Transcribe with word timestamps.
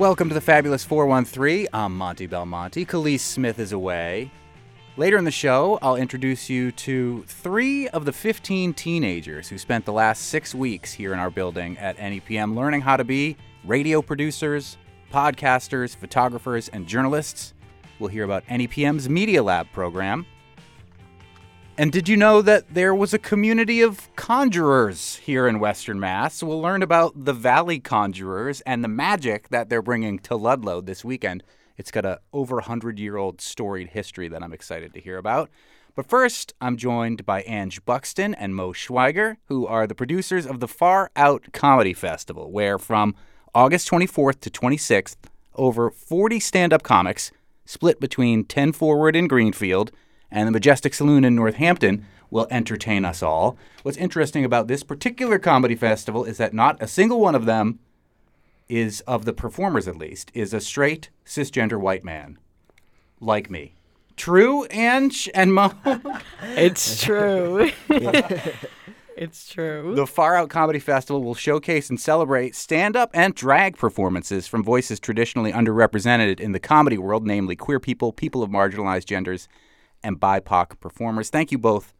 Welcome 0.00 0.30
to 0.30 0.34
the 0.34 0.40
Fabulous 0.40 0.82
413. 0.82 1.68
I'm 1.74 1.94
Monty 1.94 2.26
Belmonte. 2.26 2.86
Kaliis 2.86 3.20
Smith 3.20 3.58
is 3.58 3.72
away. 3.72 4.30
Later 4.96 5.18
in 5.18 5.24
the 5.24 5.30
show, 5.30 5.78
I'll 5.82 5.96
introduce 5.96 6.48
you 6.48 6.72
to 6.72 7.22
three 7.24 7.86
of 7.90 8.06
the 8.06 8.12
15 8.12 8.72
teenagers 8.72 9.50
who 9.50 9.58
spent 9.58 9.84
the 9.84 9.92
last 9.92 10.30
six 10.30 10.54
weeks 10.54 10.90
here 10.90 11.12
in 11.12 11.18
our 11.18 11.28
building 11.28 11.76
at 11.76 11.98
NEPM 11.98 12.56
learning 12.56 12.80
how 12.80 12.96
to 12.96 13.04
be 13.04 13.36
radio 13.62 14.00
producers, 14.00 14.78
podcasters, 15.12 15.94
photographers, 15.94 16.70
and 16.70 16.86
journalists. 16.86 17.52
We'll 17.98 18.08
hear 18.08 18.24
about 18.24 18.46
NEPM's 18.46 19.06
Media 19.06 19.42
Lab 19.42 19.70
program. 19.70 20.24
And 21.80 21.90
did 21.90 22.10
you 22.10 22.16
know 22.18 22.42
that 22.42 22.74
there 22.74 22.94
was 22.94 23.14
a 23.14 23.18
community 23.18 23.80
of 23.80 24.14
conjurers 24.14 25.16
here 25.16 25.48
in 25.48 25.60
Western 25.60 25.98
Mass? 25.98 26.42
We'll 26.42 26.60
learn 26.60 26.82
about 26.82 27.24
the 27.24 27.32
Valley 27.32 27.80
Conjurers 27.80 28.60
and 28.66 28.84
the 28.84 28.88
magic 28.88 29.48
that 29.48 29.70
they're 29.70 29.80
bringing 29.80 30.18
to 30.18 30.36
Ludlow 30.36 30.82
this 30.82 31.06
weekend. 31.06 31.42
It's 31.78 31.90
got 31.90 32.04
a 32.04 32.20
over 32.34 32.56
100 32.56 32.98
year 32.98 33.16
old 33.16 33.40
storied 33.40 33.88
history 33.88 34.28
that 34.28 34.42
I'm 34.42 34.52
excited 34.52 34.92
to 34.92 35.00
hear 35.00 35.16
about. 35.16 35.48
But 35.94 36.04
first, 36.04 36.52
I'm 36.60 36.76
joined 36.76 37.24
by 37.24 37.40
Ange 37.44 37.82
Buxton 37.86 38.34
and 38.34 38.54
Mo 38.54 38.74
Schweiger, 38.74 39.38
who 39.46 39.66
are 39.66 39.86
the 39.86 39.94
producers 39.94 40.44
of 40.44 40.60
the 40.60 40.68
Far 40.68 41.10
Out 41.16 41.46
Comedy 41.54 41.94
Festival, 41.94 42.52
where 42.52 42.78
from 42.78 43.14
August 43.54 43.90
24th 43.90 44.40
to 44.40 44.50
26th, 44.50 45.16
over 45.54 45.90
40 45.90 46.40
stand 46.40 46.74
up 46.74 46.82
comics 46.82 47.32
split 47.64 48.00
between 48.00 48.44
10 48.44 48.72
Forward 48.72 49.16
in 49.16 49.26
Greenfield 49.26 49.92
and 50.30 50.46
the 50.46 50.52
Majestic 50.52 50.94
Saloon 50.94 51.24
in 51.24 51.34
Northampton 51.34 52.06
will 52.30 52.46
entertain 52.50 53.04
us 53.04 53.22
all. 53.22 53.56
What's 53.82 53.98
interesting 53.98 54.44
about 54.44 54.68
this 54.68 54.82
particular 54.82 55.38
comedy 55.38 55.74
festival 55.74 56.24
is 56.24 56.38
that 56.38 56.54
not 56.54 56.80
a 56.80 56.86
single 56.86 57.20
one 57.20 57.34
of 57.34 57.46
them 57.46 57.80
is, 58.68 59.00
of 59.02 59.24
the 59.24 59.32
performers 59.32 59.88
at 59.88 59.96
least, 59.96 60.30
is 60.32 60.54
a 60.54 60.60
straight 60.60 61.10
cisgender 61.26 61.78
white 61.78 62.04
man 62.04 62.38
like 63.20 63.50
me. 63.50 63.74
True, 64.16 64.64
Ange 64.70 65.28
and 65.34 65.54
Mo? 65.54 65.72
It's 66.42 67.02
true. 67.02 67.70
it's 69.16 69.48
true. 69.48 69.94
The 69.94 70.06
Far 70.06 70.36
Out 70.36 70.50
Comedy 70.50 70.78
Festival 70.78 71.22
will 71.22 71.34
showcase 71.34 71.88
and 71.88 71.98
celebrate 71.98 72.54
stand 72.54 72.96
up 72.96 73.10
and 73.14 73.34
drag 73.34 73.76
performances 73.76 74.46
from 74.46 74.62
voices 74.62 75.00
traditionally 75.00 75.52
underrepresented 75.52 76.38
in 76.38 76.52
the 76.52 76.60
comedy 76.60 76.98
world, 76.98 77.26
namely 77.26 77.56
queer 77.56 77.80
people, 77.80 78.12
people 78.12 78.42
of 78.42 78.50
marginalized 78.50 79.06
genders, 79.06 79.48
and 80.02 80.20
BIPOC 80.20 80.80
performers. 80.80 81.30
Thank 81.30 81.52
you 81.52 81.58
both 81.58 81.94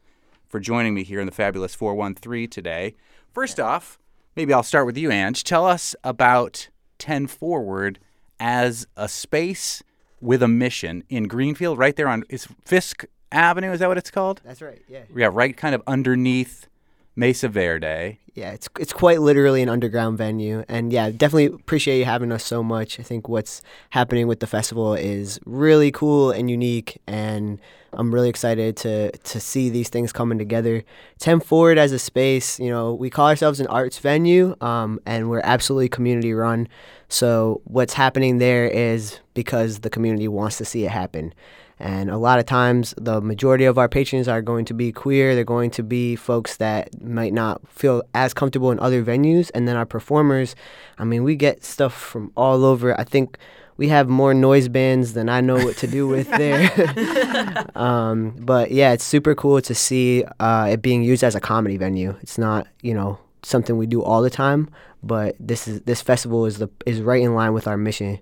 for 0.49 0.61
joining 0.61 0.95
me 0.95 1.05
here 1.05 1.21
in 1.21 1.27
the 1.27 1.33
Fabulous 1.33 1.75
413 1.75 2.49
today. 2.49 2.95
First 3.33 3.61
off, 3.61 3.99
maybe 4.37 4.53
I'll 4.53 4.63
start 4.63 4.87
with 4.87 4.97
you, 4.97 5.11
Ange. 5.11 5.45
Tell 5.45 5.67
us 5.67 5.95
about 6.03 6.69
10 6.99 7.27
Forward 7.27 7.99
as 8.39 8.87
a 8.97 9.09
space 9.09 9.83
with 10.21 10.43
a 10.43 10.49
mission 10.49 11.05
in 11.09 11.29
Greenfield, 11.29 11.79
right 11.79 11.97
there 11.97 12.09
on 12.09 12.25
is 12.29 12.49
Fiske 12.65 13.07
Avenue. 13.33 13.73
Is 13.73 13.81
that 13.81 13.89
what 13.89 13.99
it's 13.99 14.11
called? 14.11 14.41
That's 14.45 14.61
right. 14.63 14.83
Yeah. 14.89 15.03
Yeah, 15.15 15.31
right 15.33 15.57
kind 15.57 15.75
of 15.75 15.83
underneath 15.87 16.69
Mesa 17.17 17.49
Verde. 17.49 18.19
Yeah, 18.35 18.53
it's 18.53 18.69
it's 18.79 18.93
quite 18.93 19.21
literally 19.21 19.61
an 19.61 19.69
underground 19.69 20.17
venue, 20.17 20.65
and 20.69 20.93
yeah, 20.93 21.11
definitely 21.11 21.47
appreciate 21.47 21.99
you 21.99 22.05
having 22.05 22.31
us 22.31 22.45
so 22.45 22.63
much. 22.63 23.01
I 23.01 23.03
think 23.03 23.29
what's 23.29 23.61
happening 23.91 24.29
with 24.29 24.41
the 24.41 24.47
festival 24.47 24.95
is 24.95 25.41
really 25.45 25.91
cool 25.91 26.31
and 26.31 26.49
unique, 26.49 27.01
and 27.09 27.61
I'm 27.93 28.15
really 28.15 28.29
excited 28.29 28.77
to 28.79 29.11
to 29.11 29.41
see 29.41 29.69
these 29.69 29.89
things 29.89 30.13
coming 30.13 30.39
together. 30.39 30.85
Ten 31.19 31.41
Forward 31.41 31.77
as 31.77 31.91
a 31.91 31.99
space, 31.99 32.61
you 32.61 32.71
know, 32.71 32.95
we 32.95 33.11
call 33.11 33.27
ourselves 33.27 33.59
an 33.59 33.67
arts 33.67 33.99
venue, 33.99 34.55
um, 34.61 35.01
and 35.05 35.29
we're 35.29 35.43
absolutely 35.43 35.89
community 35.89 36.33
run. 36.33 36.69
So 37.09 37.61
what's 37.65 37.95
happening 37.95 38.39
there 38.39 38.67
is 38.67 39.19
because 39.35 39.81
the 39.81 39.91
community 39.91 40.29
wants 40.29 40.59
to 40.59 40.65
see 40.65 40.85
it 40.85 40.91
happen. 40.91 41.35
And 41.81 42.11
a 42.11 42.19
lot 42.19 42.39
of 42.39 42.47
times, 42.47 42.95
the 42.99 43.21
majority 43.21 43.65
of 43.65 43.79
our 43.79 43.89
patrons 43.89 44.29
are 44.29 44.43
going 44.43 44.67
to 44.67 44.75
be 44.75 44.93
queer. 44.93 45.35
They're 45.35 45.45
going 45.45 45.71
to 45.73 45.83
be 45.83 46.15
folks 46.15 46.59
that 46.59 47.03
might 47.03 47.33
not 47.33 47.67
feel 47.69 48.03
as 48.15 48.35
comfortable 48.35 48.71
in 48.71 48.79
other 48.79 49.03
venues. 49.03 49.51
And 49.55 49.67
then 49.67 49.77
our 49.77 49.87
performers, 49.87 50.55
I 50.99 51.05
mean, 51.05 51.25
we 51.25 51.37
get 51.37 51.65
stuff 51.65 51.95
from 51.95 52.33
all 52.37 52.65
over. 52.65 52.99
I 53.01 53.05
think 53.05 53.39
we 53.79 53.89
have 53.89 54.11
more 54.11 54.35
noise 54.35 54.69
bands 54.69 55.15
than 55.15 55.31
I 55.31 55.41
know 55.41 55.57
what 55.57 55.79
to 55.79 55.87
do 55.87 56.07
with 56.07 56.29
there. 56.37 57.67
um, 57.75 58.37
but 58.39 58.71
yeah, 58.71 58.93
it's 58.93 59.05
super 59.05 59.35
cool 59.35 59.63
to 59.63 59.75
see 59.75 60.23
uh, 60.39 60.69
it 60.71 60.83
being 60.83 61.03
used 61.03 61.25
as 61.25 61.35
a 61.35 61.41
comedy 61.41 61.79
venue. 61.79 62.15
It's 62.21 62.37
not, 62.37 62.67
you 62.83 62.93
know, 62.93 63.19
something 63.43 63.79
we 63.79 63.87
do 63.87 64.03
all 64.03 64.21
the 64.21 64.29
time, 64.29 64.69
but 65.03 65.35
this 65.41 65.67
is 65.67 65.81
this 65.83 66.03
festival 66.03 66.45
is 66.45 66.59
the 66.59 66.69
is 66.85 67.01
right 67.01 67.23
in 67.23 67.35
line 67.35 67.55
with 67.55 67.67
our 67.67 67.79
mission. 67.79 68.21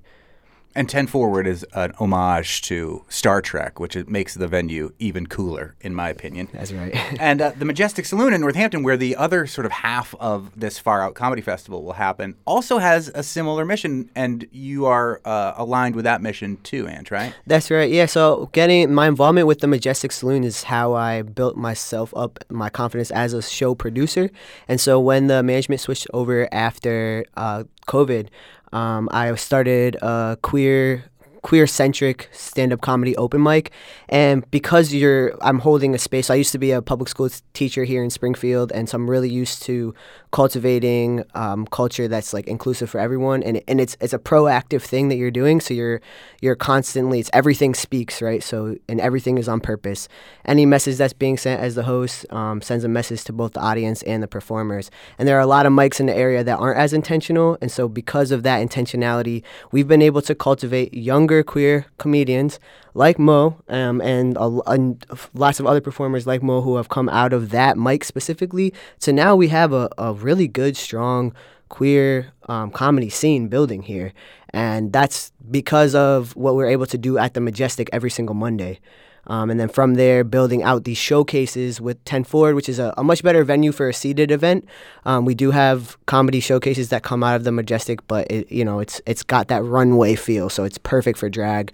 And 0.74 0.88
10 0.88 1.08
Forward 1.08 1.46
is 1.46 1.64
an 1.72 1.92
homage 1.98 2.62
to 2.62 3.04
Star 3.08 3.40
Trek, 3.42 3.80
which 3.80 3.96
makes 4.06 4.34
the 4.34 4.46
venue 4.46 4.92
even 4.98 5.26
cooler, 5.26 5.74
in 5.80 5.94
my 5.94 6.08
opinion. 6.08 6.48
That's 6.52 6.72
right. 6.72 6.94
and 7.20 7.40
uh, 7.40 7.52
the 7.56 7.64
Majestic 7.64 8.04
Saloon 8.04 8.32
in 8.32 8.40
Northampton, 8.40 8.82
where 8.82 8.96
the 8.96 9.16
other 9.16 9.46
sort 9.46 9.66
of 9.66 9.72
half 9.72 10.14
of 10.20 10.58
this 10.58 10.78
Far 10.78 11.02
Out 11.02 11.14
Comedy 11.14 11.42
Festival 11.42 11.82
will 11.82 11.94
happen, 11.94 12.36
also 12.44 12.78
has 12.78 13.08
a 13.14 13.22
similar 13.22 13.64
mission, 13.64 14.10
and 14.14 14.46
you 14.52 14.86
are 14.86 15.20
uh, 15.24 15.54
aligned 15.56 15.96
with 15.96 16.04
that 16.04 16.22
mission 16.22 16.58
too, 16.62 16.86
Ange, 16.86 17.10
right? 17.10 17.34
That's 17.46 17.70
right. 17.70 17.90
Yeah. 17.90 18.06
So 18.06 18.48
getting 18.52 18.92
my 18.92 19.08
involvement 19.08 19.46
with 19.46 19.60
the 19.60 19.66
Majestic 19.66 20.12
Saloon 20.12 20.44
is 20.44 20.64
how 20.64 20.94
I 20.94 21.22
built 21.22 21.56
myself 21.56 22.12
up, 22.16 22.38
my 22.50 22.70
confidence 22.70 23.10
as 23.10 23.32
a 23.32 23.42
show 23.42 23.74
producer. 23.74 24.30
And 24.68 24.80
so 24.80 25.00
when 25.00 25.26
the 25.26 25.42
management 25.42 25.80
switched 25.80 26.06
over 26.12 26.48
after 26.52 27.24
uh, 27.36 27.64
COVID, 27.88 28.28
um, 28.72 29.08
I 29.12 29.34
started 29.36 29.96
a 30.02 30.38
queer 30.42 31.04
queer 31.42 31.66
centric 31.66 32.28
stand 32.32 32.72
up 32.72 32.80
comedy 32.80 33.16
open 33.16 33.42
mic. 33.42 33.70
And 34.08 34.48
because 34.50 34.92
you're, 34.92 35.36
I'm 35.42 35.60
holding 35.60 35.94
a 35.94 35.98
space. 35.98 36.30
I 36.30 36.34
used 36.34 36.52
to 36.52 36.58
be 36.58 36.72
a 36.72 36.82
public 36.82 37.08
school 37.08 37.28
teacher 37.52 37.84
here 37.84 38.02
in 38.02 38.10
Springfield, 38.10 38.72
and 38.72 38.88
so 38.88 38.96
I'm 38.96 39.08
really 39.08 39.28
used 39.28 39.62
to 39.64 39.94
cultivating 40.30 41.24
um, 41.34 41.66
culture 41.66 42.06
that's 42.06 42.34
like 42.34 42.46
inclusive 42.46 42.90
for 42.90 43.00
everyone. 43.00 43.42
And 43.42 43.62
and 43.66 43.80
it's 43.80 43.96
it's 44.00 44.12
a 44.12 44.18
proactive 44.18 44.82
thing 44.82 45.08
that 45.08 45.16
you're 45.16 45.30
doing. 45.30 45.60
So 45.60 45.74
you're 45.74 46.00
you're 46.40 46.56
constantly. 46.56 47.20
It's 47.20 47.30
everything 47.32 47.74
speaks 47.74 48.20
right. 48.22 48.42
So 48.42 48.76
and 48.88 49.00
everything 49.00 49.38
is 49.38 49.48
on 49.48 49.60
purpose. 49.60 50.08
Any 50.44 50.66
message 50.66 50.96
that's 50.96 51.12
being 51.12 51.36
sent 51.36 51.60
as 51.60 51.74
the 51.74 51.84
host 51.84 52.30
um, 52.32 52.60
sends 52.62 52.84
a 52.84 52.88
message 52.88 53.24
to 53.24 53.32
both 53.32 53.52
the 53.52 53.60
audience 53.60 54.02
and 54.02 54.22
the 54.22 54.28
performers. 54.28 54.90
And 55.18 55.26
there 55.26 55.36
are 55.36 55.40
a 55.40 55.46
lot 55.46 55.66
of 55.66 55.72
mics 55.72 56.00
in 56.00 56.06
the 56.06 56.16
area 56.16 56.44
that 56.44 56.58
aren't 56.58 56.78
as 56.78 56.92
intentional. 56.92 57.58
And 57.60 57.70
so 57.70 57.88
because 57.88 58.30
of 58.30 58.42
that 58.42 58.66
intentionality, 58.66 59.42
we've 59.72 59.88
been 59.88 60.02
able 60.02 60.22
to 60.22 60.34
cultivate 60.34 60.94
younger 61.28 61.42
queer 61.42 61.84
comedians 61.98 62.58
like 62.94 63.18
Mo 63.18 63.60
um, 63.68 64.00
and, 64.00 64.34
a, 64.38 64.60
and 64.66 65.04
lots 65.34 65.60
of 65.60 65.66
other 65.66 65.82
performers 65.82 66.26
like 66.26 66.42
Mo 66.42 66.62
who 66.62 66.76
have 66.76 66.88
come 66.88 67.06
out 67.10 67.34
of 67.34 67.50
that 67.50 67.76
mic 67.76 68.02
specifically. 68.02 68.72
So 68.98 69.12
now 69.12 69.36
we 69.36 69.48
have 69.48 69.74
a, 69.74 69.90
a 69.98 70.14
really 70.14 70.48
good, 70.48 70.74
strong 70.74 71.34
queer 71.68 72.32
um, 72.48 72.70
comedy 72.70 73.10
scene 73.10 73.48
building 73.48 73.82
here. 73.82 74.14
And 74.54 74.90
that's 74.90 75.30
because 75.50 75.94
of 75.94 76.34
what 76.34 76.54
we're 76.54 76.70
able 76.70 76.86
to 76.86 76.96
do 76.96 77.18
at 77.18 77.34
the 77.34 77.40
Majestic 77.42 77.90
every 77.92 78.08
single 78.08 78.34
Monday. 78.34 78.80
Um, 79.28 79.50
and 79.50 79.60
then 79.60 79.68
from 79.68 79.94
there, 79.94 80.24
building 80.24 80.62
out 80.62 80.84
these 80.84 80.98
showcases 80.98 81.80
with 81.80 82.02
10 82.04 82.24
Forward, 82.24 82.54
which 82.54 82.68
is 82.68 82.78
a, 82.78 82.94
a 82.96 83.04
much 83.04 83.22
better 83.22 83.44
venue 83.44 83.72
for 83.72 83.88
a 83.88 83.94
seated 83.94 84.30
event. 84.30 84.66
Um, 85.04 85.24
we 85.24 85.34
do 85.34 85.50
have 85.50 85.96
comedy 86.06 86.40
showcases 86.40 86.88
that 86.88 87.02
come 87.02 87.22
out 87.22 87.36
of 87.36 87.44
the 87.44 87.52
Majestic, 87.52 88.06
but 88.06 88.30
it, 88.30 88.50
you 88.50 88.64
know, 88.64 88.80
it's 88.80 89.00
it's 89.06 89.22
got 89.22 89.48
that 89.48 89.62
runway 89.62 90.14
feel, 90.14 90.48
so 90.48 90.64
it's 90.64 90.78
perfect 90.78 91.18
for 91.18 91.28
drag. 91.28 91.72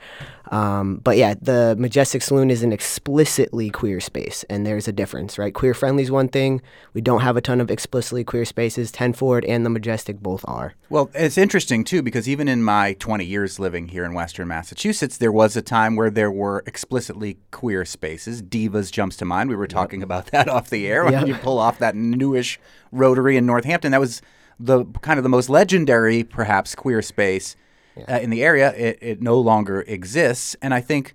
Um, 0.50 1.00
but 1.02 1.16
yeah, 1.16 1.34
the 1.40 1.74
Majestic 1.78 2.22
Saloon 2.22 2.50
is 2.50 2.62
an 2.62 2.72
explicitly 2.72 3.70
queer 3.70 4.00
space, 4.00 4.44
and 4.50 4.66
there's 4.66 4.86
a 4.86 4.92
difference, 4.92 5.38
right? 5.38 5.54
Queer 5.54 5.74
friendly 5.74 6.02
is 6.02 6.10
one 6.10 6.28
thing. 6.28 6.60
We 6.92 7.00
don't 7.00 7.22
have 7.22 7.36
a 7.36 7.40
ton 7.40 7.60
of 7.60 7.70
explicitly 7.70 8.24
queer 8.24 8.44
spaces. 8.44 8.92
10 8.92 9.14
Forward 9.14 9.44
and 9.46 9.64
the 9.64 9.70
Majestic 9.70 10.20
both 10.20 10.44
are. 10.46 10.74
Well, 10.90 11.10
it's 11.14 11.38
interesting 11.38 11.84
too 11.84 12.02
because 12.02 12.28
even 12.28 12.48
in 12.48 12.62
my 12.62 12.94
20 12.94 13.24
years 13.24 13.58
living 13.58 13.88
here 13.88 14.04
in 14.04 14.14
Western 14.14 14.48
Massachusetts, 14.48 15.16
there 15.16 15.32
was 15.32 15.56
a 15.56 15.62
time 15.62 15.96
where 15.96 16.10
there 16.10 16.30
were 16.30 16.62
explicitly 16.66 17.38
queer 17.50 17.84
spaces. 17.84 18.42
Divas 18.42 18.92
jumps 18.92 19.16
to 19.16 19.24
mind. 19.24 19.48
We 19.48 19.56
were 19.56 19.66
talking 19.66 20.00
yep. 20.00 20.06
about 20.06 20.26
that 20.32 20.48
off 20.48 20.70
the 20.70 20.86
air 20.86 21.04
when 21.04 21.12
yep. 21.12 21.26
you 21.26 21.34
pull 21.34 21.58
off 21.58 21.78
that 21.78 21.96
newish 21.96 22.60
Rotary 22.92 23.36
in 23.36 23.46
Northampton. 23.46 23.92
That 23.92 24.00
was 24.00 24.20
the 24.60 24.84
kind 25.00 25.18
of 25.18 25.22
the 25.22 25.28
most 25.28 25.48
legendary, 25.48 26.22
perhaps, 26.22 26.74
queer 26.74 27.02
space 27.02 27.56
yeah. 27.96 28.16
uh, 28.16 28.20
in 28.20 28.30
the 28.30 28.42
area. 28.42 28.72
It, 28.74 28.98
it 29.00 29.22
no 29.22 29.38
longer 29.38 29.82
exists, 29.82 30.56
and 30.62 30.74
I 30.74 30.80
think 30.80 31.14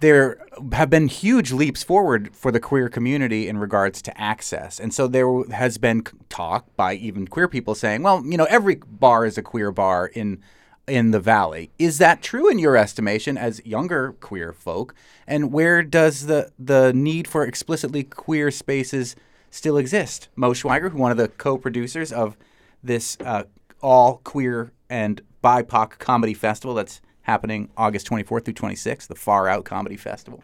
there 0.00 0.38
have 0.72 0.90
been 0.90 1.08
huge 1.08 1.52
leaps 1.52 1.82
forward 1.82 2.34
for 2.34 2.52
the 2.52 2.60
queer 2.60 2.88
community 2.88 3.48
in 3.48 3.58
regards 3.58 4.02
to 4.02 4.20
access. 4.20 4.78
And 4.78 4.92
so 4.92 5.06
there 5.06 5.42
has 5.50 5.78
been 5.78 6.04
talk 6.28 6.66
by 6.76 6.94
even 6.94 7.26
queer 7.26 7.48
people 7.48 7.74
saying, 7.74 8.02
well, 8.02 8.22
you 8.24 8.36
know, 8.36 8.44
every 8.44 8.76
bar 8.76 9.24
is 9.24 9.38
a 9.38 9.42
queer 9.42 9.72
bar 9.72 10.06
in 10.06 10.42
in 10.86 11.10
the 11.10 11.18
valley. 11.18 11.70
Is 11.80 11.98
that 11.98 12.22
true 12.22 12.48
in 12.48 12.60
your 12.60 12.76
estimation 12.76 13.36
as 13.36 13.64
younger 13.64 14.12
queer 14.20 14.52
folk? 14.52 14.94
And 15.26 15.52
where 15.52 15.82
does 15.82 16.26
the 16.26 16.52
the 16.58 16.92
need 16.92 17.26
for 17.26 17.44
explicitly 17.44 18.04
queer 18.04 18.50
spaces 18.50 19.16
still 19.50 19.78
exist? 19.78 20.28
Mo 20.36 20.52
Schweiger, 20.52 20.90
who 20.90 20.98
one 20.98 21.10
of 21.10 21.16
the 21.16 21.28
co-producers 21.28 22.12
of 22.12 22.36
this 22.84 23.16
uh, 23.24 23.44
all 23.82 24.20
queer 24.24 24.72
and 24.88 25.22
BIPOC 25.46 25.98
Comedy 26.00 26.34
Festival 26.34 26.74
that's 26.74 27.00
happening 27.22 27.70
August 27.76 28.08
24th 28.08 28.44
through 28.44 28.54
26th, 28.54 29.06
the 29.06 29.14
Far 29.14 29.48
Out 29.48 29.64
Comedy 29.64 29.96
Festival. 29.96 30.42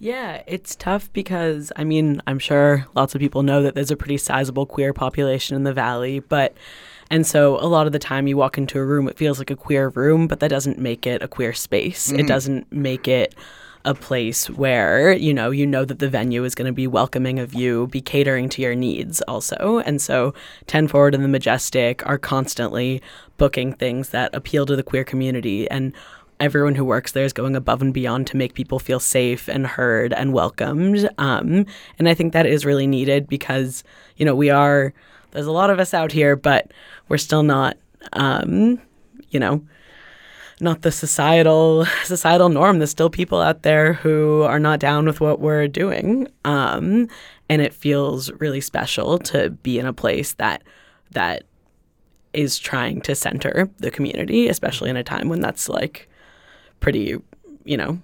Yeah, 0.00 0.42
it's 0.48 0.74
tough 0.74 1.12
because, 1.12 1.70
I 1.76 1.84
mean, 1.84 2.20
I'm 2.26 2.40
sure 2.40 2.88
lots 2.96 3.14
of 3.14 3.20
people 3.20 3.44
know 3.44 3.62
that 3.62 3.76
there's 3.76 3.92
a 3.92 3.96
pretty 3.96 4.16
sizable 4.16 4.66
queer 4.66 4.92
population 4.92 5.54
in 5.54 5.62
the 5.62 5.72
Valley, 5.72 6.18
but, 6.18 6.56
and 7.10 7.24
so 7.24 7.60
a 7.60 7.68
lot 7.68 7.86
of 7.86 7.92
the 7.92 8.00
time 8.00 8.26
you 8.26 8.36
walk 8.36 8.58
into 8.58 8.80
a 8.80 8.84
room, 8.84 9.06
it 9.06 9.16
feels 9.16 9.38
like 9.38 9.50
a 9.52 9.56
queer 9.56 9.90
room, 9.90 10.26
but 10.26 10.40
that 10.40 10.48
doesn't 10.48 10.80
make 10.80 11.06
it 11.06 11.22
a 11.22 11.28
queer 11.28 11.52
space. 11.52 12.10
It 12.10 12.16
mm-hmm. 12.16 12.26
doesn't 12.26 12.72
make 12.72 13.06
it 13.06 13.36
a 13.84 13.94
place 13.94 14.48
where, 14.48 15.12
you 15.12 15.34
know, 15.34 15.50
you 15.50 15.66
know 15.66 15.84
that 15.84 15.98
the 15.98 16.08
venue 16.08 16.44
is 16.44 16.54
going 16.54 16.66
to 16.66 16.72
be 16.72 16.86
welcoming 16.86 17.38
of 17.38 17.52
you, 17.54 17.88
be 17.88 18.00
catering 18.00 18.48
to 18.50 18.62
your 18.62 18.74
needs 18.74 19.20
also. 19.22 19.82
And 19.84 20.00
so 20.00 20.34
10 20.66 20.88
Forward 20.88 21.14
and 21.14 21.24
the 21.24 21.28
Majestic 21.28 22.06
are 22.06 22.18
constantly 22.18 23.02
booking 23.38 23.72
things 23.72 24.10
that 24.10 24.34
appeal 24.34 24.66
to 24.66 24.76
the 24.76 24.82
queer 24.82 25.04
community. 25.04 25.68
And 25.70 25.92
everyone 26.38 26.74
who 26.74 26.84
works 26.84 27.12
there 27.12 27.24
is 27.24 27.32
going 27.32 27.56
above 27.56 27.82
and 27.82 27.94
beyond 27.94 28.26
to 28.28 28.36
make 28.36 28.54
people 28.54 28.78
feel 28.78 29.00
safe 29.00 29.48
and 29.48 29.66
heard 29.66 30.12
and 30.12 30.32
welcomed. 30.32 31.08
Um, 31.18 31.66
and 31.98 32.08
I 32.08 32.14
think 32.14 32.32
that 32.32 32.46
is 32.46 32.64
really 32.64 32.86
needed 32.86 33.28
because, 33.28 33.84
you 34.16 34.24
know, 34.24 34.34
we 34.34 34.50
are, 34.50 34.92
there's 35.32 35.46
a 35.46 35.52
lot 35.52 35.70
of 35.70 35.78
us 35.78 35.94
out 35.94 36.12
here, 36.12 36.36
but 36.36 36.72
we're 37.08 37.18
still 37.18 37.42
not, 37.42 37.76
um, 38.12 38.80
you 39.30 39.40
know, 39.40 39.64
not 40.62 40.82
the 40.82 40.92
societal 40.92 41.84
societal 42.04 42.48
norm. 42.48 42.78
There's 42.78 42.90
still 42.90 43.10
people 43.10 43.40
out 43.40 43.62
there 43.62 43.94
who 43.94 44.42
are 44.42 44.60
not 44.60 44.80
down 44.80 45.06
with 45.06 45.20
what 45.20 45.40
we're 45.40 45.68
doing, 45.68 46.28
um, 46.44 47.08
and 47.48 47.60
it 47.60 47.74
feels 47.74 48.30
really 48.32 48.60
special 48.60 49.18
to 49.18 49.50
be 49.50 49.78
in 49.78 49.86
a 49.86 49.92
place 49.92 50.34
that 50.34 50.62
that 51.10 51.44
is 52.32 52.58
trying 52.58 53.00
to 53.02 53.14
center 53.14 53.68
the 53.78 53.90
community, 53.90 54.48
especially 54.48 54.88
in 54.88 54.96
a 54.96 55.04
time 55.04 55.28
when 55.28 55.40
that's 55.40 55.68
like 55.68 56.08
pretty, 56.80 57.16
you 57.64 57.76
know, 57.76 58.00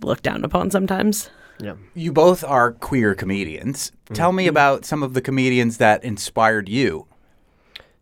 looked 0.00 0.24
down 0.24 0.44
upon 0.44 0.70
sometimes. 0.70 1.30
Yeah. 1.60 1.74
You 1.94 2.12
both 2.12 2.42
are 2.42 2.72
queer 2.72 3.14
comedians. 3.14 3.92
Tell 4.12 4.32
me 4.32 4.48
about 4.48 4.84
some 4.84 5.02
of 5.02 5.14
the 5.14 5.20
comedians 5.20 5.78
that 5.78 6.02
inspired 6.02 6.68
you, 6.68 7.06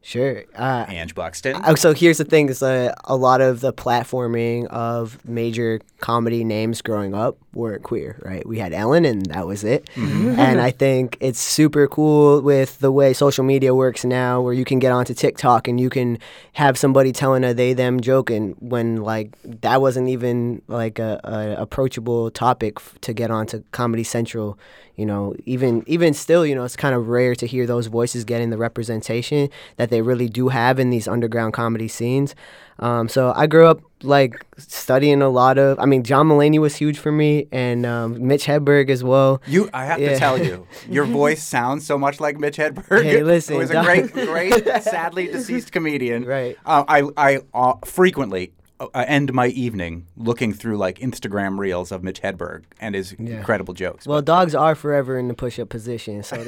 Sure. 0.02 0.44
Uh, 0.56 0.86
Ange 0.88 1.14
Buxton. 1.14 1.60
Oh, 1.66 1.74
so 1.74 1.92
here's 1.92 2.16
the 2.18 2.24
thing: 2.24 2.48
is 2.48 2.62
uh, 2.62 2.94
a 3.04 3.16
lot 3.16 3.42
of 3.42 3.60
the 3.60 3.72
platforming 3.72 4.66
of 4.68 5.22
major 5.28 5.80
comedy 5.98 6.42
names 6.42 6.80
growing 6.80 7.14
up 7.14 7.36
weren't 7.52 7.82
queer, 7.82 8.18
right? 8.24 8.46
We 8.46 8.58
had 8.58 8.72
Ellen, 8.72 9.04
and 9.04 9.26
that 9.26 9.46
was 9.46 9.62
it. 9.62 9.90
And 9.96 10.58
I 10.60 10.70
think 10.70 11.18
it's 11.20 11.38
super 11.38 11.86
cool 11.86 12.40
with 12.40 12.78
the 12.78 12.90
way 12.90 13.12
social 13.12 13.44
media 13.44 13.74
works 13.74 14.02
now, 14.04 14.40
where 14.40 14.54
you 14.54 14.64
can 14.64 14.78
get 14.78 14.90
onto 14.90 15.12
TikTok 15.12 15.68
and 15.68 15.78
you 15.78 15.90
can 15.90 16.18
have 16.54 16.78
somebody 16.78 17.12
telling 17.12 17.44
a 17.44 17.52
they 17.52 17.74
them 17.74 18.00
joke, 18.00 18.30
and 18.30 18.56
when 18.58 18.96
like 19.02 19.36
that 19.44 19.82
wasn't 19.82 20.08
even 20.08 20.62
like 20.66 20.98
a, 20.98 21.20
a 21.24 21.60
approachable 21.60 22.30
topic 22.30 22.74
f- 22.78 22.96
to 23.02 23.12
get 23.12 23.30
onto 23.30 23.62
Comedy 23.72 24.04
Central. 24.04 24.58
You 24.96 25.06
know, 25.06 25.34
even 25.46 25.82
even 25.86 26.12
still, 26.12 26.44
you 26.44 26.54
know, 26.54 26.64
it's 26.64 26.76
kind 26.76 26.94
of 26.94 27.08
rare 27.08 27.34
to 27.34 27.46
hear 27.46 27.66
those 27.66 27.86
voices 27.86 28.24
getting 28.24 28.50
the 28.50 28.58
representation 28.58 29.48
that 29.76 29.88
they 29.90 30.02
really 30.02 30.28
do 30.28 30.48
have 30.48 30.78
in 30.78 30.90
these 30.90 31.06
underground 31.06 31.52
comedy 31.52 31.88
scenes. 31.88 32.34
Um, 32.78 33.08
so 33.10 33.32
I 33.36 33.46
grew 33.46 33.66
up 33.66 33.80
like 34.02 34.42
studying 34.56 35.20
a 35.20 35.28
lot 35.28 35.58
of. 35.58 35.78
I 35.78 35.84
mean, 35.84 36.02
John 36.02 36.28
Mulaney 36.28 36.58
was 36.58 36.74
huge 36.76 36.98
for 36.98 37.12
me, 37.12 37.46
and 37.52 37.84
um, 37.84 38.26
Mitch 38.26 38.46
Hedberg 38.46 38.88
as 38.88 39.04
well. 39.04 39.42
You, 39.46 39.68
I 39.74 39.84
have 39.84 40.00
Yeah. 40.00 40.14
to 40.14 40.18
tell 40.18 40.42
you, 40.42 40.66
your 40.88 41.04
voice 41.20 41.42
sounds 41.42 41.86
so 41.86 41.98
much 41.98 42.20
like 42.20 42.38
Mitch 42.38 42.56
Hedberg. 42.56 43.02
Hey, 43.02 43.22
listen, 43.22 43.56
who 43.56 43.60
is 43.60 43.70
a 43.70 43.82
great, 43.82 44.10
great, 44.12 44.64
sadly 44.82 45.26
deceased 45.26 45.72
comedian. 45.72 46.24
Right. 46.24 46.56
Uh, 46.64 46.84
I, 46.88 47.02
I 47.18 47.38
uh, 47.52 47.74
frequently 47.84 48.52
uh, 48.80 49.04
end 49.06 49.32
my 49.32 49.48
evening 49.48 50.06
looking 50.16 50.52
through 50.52 50.78
like 50.78 50.98
Instagram 50.98 51.58
reels 51.58 51.92
of 51.92 52.02
Mitch 52.02 52.22
Hedberg 52.22 52.64
and 52.80 52.94
his 52.94 53.12
incredible 53.12 53.74
jokes. 53.74 54.06
Well, 54.06 54.22
dogs 54.22 54.54
are 54.54 54.74
forever 54.74 55.18
in 55.18 55.28
the 55.28 55.34
push-up 55.34 55.68
position, 55.68 56.22
so 56.22 56.36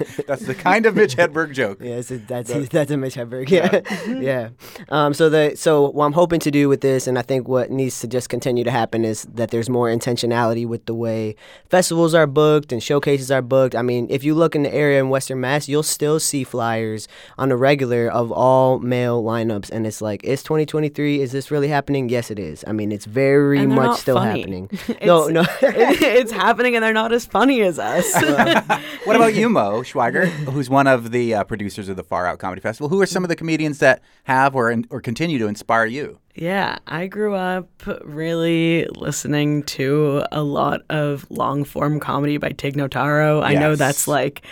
That's 0.26 0.46
the 0.46 0.54
kind 0.54 0.86
of 0.86 0.94
Mitch 0.94 1.16
Hedberg 1.16 1.52
joke. 1.52 1.78
yeah, 1.80 1.96
it's 1.96 2.10
a, 2.10 2.18
that's 2.18 2.52
that's 2.68 2.90
a 2.90 2.96
Mitch 2.96 3.14
Hedberg. 3.14 3.50
Yeah, 3.50 3.80
yeah. 4.06 4.50
Um, 4.88 5.14
so 5.14 5.28
the 5.28 5.56
so 5.56 5.90
what 5.90 6.06
I'm 6.06 6.12
hoping 6.12 6.40
to 6.40 6.50
do 6.50 6.68
with 6.68 6.80
this, 6.80 7.06
and 7.06 7.18
I 7.18 7.22
think 7.22 7.48
what 7.48 7.70
needs 7.70 8.00
to 8.00 8.08
just 8.08 8.28
continue 8.28 8.64
to 8.64 8.70
happen 8.70 9.04
is 9.04 9.24
that 9.34 9.50
there's 9.50 9.68
more 9.68 9.88
intentionality 9.88 10.66
with 10.66 10.86
the 10.86 10.94
way 10.94 11.36
festivals 11.68 12.14
are 12.14 12.26
booked 12.26 12.72
and 12.72 12.82
showcases 12.82 13.30
are 13.30 13.42
booked. 13.42 13.74
I 13.74 13.82
mean, 13.82 14.06
if 14.10 14.24
you 14.24 14.34
look 14.34 14.54
in 14.54 14.62
the 14.62 14.72
area 14.74 15.00
in 15.00 15.08
Western 15.10 15.40
Mass, 15.40 15.68
you'll 15.68 15.82
still 15.82 16.20
see 16.20 16.44
flyers 16.44 17.08
on 17.38 17.50
a 17.50 17.56
regular 17.56 18.08
of 18.08 18.32
all 18.32 18.78
male 18.78 19.22
lineups, 19.22 19.70
and 19.70 19.86
it's 19.86 19.99
like, 20.02 20.24
is 20.24 20.42
2023? 20.42 21.20
Is 21.20 21.32
this 21.32 21.50
really 21.50 21.68
happening? 21.68 22.08
Yes, 22.08 22.30
it 22.30 22.38
is. 22.38 22.64
I 22.66 22.72
mean, 22.72 22.92
it's 22.92 23.04
very 23.04 23.66
much 23.66 24.00
still 24.00 24.16
funny. 24.16 24.40
happening. 24.40 24.70
no, 25.04 25.28
no. 25.28 25.40
it- 25.62 26.02
it's 26.20 26.32
happening 26.32 26.74
and 26.74 26.84
they're 26.84 26.92
not 26.92 27.12
as 27.12 27.26
funny 27.26 27.62
as 27.62 27.78
us. 27.78 28.12
What 29.04 29.16
about 29.16 29.34
you, 29.34 29.48
Mo 29.48 29.80
Schweiger, 29.82 30.26
who's 30.26 30.68
one 30.68 30.86
of 30.86 31.10
the 31.10 31.34
uh, 31.34 31.44
producers 31.44 31.88
of 31.88 31.96
the 31.96 32.04
Far 32.04 32.26
Out 32.26 32.38
Comedy 32.38 32.60
Festival? 32.60 32.88
Who 32.90 33.00
are 33.00 33.06
some 33.06 33.24
of 33.24 33.28
the 33.28 33.34
comedians 33.36 33.78
that 33.78 34.02
have 34.24 34.54
or 34.54 34.74
or 34.90 35.00
continue 35.00 35.38
to 35.38 35.46
inspire 35.46 35.86
you? 35.86 36.18
Yeah, 36.34 36.78
I 36.86 37.06
grew 37.06 37.34
up 37.34 37.68
really 38.04 38.86
listening 38.94 39.62
to 39.64 40.22
a 40.30 40.42
lot 40.42 40.82
of 40.90 41.26
long 41.30 41.64
form 41.64 41.98
comedy 41.98 42.36
by 42.36 42.50
Tig 42.50 42.76
Notaro. 42.76 43.42
I 43.42 43.54
know 43.54 43.74
that's 43.74 44.06
like, 44.06 44.42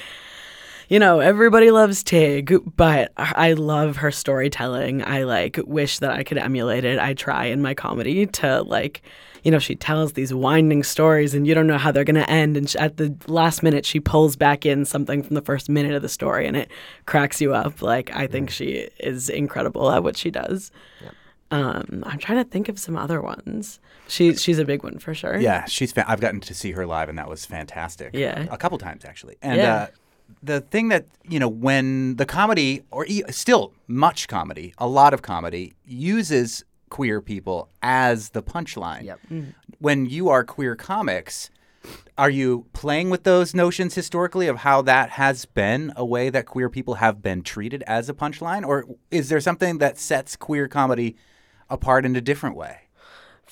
you 0.88 0.98
know, 0.98 1.20
everybody 1.20 1.70
loves 1.70 2.02
Tig, 2.02 2.54
but 2.76 3.12
I 3.16 3.52
love 3.52 3.96
her 3.98 4.10
storytelling. 4.10 5.02
I 5.04 5.24
like 5.24 5.58
wish 5.66 5.98
that 5.98 6.10
I 6.10 6.22
could 6.22 6.38
emulate 6.38 6.84
it. 6.84 6.98
I 6.98 7.14
try 7.14 7.44
in 7.46 7.60
my 7.62 7.74
comedy 7.74 8.26
to 8.26 8.62
like, 8.62 9.02
you 9.44 9.50
know, 9.50 9.58
she 9.58 9.74
tells 9.76 10.14
these 10.14 10.32
winding 10.34 10.82
stories 10.82 11.34
and 11.34 11.46
you 11.46 11.54
don't 11.54 11.66
know 11.66 11.78
how 11.78 11.92
they're 11.92 12.04
going 12.04 12.16
to 12.16 12.28
end. 12.30 12.56
And 12.56 12.68
sh- 12.70 12.76
at 12.76 12.96
the 12.96 13.14
last 13.26 13.62
minute, 13.62 13.84
she 13.86 14.00
pulls 14.00 14.34
back 14.34 14.64
in 14.66 14.84
something 14.84 15.22
from 15.22 15.34
the 15.34 15.42
first 15.42 15.68
minute 15.68 15.92
of 15.94 16.02
the 16.02 16.08
story 16.08 16.46
and 16.46 16.56
it 16.56 16.70
cracks 17.06 17.40
you 17.40 17.54
up. 17.54 17.80
Like, 17.82 18.10
I 18.14 18.26
think 18.26 18.50
she 18.50 18.88
is 18.98 19.28
incredible 19.28 19.90
at 19.90 20.02
what 20.02 20.16
she 20.16 20.30
does. 20.30 20.70
Um, 21.50 22.02
I'm 22.06 22.18
trying 22.18 22.44
to 22.44 22.50
think 22.50 22.68
of 22.68 22.78
some 22.78 22.96
other 22.96 23.22
ones. 23.22 23.80
She 24.06 24.34
she's 24.36 24.58
a 24.58 24.64
big 24.64 24.82
one 24.82 24.98
for 24.98 25.14
sure. 25.14 25.38
Yeah, 25.38 25.64
she's. 25.66 25.92
Fa- 25.92 26.04
I've 26.06 26.20
gotten 26.20 26.40
to 26.40 26.52
see 26.54 26.72
her 26.72 26.86
live, 26.86 27.08
and 27.08 27.16
that 27.18 27.28
was 27.28 27.46
fantastic. 27.46 28.10
Yeah. 28.12 28.46
a 28.50 28.56
couple 28.58 28.76
times 28.78 29.04
actually. 29.04 29.36
And 29.40 29.56
Yeah. 29.56 29.74
uh, 29.74 29.86
the 30.42 30.60
thing 30.60 30.88
that 30.88 31.06
you 31.28 31.38
know, 31.38 31.48
when 31.48 32.16
the 32.16 32.26
comedy, 32.26 32.82
or 32.90 33.04
e- 33.06 33.22
still 33.30 33.72
much 33.86 34.28
comedy, 34.28 34.74
a 34.78 34.86
lot 34.88 35.14
of 35.14 35.22
comedy 35.22 35.74
uses 35.84 36.64
queer 36.90 37.20
people 37.20 37.68
as 37.82 38.30
the 38.30 38.42
punchline. 38.42 39.04
Yep. 39.04 39.20
Mm-hmm. 39.30 39.50
When 39.78 40.06
you 40.06 40.28
are 40.28 40.44
queer 40.44 40.76
comics. 40.76 41.50
Are 42.18 42.28
you 42.28 42.66
playing 42.72 43.08
with 43.08 43.22
those 43.22 43.54
notions 43.54 43.94
historically 43.94 44.48
of 44.48 44.58
how 44.58 44.82
that 44.82 45.10
has 45.10 45.44
been 45.44 45.92
a 45.96 46.04
way 46.04 46.28
that 46.28 46.44
queer 46.44 46.68
people 46.68 46.94
have 46.94 47.22
been 47.22 47.42
treated 47.42 47.82
as 47.86 48.08
a 48.08 48.14
punchline? 48.14 48.66
Or 48.66 48.84
is 49.12 49.28
there 49.28 49.40
something 49.40 49.78
that 49.78 49.96
sets 49.96 50.34
queer 50.34 50.66
comedy 50.66 51.16
apart 51.70 52.04
in 52.04 52.16
a 52.16 52.20
different 52.20 52.56
way? 52.56 52.87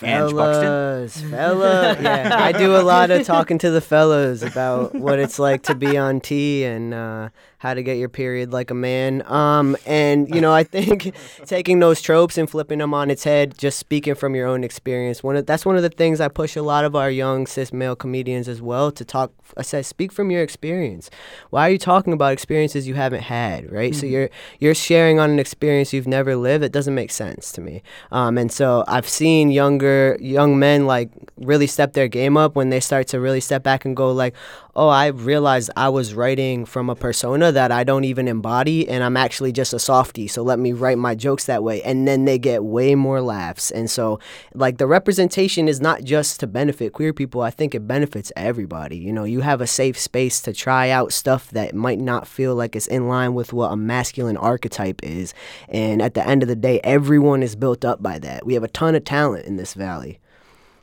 Ange 0.03 0.35
Buxton? 0.35 1.31
Fellas, 1.31 2.00
yeah, 2.00 2.37
I 2.38 2.53
do 2.53 2.76
a 2.76 2.83
lot 2.83 3.11
of 3.11 3.26
talking 3.26 3.59
to 3.59 3.71
the 3.71 3.81
fellas 3.81 4.43
about 4.43 4.95
what 4.95 5.19
it's 5.19 5.38
like 5.38 5.62
to 5.65 5.75
be 5.75 5.97
on 5.97 6.21
T 6.21 6.65
and 6.65 6.93
uh, 6.93 7.29
how 7.59 7.75
to 7.75 7.83
get 7.83 7.97
your 7.97 8.09
period 8.09 8.53
like 8.53 8.71
a 8.71 8.75
man. 8.75 9.23
Um, 9.31 9.77
and 9.87 10.33
you 10.35 10.41
know, 10.41 10.53
I 10.53 10.63
think 10.65 11.15
taking 11.47 11.79
those 11.79 12.01
tropes 12.01 12.37
and 12.37 12.49
flipping 12.49 12.79
them 12.79 12.93
on 12.93 13.11
its 13.11 13.25
head, 13.25 13.57
just 13.57 13.79
speaking 13.79 14.15
from 14.15 14.35
your 14.35 14.47
own 14.47 14.65
experience. 14.65 15.23
One 15.23 15.37
of 15.37 15.47
that's 15.47 15.65
one 15.65 15.77
of 15.77 15.83
the 15.83 15.89
things 15.89 16.21
I 16.21 16.29
push 16.29 16.57
a 16.57 16.63
lot 16.63 16.85
of 16.85 16.95
our 16.95 17.11
young 17.11 17.47
cis 17.47 17.73
male 17.73 17.97
comedians 17.97 18.49
as 18.49 18.61
well 18.61 18.91
to 18.93 19.05
talk. 19.05 19.33
I 19.57 19.63
said, 19.63 19.87
speak 19.87 20.13
from 20.13 20.31
your 20.31 20.43
experience. 20.43 21.11
Why 21.51 21.69
are 21.69 21.71
you 21.71 21.79
talking 21.79 22.13
about 22.13 22.33
experiences 22.33 22.87
you 22.87 22.95
haven't 22.95 23.23
had? 23.23 23.71
Right. 23.71 23.95
So 23.95 24.07
you're 24.07 24.31
you're 24.61 24.75
sharing 24.75 25.19
on 25.19 25.31
an 25.31 25.39
experience 25.39 25.93
you've 25.93 26.07
never 26.07 26.37
lived. 26.37 26.65
It 26.65 26.73
doesn't 26.73 26.95
make 26.95 27.11
sense 27.11 27.53
to 27.53 27.61
me. 27.61 27.83
Um, 28.13 28.39
and 28.39 28.53
so 28.53 28.85
I've 28.87 29.09
seen 29.09 29.51
younger 29.51 30.19
young 30.21 30.59
men 30.59 30.87
like 30.87 31.11
really 31.37 31.67
step 31.67 31.95
their 31.95 32.09
game 32.09 32.37
up 32.37 32.55
when 32.55 32.71
they 32.71 32.81
start 32.81 33.07
to 33.09 33.21
really 33.21 33.41
step 33.41 33.63
back 33.63 33.85
and 33.85 33.97
go 33.97 34.13
like, 34.13 34.35
oh, 34.75 34.89
I 34.89 35.07
realized 35.07 35.71
I 35.77 35.89
was 35.89 36.15
writing 36.15 36.65
from 36.67 36.91
a 36.91 36.95
persona 36.95 37.46
that 37.53 37.73
I 37.73 37.85
don't 37.85 38.05
even 38.05 38.29
embody, 38.29 38.88
and 38.88 39.03
I'm 39.03 39.17
actually 39.17 39.53
just 39.53 39.73
a 39.73 39.79
softie. 39.79 40.29
So 40.29 40.43
let 40.43 40.59
me 40.59 40.73
write 40.73 40.99
my 40.99 41.15
jokes 41.15 41.47
that 41.47 41.62
way, 41.62 41.83
and 41.83 42.07
then 42.07 42.25
they 42.25 42.38
get 42.38 42.65
way 42.65 42.95
more 42.95 43.21
laughs. 43.21 43.71
And 43.71 43.91
so, 43.91 44.19
like 44.55 44.79
the 44.79 44.87
representation 44.87 45.69
is 45.69 45.81
not 45.81 46.05
just 46.05 46.41
to 46.41 46.47
benefit 46.47 46.93
queer 46.93 47.12
people. 47.12 47.43
I 47.43 47.50
think 47.50 47.75
it 47.75 47.87
benefits 47.87 48.33
everybody. 48.37 48.97
You 48.97 49.12
know, 49.12 49.25
you 49.25 49.41
have 49.41 49.61
a 49.61 49.67
safe 49.67 49.99
space 49.99 50.41
to 50.43 50.53
try 50.53 50.91
out 50.91 51.12
stuff 51.12 51.50
that 51.50 51.75
might 51.75 51.99
not 51.99 52.26
feel 52.26 52.55
like 52.55 52.76
it's 52.76 52.87
in 52.87 53.09
line 53.09 53.35
with 53.35 53.53
what 53.53 53.73
a 53.73 53.76
masculine 53.76 54.37
archetype 54.37 55.00
is. 55.03 55.35
And 55.69 56.03
at 56.03 56.15
the 56.15 56.26
end 56.26 56.43
of 56.43 56.49
the 56.49 56.57
day, 56.57 56.81
everyone 56.85 57.43
is 57.43 57.57
built 57.57 57.85
up 57.85 58.03
by 58.03 58.19
that. 58.21 58.47
We 58.47 58.55
have 58.55 58.65
a 58.65 58.69
ton 58.69 58.95
of 58.95 59.05
talent 59.05 59.47
in 59.47 59.57
this 59.57 59.75
valley. 59.75 60.21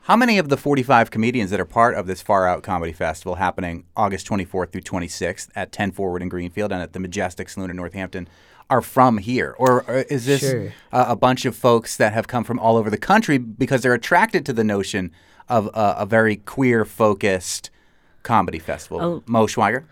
How 0.03 0.17
many 0.17 0.38
of 0.38 0.50
the 0.50 0.57
45 0.57 1.12
comedians 1.12 1.50
that 1.51 1.62
are 1.62 1.65
part 1.65 1.95
of 1.95 2.07
this 2.07 2.22
Far 2.22 2.45
Out 2.45 2.62
Comedy 2.62 2.91
Festival 2.91 3.36
happening 3.36 3.86
August 3.95 4.27
24th 4.27 4.72
through 4.74 4.81
26th 4.81 5.50
at 5.55 5.72
10 5.72 5.91
Forward 5.93 6.22
in 6.22 6.27
Greenfield 6.27 6.74
and 6.74 6.81
at 6.81 6.91
the 6.91 7.00
Majestic 7.00 7.48
Saloon 7.48 7.69
in 7.69 7.77
Northampton 7.77 8.27
are 8.69 8.81
from 8.81 9.17
here? 9.19 9.55
Or, 9.57 9.83
or 9.88 10.00
is 10.10 10.25
this 10.25 10.41
Sure. 10.41 10.74
a, 10.91 11.05
a 11.12 11.15
bunch 11.15 11.45
of 11.45 11.55
folks 11.55 11.95
that 11.95 12.12
have 12.12 12.27
come 12.27 12.43
from 12.43 12.60
all 12.60 12.75
over 12.75 12.89
the 12.89 12.98
country 12.98 13.38
because 13.38 13.81
they're 13.81 13.93
attracted 13.93 14.45
to 14.48 14.51
the 14.53 14.63
notion 14.65 15.12
of 15.48 15.67
a, 15.67 15.95
a 16.00 16.05
very 16.05 16.36
queer 16.36 16.83
focused 16.83 17.69
comedy 18.24 18.60
festival? 18.60 19.01
Oh. 19.01 19.24
Mo 19.25 19.48
Schweiger? 19.48 19.86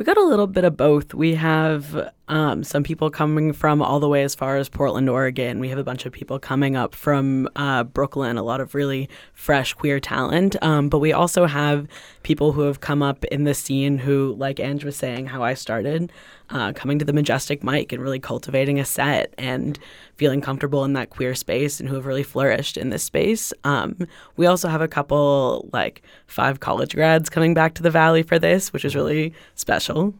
We 0.00 0.06
got 0.06 0.16
a 0.16 0.24
little 0.24 0.46
bit 0.46 0.64
of 0.64 0.78
both. 0.78 1.12
We 1.12 1.34
have 1.34 2.10
um, 2.26 2.64
some 2.64 2.82
people 2.82 3.10
coming 3.10 3.52
from 3.52 3.82
all 3.82 4.00
the 4.00 4.08
way 4.08 4.22
as 4.22 4.34
far 4.34 4.56
as 4.56 4.66
Portland, 4.66 5.10
Oregon. 5.10 5.60
We 5.60 5.68
have 5.68 5.76
a 5.76 5.84
bunch 5.84 6.06
of 6.06 6.12
people 6.12 6.38
coming 6.38 6.74
up 6.74 6.94
from 6.94 7.50
uh, 7.54 7.84
Brooklyn, 7.84 8.38
a 8.38 8.42
lot 8.42 8.62
of 8.62 8.74
really 8.74 9.10
fresh 9.34 9.74
queer 9.74 10.00
talent. 10.00 10.56
Um, 10.62 10.88
but 10.88 11.00
we 11.00 11.12
also 11.12 11.44
have 11.44 11.86
people 12.22 12.52
who 12.52 12.62
have 12.62 12.80
come 12.80 13.02
up 13.02 13.26
in 13.26 13.44
the 13.44 13.52
scene 13.52 13.98
who, 13.98 14.34
like 14.38 14.58
Ange 14.58 14.84
was 14.84 14.96
saying, 14.96 15.26
how 15.26 15.42
I 15.42 15.52
started, 15.52 16.10
uh, 16.50 16.72
coming 16.72 16.98
to 16.98 17.04
the 17.04 17.12
Majestic 17.12 17.62
Mic 17.62 17.92
and 17.92 18.02
really 18.02 18.18
cultivating 18.18 18.78
a 18.78 18.84
set 18.84 19.34
and 19.38 19.78
feeling 20.16 20.40
comfortable 20.40 20.84
in 20.84 20.92
that 20.94 21.10
queer 21.10 21.34
space 21.34 21.80
and 21.80 21.88
who 21.88 21.94
have 21.94 22.06
really 22.06 22.22
flourished 22.22 22.76
in 22.76 22.90
this 22.90 23.02
space. 23.02 23.52
Um, 23.64 23.96
we 24.36 24.46
also 24.46 24.68
have 24.68 24.80
a 24.80 24.88
couple, 24.88 25.68
like 25.72 26.02
five 26.26 26.60
college 26.60 26.94
grads 26.94 27.30
coming 27.30 27.54
back 27.54 27.74
to 27.74 27.82
the 27.82 27.90
Valley 27.90 28.22
for 28.22 28.38
this, 28.38 28.72
which 28.72 28.84
is 28.84 28.94
really 28.94 29.32
special. 29.54 30.14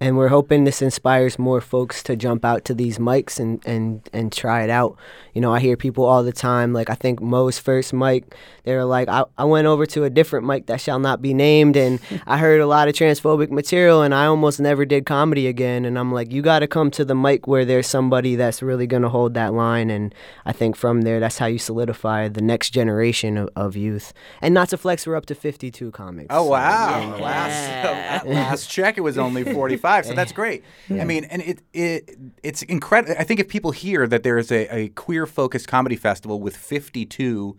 Yeah. 0.00 0.08
And 0.08 0.16
we're 0.16 0.28
hoping 0.28 0.64
this 0.64 0.82
inspires 0.82 1.38
more 1.38 1.60
folks 1.60 2.02
to 2.04 2.16
jump 2.16 2.44
out 2.44 2.64
to 2.66 2.74
these 2.74 2.98
mics 2.98 3.40
and, 3.40 3.64
and, 3.66 4.08
and 4.12 4.32
try 4.32 4.62
it 4.62 4.70
out. 4.70 4.96
You 5.32 5.40
know, 5.40 5.54
I 5.54 5.60
hear 5.60 5.76
people 5.76 6.04
all 6.04 6.22
the 6.22 6.32
time, 6.32 6.72
like 6.72 6.90
I 6.90 6.94
think 6.94 7.20
Mo's 7.20 7.58
first 7.58 7.92
mic, 7.92 8.34
they 8.64 8.74
were 8.74 8.84
like, 8.84 9.08
I, 9.08 9.24
I 9.38 9.44
went 9.44 9.66
over 9.66 9.86
to 9.86 10.04
a 10.04 10.10
different 10.10 10.46
mic 10.46 10.66
that 10.66 10.80
shall 10.80 10.98
not 10.98 11.22
be 11.22 11.32
named 11.32 11.76
and 11.76 12.00
I 12.26 12.38
heard 12.38 12.60
a 12.60 12.66
lot 12.66 12.88
of 12.88 12.94
transphobic 12.94 13.50
material 13.50 14.02
and 14.02 14.14
I 14.14 14.26
almost 14.26 14.60
never 14.60 14.84
did 14.84 15.06
comedy 15.06 15.46
again. 15.46 15.84
And 15.84 15.98
I'm 15.98 16.12
like, 16.12 16.32
you 16.32 16.42
got 16.42 16.60
to 16.60 16.66
come 16.66 16.90
to 16.92 17.04
the 17.04 17.14
mic 17.14 17.46
where 17.46 17.64
there's 17.64 17.86
somebody 17.86 18.36
that's 18.36 18.62
really 18.62 18.86
going 18.86 19.02
to 19.02 19.08
hold 19.08 19.34
that 19.34 19.54
line. 19.54 19.90
And 19.90 20.14
I 20.44 20.52
think 20.52 20.76
from 20.76 21.02
there, 21.02 21.20
that's 21.20 21.38
how 21.38 21.46
you 21.46 21.58
solidify 21.58 22.28
the 22.28 22.42
next 22.42 22.70
generation 22.70 23.36
of, 23.36 23.48
of 23.56 23.76
youth. 23.76 24.12
And 24.40 24.54
not 24.54 24.68
to 24.70 24.76
flex, 24.76 25.06
we're 25.06 25.16
up 25.16 25.26
to 25.26 25.34
52 25.34 25.90
comics. 25.92 26.28
Oh 26.30 26.44
wow! 26.44 27.00
yeah, 27.00 27.16
yeah. 27.16 27.22
Last 27.22 28.26
last 28.26 28.70
check, 28.70 28.98
it 28.98 29.02
was 29.02 29.18
only 29.18 29.44
forty 29.54 29.76
So 30.04 30.14
that's 30.14 30.32
great. 30.32 30.64
I 30.90 31.04
mean, 31.04 31.24
and 31.24 31.42
it 31.42 31.60
it 31.72 32.16
it's 32.42 32.62
incredible. 32.62 33.14
I 33.18 33.24
think 33.24 33.40
if 33.40 33.48
people 33.48 33.70
hear 33.70 34.06
that 34.06 34.22
there 34.22 34.38
is 34.38 34.50
a, 34.50 34.66
a 34.74 34.88
queer 34.90 35.26
focused 35.26 35.68
comedy 35.68 35.96
festival 35.96 36.40
with 36.40 36.56
fifty 36.56 37.04
two 37.06 37.56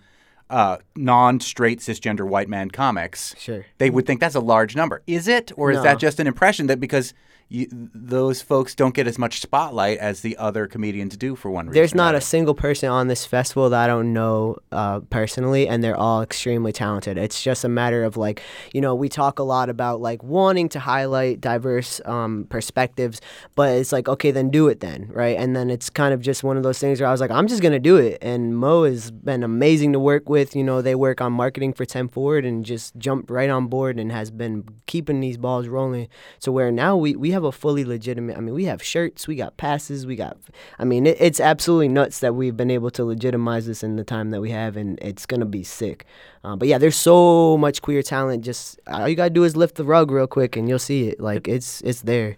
uh, 0.50 0.78
non 0.96 1.40
straight 1.40 1.80
cisgender 1.80 2.28
white 2.28 2.50
man 2.50 2.70
comics, 2.72 3.34
Sure. 3.38 3.66
they 3.78 3.90
would 3.90 4.06
think 4.06 4.20
that's 4.20 4.36
a 4.36 4.40
large 4.40 4.76
number. 4.76 5.02
Is 5.08 5.28
it, 5.28 5.52
or 5.56 5.72
is 5.72 5.82
that 5.84 5.98
just 6.00 6.20
an 6.20 6.28
impression 6.28 6.68
that 6.68 6.80
because 6.80 7.14
you, 7.48 7.68
those 7.94 8.42
folks 8.42 8.74
don't 8.74 8.96
get 8.96 9.08
as 9.08 9.20
much 9.20 9.40
spotlight 9.40 10.00
as 10.00 10.22
the 10.22 10.36
other 10.38 10.66
comedians 10.66 11.16
do 11.16 11.36
for 11.36 11.52
one 11.52 11.68
reason? 11.68 11.76
There's 11.76 11.94
not 11.94 12.16
a 12.16 12.22
single 12.22 12.56
person 12.56 12.90
on 12.90 13.08
this 13.08 13.24
festival 13.26 13.70
that 13.70 13.84
I 13.84 13.88
don't 13.88 14.14
know 14.14 14.58
uh, 14.72 15.02
personally, 15.12 15.68
and 15.68 15.84
they're 15.84 15.96
all 15.96 16.24
extremely 16.24 16.72
talented. 16.72 17.20
It's 17.20 17.44
just 17.44 17.64
a 17.64 17.70
matter 17.70 18.04
of 18.04 18.18
like, 18.18 18.42
you 18.74 18.82
know, 18.82 18.96
we 18.96 19.10
talk 19.10 19.38
a 19.38 19.44
lot 19.44 19.70
about 19.70 20.02
like 20.02 20.24
wanting 20.24 20.70
to 20.70 20.80
highlight 20.80 21.40
diverse 21.40 22.02
um, 22.06 22.48
perspectives, 22.50 23.22
but 23.54 23.76
it's 23.76 23.92
like, 23.92 24.10
okay, 24.10 24.32
then 24.32 24.50
do 24.50 24.68
it 24.68 24.80
then, 24.80 25.08
right? 25.14 25.38
And 25.38 25.56
then 25.56 25.70
it's 25.70 25.92
kind 25.92 26.16
of 26.16 26.22
just 26.22 26.44
one 26.44 26.58
of 26.58 26.64
those 26.64 26.80
things 26.80 27.00
where 27.00 27.08
I 27.08 27.12
was 27.12 27.22
like, 27.22 27.32
I'm 27.32 27.48
just 27.48 27.62
gonna 27.62 27.80
do 27.80 27.98
it. 27.98 28.18
And 28.24 28.58
Mo 28.58 28.86
has 28.86 29.12
been 29.12 29.44
amazing 29.44 29.94
to 29.94 30.00
work 30.00 30.30
with. 30.30 30.56
You 30.56 30.64
know, 30.64 30.82
they 30.82 30.96
work 30.96 31.22
on 31.22 31.34
marketing 31.34 31.74
for 31.74 31.86
Ten 31.86 32.08
Forward 32.08 32.44
and 32.44 32.66
just 32.66 32.96
jumped 32.98 33.30
right 33.30 33.52
on 33.52 33.68
board 33.68 34.00
and 34.00 34.12
has 34.12 34.32
been 34.32 34.68
keeping 34.88 35.20
these 35.20 35.38
balls 35.38 35.68
rolling 35.68 36.08
to 36.40 36.52
where 36.52 36.72
now 36.72 36.98
we, 36.98 37.16
we 37.16 37.35
have 37.36 37.44
a 37.44 37.52
fully 37.52 37.86
legitimate. 37.86 38.38
I 38.38 38.40
mean, 38.40 38.56
we 38.56 38.66
have 38.66 38.82
shirts, 38.82 39.28
we 39.28 39.36
got 39.36 39.58
passes, 39.58 40.08
we 40.08 40.16
got. 40.16 40.38
I 40.80 40.84
mean, 40.84 41.06
it, 41.06 41.18
it's 41.20 41.40
absolutely 41.40 41.90
nuts 41.90 42.20
that 42.20 42.34
we've 42.34 42.58
been 42.58 42.72
able 42.72 42.90
to 42.92 43.06
legitimize 43.06 43.68
this 43.68 43.84
in 43.84 43.96
the 43.96 44.04
time 44.04 44.32
that 44.32 44.42
we 44.42 44.50
have, 44.52 44.76
and 44.76 44.98
it's 45.02 45.26
gonna 45.26 45.46
be 45.46 45.64
sick. 45.64 46.06
Uh, 46.44 46.56
but 46.56 46.68
yeah, 46.68 46.80
there's 46.80 46.96
so 46.96 47.58
much 47.58 47.82
queer 47.82 48.02
talent. 48.02 48.44
Just 48.44 48.80
all 48.88 49.08
you 49.08 49.16
gotta 49.16 49.30
do 49.30 49.44
is 49.44 49.56
lift 49.56 49.76
the 49.76 49.86
rug 49.86 50.10
real 50.10 50.28
quick, 50.28 50.56
and 50.56 50.68
you'll 50.68 50.80
see 50.80 51.10
it. 51.10 51.20
Like 51.20 51.48
it's 51.48 51.82
it's 51.82 52.02
there. 52.02 52.38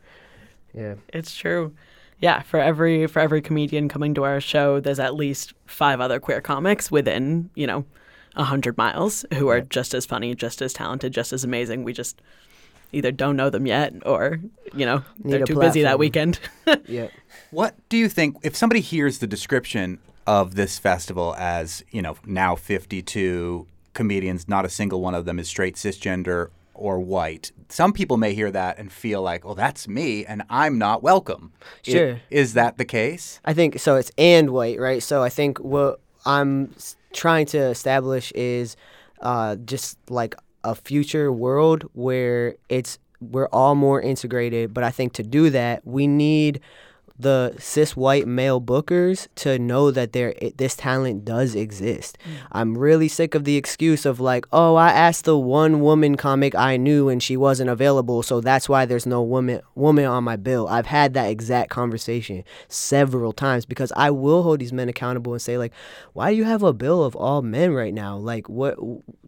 Yeah. 0.73 0.95
It's 1.13 1.33
true. 1.35 1.73
Yeah, 2.19 2.41
for 2.41 2.59
every 2.59 3.07
for 3.07 3.19
every 3.19 3.41
comedian 3.41 3.89
coming 3.89 4.13
to 4.15 4.23
our 4.23 4.41
show, 4.41 4.79
there's 4.79 4.99
at 4.99 5.15
least 5.15 5.53
five 5.65 6.01
other 6.01 6.19
queer 6.19 6.41
comics 6.41 6.89
within, 6.91 7.49
you 7.55 7.67
know, 7.67 7.85
a 8.35 8.43
hundred 8.43 8.77
miles 8.77 9.25
who 9.35 9.47
are 9.49 9.61
just 9.61 9.93
as 9.93 10.05
funny, 10.05 10.33
just 10.35 10.61
as 10.61 10.73
talented, 10.73 11.13
just 11.13 11.31
as 11.31 11.43
amazing. 11.43 11.83
We 11.83 11.93
just 11.93 12.21
either 12.91 13.11
don't 13.11 13.35
know 13.35 13.49
them 13.49 13.65
yet 13.65 13.93
or, 14.05 14.39
you 14.73 14.85
know, 14.85 15.03
Need 15.23 15.33
they're 15.33 15.43
a 15.43 15.45
too 15.45 15.59
busy 15.59 15.81
that 15.83 15.99
weekend. 15.99 16.39
Yeah. 16.85 17.07
What 17.51 17.75
do 17.89 17.97
you 17.97 18.09
think 18.09 18.37
if 18.43 18.55
somebody 18.55 18.81
hears 18.81 19.19
the 19.19 19.27
description 19.27 19.99
of 20.25 20.55
this 20.55 20.77
festival 20.77 21.33
as, 21.37 21.83
you 21.91 22.01
know, 22.01 22.17
now 22.25 22.55
52 22.55 23.65
comedians, 23.93 24.47
not 24.49 24.65
a 24.65 24.69
single 24.69 25.01
one 25.01 25.15
of 25.15 25.25
them 25.25 25.39
is 25.39 25.47
straight, 25.47 25.75
cisgender, 25.75 26.49
or 26.73 26.99
white? 26.99 27.51
Some 27.69 27.93
people 27.93 28.17
may 28.17 28.33
hear 28.33 28.51
that 28.51 28.77
and 28.77 28.91
feel 28.91 29.21
like, 29.21 29.45
oh, 29.45 29.53
that's 29.53 29.87
me 29.87 30.25
and 30.25 30.43
I'm 30.49 30.77
not 30.77 31.03
welcome. 31.03 31.53
Sure. 31.83 32.19
Is 32.29 32.53
that 32.53 32.77
the 32.77 32.85
case? 32.85 33.39
I 33.45 33.53
think 33.53 33.79
so. 33.79 33.95
It's 33.95 34.11
and 34.17 34.49
white, 34.49 34.79
right? 34.79 35.01
So 35.01 35.23
I 35.23 35.29
think 35.29 35.57
what 35.59 35.99
I'm 36.25 36.73
trying 37.13 37.45
to 37.47 37.57
establish 37.59 38.31
is 38.33 38.75
uh, 39.21 39.55
just 39.57 39.97
like 40.09 40.35
a 40.67 40.75
future 40.75 41.31
world 41.31 41.83
where 41.93 42.55
it's 42.67 42.99
we're 43.21 43.47
all 43.47 43.73
more 43.73 44.01
integrated. 44.01 44.73
But 44.73 44.83
I 44.83 44.91
think 44.91 45.13
to 45.13 45.23
do 45.23 45.49
that, 45.49 45.85
we 45.87 46.07
need 46.07 46.59
the 47.19 47.55
cis 47.57 47.95
white 47.95 48.27
male 48.27 48.61
bookers 48.61 49.27
to 49.35 49.57
know 49.57 49.89
that 49.89 50.13
there 50.13 50.35
this 50.57 50.75
talent 50.75 51.25
does 51.25 51.55
exist. 51.55 52.17
Mm. 52.23 52.31
I'm 52.51 52.77
really 52.77 53.07
sick 53.07 53.33
of 53.33 53.43
the 53.43 53.55
excuse 53.55 54.05
of 54.05 54.19
like, 54.19 54.45
oh, 54.51 54.75
I 54.75 54.91
asked 54.91 55.25
the 55.25 55.37
one 55.37 55.81
woman 55.81 56.15
comic 56.15 56.53
I 56.53 56.77
knew 56.77 57.09
and 57.09 57.21
she 57.21 57.35
wasn't 57.35 57.69
available, 57.69 58.21
so 58.21 58.39
that's 58.39 58.69
why 58.69 58.85
there's 58.85 59.05
no 59.05 59.23
woman 59.23 59.61
woman 59.73 60.05
on 60.05 60.23
my 60.23 60.35
bill. 60.35 60.67
I've 60.67 60.85
had 60.85 61.13
that 61.15 61.29
exact 61.29 61.71
conversation 61.71 62.43
several 62.67 63.33
times 63.33 63.65
because 63.65 63.91
I 63.95 64.11
will 64.11 64.43
hold 64.43 64.59
these 64.59 64.73
men 64.73 64.89
accountable 64.89 65.33
and 65.33 65.41
say 65.41 65.57
like, 65.57 65.73
why 66.13 66.31
do 66.31 66.37
you 66.37 66.43
have 66.43 66.63
a 66.63 66.73
bill 66.73 67.03
of 67.03 67.15
all 67.15 67.41
men 67.41 67.73
right 67.73 67.93
now? 67.93 68.15
Like 68.17 68.47
what? 68.47 68.77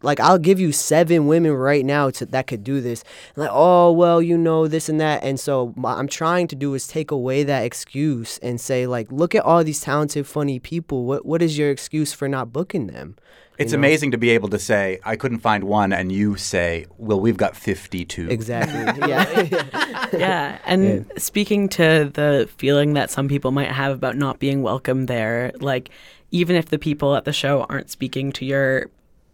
Like 0.03 0.19
I'll 0.19 0.37
give 0.37 0.59
you 0.59 0.71
seven 0.71 1.27
women 1.27 1.53
right 1.53 1.85
now 1.85 2.09
to, 2.11 2.25
that 2.27 2.47
could 2.47 2.63
do 2.63 2.81
this. 2.81 3.03
And 3.35 3.43
like, 3.43 3.51
oh 3.51 3.91
well, 3.91 4.21
you 4.21 4.37
know 4.37 4.67
this 4.67 4.89
and 4.89 5.01
that, 5.01 5.23
and 5.23 5.39
so 5.39 5.69
what 5.75 5.97
I'm 5.97 6.07
trying 6.07 6.47
to 6.49 6.55
do 6.55 6.75
is 6.75 6.85
take 6.85 7.09
away 7.09 7.43
that 7.43 7.63
excuse 7.81 8.37
and 8.39 8.59
say 8.59 8.85
like, 8.87 9.11
look 9.11 9.33
at 9.33 9.43
all 9.43 9.63
these 9.63 9.79
talented, 9.79 10.27
funny 10.27 10.59
people. 10.59 11.05
What 11.05 11.25
what 11.25 11.41
is 11.41 11.57
your 11.57 11.71
excuse 11.71 12.13
for 12.13 12.27
not 12.27 12.51
booking 12.51 12.87
them? 12.87 13.15
It's 13.57 13.71
You 13.71 13.77
know? 13.77 13.81
amazing 13.87 14.11
to 14.11 14.17
be 14.17 14.29
able 14.31 14.49
to 14.49 14.59
say, 14.59 14.99
I 15.03 15.15
couldn't 15.15 15.39
find 15.39 15.65
one, 15.65 15.91
and 15.91 16.11
you 16.11 16.37
say, 16.37 16.85
well, 16.97 17.19
we've 17.19 17.35
got 17.35 17.57
52. 17.57 18.29
Exactly. 18.29 19.07
yeah. 19.09 20.07
yeah. 20.13 20.57
And 20.65 21.11
speaking 21.17 21.67
to 21.69 22.09
the 22.13 22.49
feeling 22.57 22.93
that 22.93 23.09
some 23.09 23.27
people 23.27 23.51
might 23.51 23.71
have 23.71 23.93
about 23.93 24.15
not 24.15 24.39
being 24.39 24.61
welcome 24.61 25.07
there, 25.07 25.51
like 25.59 25.89
even 26.31 26.55
if 26.55 26.67
the 26.67 26.79
people 26.79 27.15
at 27.15 27.25
the 27.25 27.33
show 27.33 27.63
aren't 27.69 27.89
speaking 27.89 28.31
to 28.33 28.45
your 28.45 28.89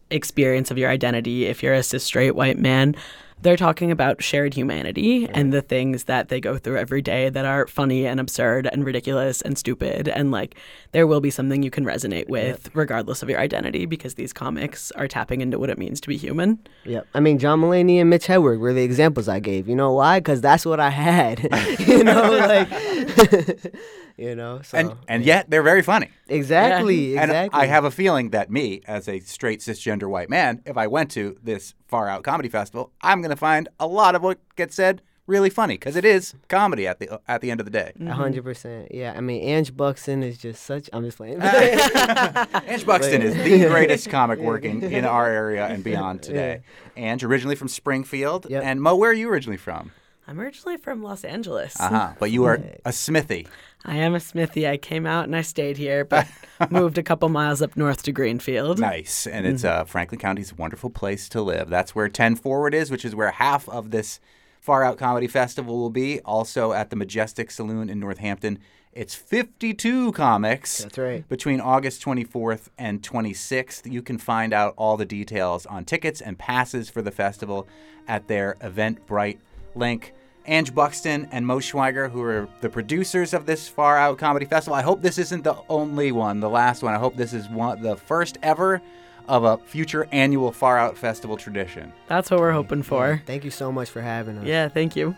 experience 0.10 0.72
of 0.72 0.78
your 0.78 0.90
identity, 0.90 1.46
if 1.46 1.62
you're 1.62 1.74
a 1.74 1.84
cis 1.84 2.04
straight 2.04 2.36
white 2.36 2.58
man, 2.58 2.96
they're 3.42 3.58
talking 3.58 3.92
about 3.92 4.24
shared 4.24 4.54
humanity 4.54 5.28
and 5.30 5.54
the 5.54 5.62
things 5.62 6.06
that 6.06 6.30
they 6.30 6.40
go 6.40 6.58
through 6.58 6.78
every 6.78 7.02
day 7.02 7.30
that 7.30 7.46
are 7.46 7.68
funny 7.68 8.06
and 8.06 8.20
absurd 8.20 8.68
and 8.72 8.86
ridiculous 8.86 9.42
and 9.42 9.58
stupid. 9.58 10.08
And 10.08 10.32
like, 10.32 10.56
there 10.94 11.06
will 11.06 11.22
be 11.22 11.30
something 11.30 11.62
you 11.62 11.70
can 11.70 11.86
resonate 11.86 12.28
with 12.28 12.70
regardless 12.74 13.22
of 13.22 13.30
your 13.30 13.40
identity 13.40 13.86
because 13.86 14.16
these 14.16 14.34
comics 14.34 14.92
are 14.92 15.08
tapping 15.08 15.42
into 15.42 15.60
what 15.60 15.70
it 15.70 15.78
means 15.78 16.02
to 16.02 16.08
be 16.08 16.18
human. 16.18 16.60
Yep. 16.86 17.08
I 17.14 17.20
mean, 17.20 17.38
John 17.38 17.62
Mulaney 17.62 18.00
and 18.00 18.10
Mitch 18.10 18.28
Hedberg 18.28 18.60
were 18.60 18.74
the 18.74 18.84
examples 18.84 19.28
I 19.28 19.40
gave. 19.40 19.68
You 19.68 19.76
know 19.76 19.94
why? 19.94 20.20
Because 20.20 20.42
that's 20.42 20.66
what 20.66 20.80
I 20.80 20.90
had. 20.90 21.44
you 21.80 22.04
know, 22.04 22.32
like, 22.32 22.70
you 24.18 24.36
know. 24.36 24.62
So 24.64 24.78
and 24.78 24.94
and 25.08 25.24
yet 25.24 25.50
they're 25.50 25.64
very 25.64 25.82
funny. 25.82 26.10
exactly, 26.28 27.16
And 27.18 27.32
exactly. 27.32 27.60
I 27.62 27.66
have 27.66 27.84
a 27.86 27.92
feeling 27.92 28.30
that 28.32 28.50
me, 28.50 28.82
as 28.88 29.08
a 29.08 29.20
straight 29.20 29.60
cisgender 29.60 30.10
white 30.10 30.30
man, 30.30 30.62
if 30.66 30.78
I 30.78 30.88
went 30.88 31.12
to 31.12 31.38
this 31.44 31.74
far 31.88 32.08
out 32.08 32.24
comedy 32.24 32.50
festival, 32.50 32.92
I'm 33.02 33.22
going 33.22 33.30
to 33.32 33.36
find 33.36 33.68
a 33.80 33.88
lot 33.88 34.16
of 34.16 34.22
what 34.24 34.40
gets 34.56 34.76
said 34.76 35.02
really 35.28 35.50
funny 35.50 35.74
because 35.74 35.96
it 35.96 36.06
is 36.06 36.36
comedy 36.50 36.86
at 36.88 37.00
the 37.00 37.20
at 37.28 37.42
the 37.42 37.50
end 37.50 37.60
of 37.60 37.66
the 37.66 37.72
day. 37.72 37.92
A 38.00 38.14
hundred 38.14 38.44
percent. 38.44 38.90
Yeah. 38.94 39.14
I 39.18 39.22
mean, 39.22 39.42
Ange 39.42 39.76
Buxton 39.76 40.22
is 40.24 40.38
just 40.38 40.64
such. 40.64 40.88
I'm 40.94 41.04
just 41.04 41.18
playing. 41.18 41.42
Ange 41.42 42.86
Buxton 42.86 43.22
is 43.22 43.36
the 43.36 43.68
greatest 43.68 44.10
comic 44.10 44.40
working 44.40 44.82
in 44.84 45.04
our 45.06 45.28
area 45.28 45.66
and 45.66 45.84
beyond 45.84 46.22
today. 46.24 46.62
Ange, 46.98 47.24
originally 47.24 47.56
from 47.56 47.68
Springfield, 47.68 48.48
Yep. 48.50 48.64
and 48.64 48.82
Mo, 48.82 48.96
where 48.96 49.10
are 49.10 49.14
you 49.14 49.30
originally 49.30 49.58
from? 49.58 49.92
I'm 50.28 50.40
originally 50.40 50.78
from 50.78 51.04
Los 51.04 51.24
Angeles. 51.24 51.80
Uh 51.80 51.90
huh. 51.90 52.14
But 52.20 52.32
you 52.32 52.46
are 52.46 52.56
a 52.84 52.90
Smithie. 52.90 53.48
I 53.86 53.98
am 53.98 54.16
a 54.16 54.20
Smithie. 54.20 54.68
I 54.68 54.78
came 54.78 55.06
out 55.06 55.26
and 55.26 55.36
I 55.36 55.42
stayed 55.42 55.78
here, 55.78 56.04
but 56.04 56.28
moved 56.70 56.98
a 56.98 57.04
couple 57.04 57.30
miles 57.30 57.62
up 57.62 57.78
north 57.78 58.04
to 58.04 58.12
Greenfield. 58.12 58.80
Nice. 58.80 59.28
And 59.28 59.46
it's 59.46 59.64
uh, 59.64 59.84
Franklin 59.86 60.20
County's 60.20 60.52
a 60.52 60.56
wonderful 60.56 60.90
place 60.90 61.30
to 61.30 61.42
live. 61.42 61.70
That's 61.70 61.94
where 61.94 62.10
10 62.10 62.36
Forward 62.36 62.74
is, 62.74 62.90
which 62.90 63.06
is 63.06 63.16
where 63.16 63.32
half 63.32 63.70
of 63.70 63.92
this 63.92 64.20
Far 64.60 64.84
Out 64.84 64.98
Comedy 64.98 65.28
Festival 65.28 65.78
will 65.78 65.92
be. 65.92 66.20
Also 66.22 66.72
at 66.74 66.90
the 66.90 66.96
Majestic 66.96 67.52
Saloon 67.52 67.90
in 67.90 68.00
Northampton. 68.00 68.58
It's 68.92 69.14
52 69.14 70.14
comics. 70.14 70.80
That's 70.80 70.98
right. 70.98 71.28
Between 71.28 71.60
August 71.60 72.04
24th 72.04 72.70
and 72.78 73.04
26th. 73.04 73.92
You 73.92 74.02
can 74.02 74.18
find 74.18 74.54
out 74.54 74.74
all 74.78 74.98
the 74.98 75.06
details 75.06 75.66
on 75.66 75.86
tickets 75.86 76.22
and 76.22 76.40
passes 76.40 76.90
for 76.90 77.02
the 77.02 77.12
festival 77.12 77.68
at 78.08 78.28
their 78.28 78.56
Eventbrite 78.62 79.38
link. 79.76 80.14
Ange 80.48 80.74
Buxton 80.74 81.28
and 81.32 81.46
Mo 81.46 81.60
Schweiger, 81.60 82.10
who 82.10 82.22
are 82.22 82.48
the 82.62 82.70
producers 82.70 83.34
of 83.34 83.46
this 83.46 83.68
Far 83.68 83.98
Out 83.98 84.18
Comedy 84.18 84.46
Festival. 84.46 84.76
I 84.76 84.82
hope 84.82 85.02
this 85.02 85.18
isn't 85.18 85.44
the 85.44 85.56
only 85.70 86.12
one, 86.12 86.40
the 86.40 86.50
last 86.50 86.84
one. 86.84 86.94
I 86.94 86.98
hope 86.98 87.16
this 87.16 87.34
is 87.34 87.50
one, 87.50 87.82
the 87.82 87.96
first 87.96 88.38
ever 88.44 88.82
of 89.28 89.44
a 89.44 89.58
future 89.58 90.08
annual 90.12 90.52
Far 90.52 90.78
Out 90.78 90.98
Festival 90.98 91.38
tradition. 91.38 91.92
That's 92.08 92.30
what 92.30 92.40
we're 92.40 92.52
hoping 92.52 92.84
for. 92.84 93.22
Thank 93.26 93.44
you 93.44 93.52
so 93.52 93.72
much 93.72 93.90
for 93.90 94.02
having 94.02 94.38
us. 94.38 94.46
Yeah, 94.46 94.68
thank 94.68 94.96
you. 94.96 95.16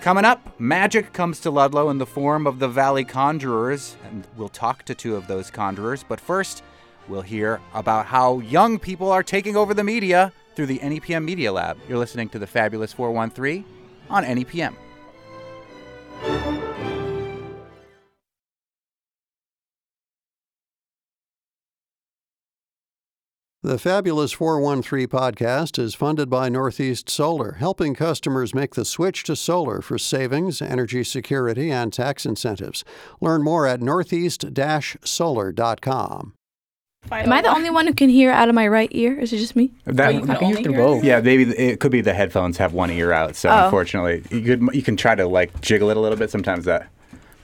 Coming 0.00 0.24
up, 0.24 0.58
magic 0.60 1.12
comes 1.12 1.40
to 1.40 1.50
Ludlow 1.50 1.90
in 1.90 1.98
the 1.98 2.06
form 2.06 2.46
of 2.46 2.60
the 2.60 2.68
Valley 2.68 3.04
Conjurers, 3.04 3.96
and 4.04 4.26
we'll 4.36 4.48
talk 4.48 4.84
to 4.84 4.94
two 4.94 5.16
of 5.16 5.26
those 5.26 5.50
conjurers. 5.50 6.04
But 6.08 6.20
first, 6.20 6.62
we'll 7.08 7.22
hear 7.22 7.60
about 7.74 8.06
how 8.06 8.38
young 8.38 8.78
people 8.78 9.10
are 9.10 9.24
taking 9.24 9.56
over 9.56 9.74
the 9.74 9.82
media 9.82 10.32
through 10.54 10.66
the 10.66 10.78
NEPM 10.78 11.24
Media 11.24 11.52
Lab. 11.52 11.78
You're 11.88 11.98
listening 11.98 12.28
to 12.30 12.38
the 12.38 12.46
Fabulous 12.46 12.92
413 12.92 13.64
on 14.10 14.24
NEPM. 14.24 14.74
The 23.68 23.76
Fabulous 23.76 24.32
413 24.32 25.08
podcast 25.08 25.78
is 25.78 25.94
funded 25.94 26.30
by 26.30 26.48
Northeast 26.48 27.10
Solar, 27.10 27.56
helping 27.58 27.92
customers 27.92 28.54
make 28.54 28.76
the 28.76 28.84
switch 28.84 29.24
to 29.24 29.36
solar 29.36 29.82
for 29.82 29.98
savings, 29.98 30.62
energy 30.62 31.02
security, 31.02 31.70
and 31.70 31.92
tax 31.92 32.24
incentives. 32.24 32.84
Learn 33.20 33.42
more 33.42 33.66
at 33.66 33.82
northeast 33.82 34.44
solar.com. 35.04 36.37
Am 37.10 37.32
I 37.32 37.40
the 37.40 37.48
only 37.48 37.70
one 37.70 37.86
who 37.86 37.94
can 37.94 38.08
hear 38.08 38.30
out 38.30 38.48
of 38.48 38.54
my 38.54 38.68
right 38.68 38.88
ear? 38.92 39.18
Is 39.18 39.32
it 39.32 39.38
just 39.38 39.56
me? 39.56 39.70
That, 39.86 40.14
you 40.14 40.20
can 40.20 40.36
only 40.42 40.62
hear 40.62 40.78
it? 40.96 41.04
Yeah, 41.04 41.20
maybe 41.20 41.44
it 41.56 41.80
could 41.80 41.90
be 41.92 42.00
the 42.02 42.12
headphones 42.12 42.58
have 42.58 42.74
one 42.74 42.90
ear 42.90 43.12
out. 43.12 43.34
So 43.36 43.48
Oh. 43.48 43.64
unfortunately, 43.64 44.22
you 44.30 44.42
could 44.42 44.74
you 44.74 44.82
can 44.82 44.96
try 44.96 45.14
to 45.14 45.26
like 45.26 45.58
jiggle 45.62 45.90
it 45.90 45.96
a 45.96 46.00
little 46.00 46.18
bit. 46.18 46.30
Sometimes 46.30 46.64
that 46.66 46.88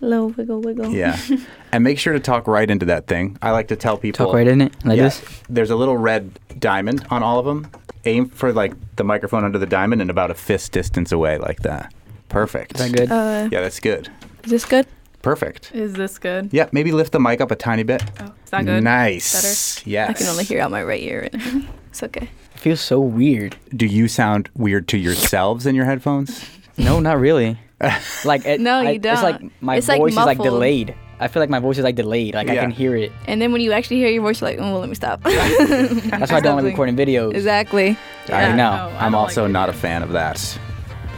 Little 0.01 0.29
wiggle 0.31 0.61
wiggle. 0.61 0.91
yeah, 0.91 1.19
and 1.73 1.83
make 1.83 1.99
sure 1.99 2.13
to 2.13 2.21
talk 2.21 2.47
right 2.47 2.71
into 2.71 2.85
that 2.87 3.07
thing. 3.07 3.39
I 3.41 3.53
like 3.53 3.69
to 3.69 3.77
tell 3.77 3.97
people 3.97 4.27
Talk 4.27 4.35
right 4.35 4.47
in 4.47 4.61
it 4.61 4.73
like 4.85 4.99
Yeah, 4.99 5.05
this. 5.05 5.23
There's 5.49 5.71
a 5.71 5.77
little 5.77 5.97
red 5.97 6.39
diamond 6.59 7.07
on 7.11 7.23
all 7.23 7.39
of 7.39 7.47
them. 7.47 7.69
Aim 8.05 8.29
for 8.29 8.53
like 8.53 8.75
the 8.97 9.05
microphone 9.05 9.45
under 9.45 9.59
the 9.59 9.67
diamond 9.67 10.03
and 10.03 10.11
about 10.11 10.31
a 10.31 10.35
fist 10.35 10.73
distance 10.73 11.11
away, 11.11 11.39
like 11.39 11.61
that. 11.61 11.95
Perfect. 12.29 12.79
Is 12.79 12.91
that 12.93 12.97
good? 12.99 13.11
Uh, 13.11 13.49
Yeah, 13.51 13.63
that's 13.63 13.81
good. 13.81 14.11
is 14.43 14.51
this 14.51 14.65
good? 14.67 14.87
Perfect. 15.25 15.73
Is 15.75 15.95
this 15.95 16.19
good? 16.19 16.51
Yeah, 16.53 16.69
maybe 16.71 16.93
lift 16.93 17.13
the 17.13 17.19
mic 17.19 17.41
up 17.41 17.51
a 17.51 17.57
tiny 17.57 17.83
bit. 17.83 18.03
Oh, 18.21 18.25
is 18.45 18.51
that 18.51 18.65
good? 18.67 18.85
Nice. 18.85 19.85
Yes. 19.87 20.11
I 20.11 20.13
can 20.13 20.27
only 20.27 20.45
hear 20.45 20.61
out 20.61 20.71
my 20.71 20.83
right 20.85 21.01
ear. 21.03 21.29
it's 21.89 22.03
okay. 22.03 22.29
it 22.55 22.61
feels 22.61 22.81
so 22.83 23.01
weird. 23.01 23.57
Do 23.75 23.87
you 23.87 24.07
sound 24.07 24.51
weird 24.55 24.87
to 24.89 24.99
yourselves 24.99 25.65
in 25.67 25.75
your 25.75 25.87
headphones? 25.87 26.45
No, 26.77 27.01
not 27.01 27.19
really. 27.19 27.59
Like 28.25 28.45
it, 28.47 28.61
No, 28.61 28.79
I- 28.81 28.91
you 28.93 29.01
It's 29.03 29.23
like 29.23 29.41
don't. 29.41 29.53
my 29.61 29.77
It's, 29.77 29.89
like, 29.89 29.99
voice 29.99 30.13
is 30.13 30.17
like 30.19 30.39
delayed. 30.39 30.95
I 31.21 31.29
feel 31.29 31.41
like 31.41 31.51
my 31.51 31.59
voice 31.59 31.79
is 31.79 31.85
like 31.85 31.95
delayed. 31.97 32.35
Like 32.35 32.49
I 32.51 32.57
can 32.57 32.71
hear 32.71 32.95
it. 32.97 33.11
And 33.27 33.41
then 33.41 33.51
when 33.53 33.61
you 33.63 33.73
actually 33.73 33.97
hear 33.99 34.09
your 34.11 34.23
voice, 34.23 34.41
you're 34.43 34.51
like, 34.51 34.59
oh, 34.59 34.73
well, 34.73 34.81
let 34.81 34.89
me 34.89 34.95
stop. 34.95 35.23
That's 35.23 36.31
why 36.33 36.39
I 36.39 36.41
don't 36.41 36.57
like 36.57 36.65
recording 36.67 36.97
videos. 36.97 37.35
exactly. 37.35 37.97
I 38.29 38.49
know. 38.51 38.57
No, 38.57 38.71
I 38.99 39.07
I'm 39.07 39.13
don't 39.13 39.21
also 39.21 39.45
like 39.45 39.53
not 39.53 39.69
a 39.69 39.73
fan 39.73 40.03
of 40.03 40.13
that. 40.13 40.59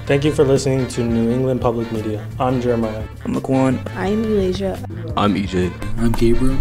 Thank 0.07 0.25
you 0.25 0.31
for 0.31 0.45
listening 0.45 0.87
to 0.89 1.03
New 1.03 1.33
England 1.33 1.61
Public 1.61 1.91
Media. 1.91 2.25
I'm 2.39 2.61
Jeremiah. 2.61 3.03
I'm 3.25 3.35
Laquan. 3.35 3.85
I'm 3.97 4.23
Elijah. 4.23 4.79
I'm 5.17 5.35
EJ. 5.35 5.73
I'm 5.99 6.13
Gabriel. 6.13 6.57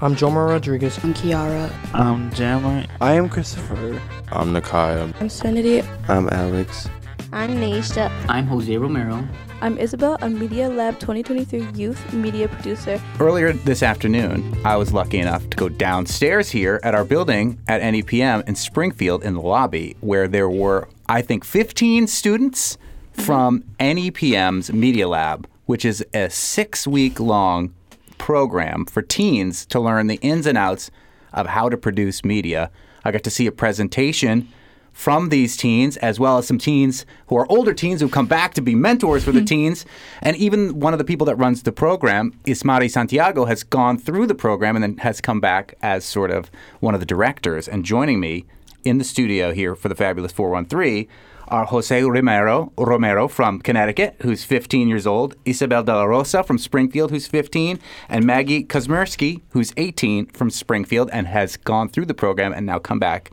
I'm 0.00 0.16
Jomar 0.16 0.48
Rodriguez. 0.48 0.98
I'm 1.04 1.12
Kiara. 1.12 1.70
I'm 1.92 2.32
Jeremiah. 2.32 2.86
I 3.02 3.12
am 3.12 3.28
Christopher. 3.28 4.00
I'm 4.32 4.54
Nakai. 4.54 5.12
I'm 5.20 5.28
Serenity. 5.28 5.82
I'm 6.08 6.30
Alex. 6.30 6.88
I'm 7.32 7.50
Nisha. 7.56 8.10
I'm 8.30 8.46
Jose 8.46 8.74
Romero. 8.78 9.28
I'm 9.60 9.76
Isabel, 9.76 10.16
a 10.22 10.30
Media 10.30 10.70
Lab 10.70 10.98
2023 11.00 11.78
Youth 11.78 12.14
Media 12.14 12.48
Producer. 12.48 12.98
Earlier 13.20 13.52
this 13.52 13.82
afternoon, 13.82 14.56
I 14.64 14.76
was 14.76 14.94
lucky 14.94 15.18
enough 15.18 15.48
to 15.50 15.56
go 15.58 15.68
downstairs 15.68 16.48
here 16.48 16.80
at 16.82 16.94
our 16.94 17.04
building 17.04 17.60
at 17.68 17.82
NEPM 17.82 18.48
in 18.48 18.54
Springfield 18.54 19.22
in 19.22 19.34
the 19.34 19.42
lobby, 19.42 19.96
where 20.00 20.26
there 20.26 20.48
were, 20.48 20.88
I 21.10 21.22
think, 21.22 21.44
15 21.44 22.06
students 22.06 22.78
from 23.10 23.64
NEPM's 23.80 24.72
Media 24.72 25.08
Lab, 25.08 25.48
which 25.66 25.84
is 25.84 26.06
a 26.14 26.30
six 26.30 26.86
week 26.86 27.18
long 27.18 27.74
program 28.18 28.84
for 28.86 29.02
teens 29.02 29.66
to 29.66 29.80
learn 29.80 30.06
the 30.06 30.20
ins 30.22 30.46
and 30.46 30.56
outs 30.56 30.88
of 31.32 31.48
how 31.48 31.68
to 31.68 31.76
produce 31.76 32.24
media. 32.24 32.70
I 33.04 33.10
got 33.10 33.24
to 33.24 33.30
see 33.30 33.48
a 33.48 33.52
presentation 33.52 34.52
from 34.92 35.30
these 35.30 35.56
teens, 35.56 35.96
as 35.96 36.20
well 36.20 36.38
as 36.38 36.46
some 36.46 36.58
teens 36.58 37.04
who 37.26 37.36
are 37.36 37.50
older 37.50 37.74
teens 37.74 38.00
who 38.00 38.08
come 38.08 38.26
back 38.26 38.54
to 38.54 38.60
be 38.60 38.76
mentors 38.76 39.24
for 39.24 39.32
the 39.32 39.40
hmm. 39.40 39.46
teens. 39.46 39.86
And 40.22 40.36
even 40.36 40.78
one 40.78 40.92
of 40.92 40.98
the 40.98 41.04
people 41.04 41.24
that 41.26 41.36
runs 41.36 41.64
the 41.64 41.72
program, 41.72 42.38
Ismari 42.44 42.88
Santiago, 42.88 43.46
has 43.46 43.64
gone 43.64 43.98
through 43.98 44.28
the 44.28 44.34
program 44.36 44.76
and 44.76 44.82
then 44.84 44.96
has 44.98 45.20
come 45.20 45.40
back 45.40 45.74
as 45.82 46.04
sort 46.04 46.30
of 46.30 46.52
one 46.78 46.94
of 46.94 47.00
the 47.00 47.06
directors. 47.06 47.66
And 47.66 47.84
joining 47.84 48.20
me 48.20 48.44
in 48.84 48.98
the 48.98 49.04
studio 49.04 49.52
here 49.52 49.74
for 49.74 49.88
the 49.88 49.94
Fabulous 49.94 50.32
413 50.32 51.08
are 51.48 51.64
Jose 51.66 52.02
Romero, 52.02 52.72
Romero 52.78 53.26
from 53.26 53.60
Connecticut, 53.60 54.16
who's 54.22 54.44
15 54.44 54.88
years 54.88 55.06
old, 55.06 55.34
Isabel 55.44 55.82
Delarosa 55.82 56.46
from 56.46 56.58
Springfield, 56.58 57.10
who's 57.10 57.26
15, 57.26 57.80
and 58.08 58.24
Maggie 58.24 58.62
Kocsmiersky, 58.62 59.42
who's 59.50 59.72
18 59.76 60.26
from 60.26 60.48
Springfield 60.48 61.10
and 61.12 61.26
has 61.26 61.56
gone 61.56 61.88
through 61.88 62.06
the 62.06 62.14
program 62.14 62.52
and 62.52 62.66
now 62.66 62.78
come 62.78 63.00
back 63.00 63.32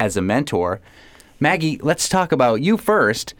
as 0.00 0.16
a 0.16 0.22
mentor. 0.22 0.80
Maggie, 1.38 1.78
let's 1.78 2.08
talk 2.08 2.32
about 2.32 2.62
you 2.62 2.76
first. 2.76 3.34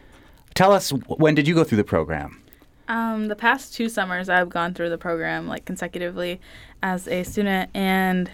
Tell 0.54 0.72
us 0.72 0.90
when 0.90 1.34
did 1.34 1.48
you 1.48 1.54
go 1.54 1.64
through 1.64 1.78
the 1.78 1.84
program? 1.84 2.40
Um, 2.88 3.28
the 3.28 3.36
past 3.36 3.74
two 3.74 3.88
summers, 3.88 4.28
I've 4.28 4.50
gone 4.50 4.74
through 4.74 4.90
the 4.90 4.98
program 4.98 5.48
like 5.48 5.64
consecutively 5.64 6.40
as 6.82 7.08
a 7.08 7.22
student, 7.22 7.70
and 7.74 8.30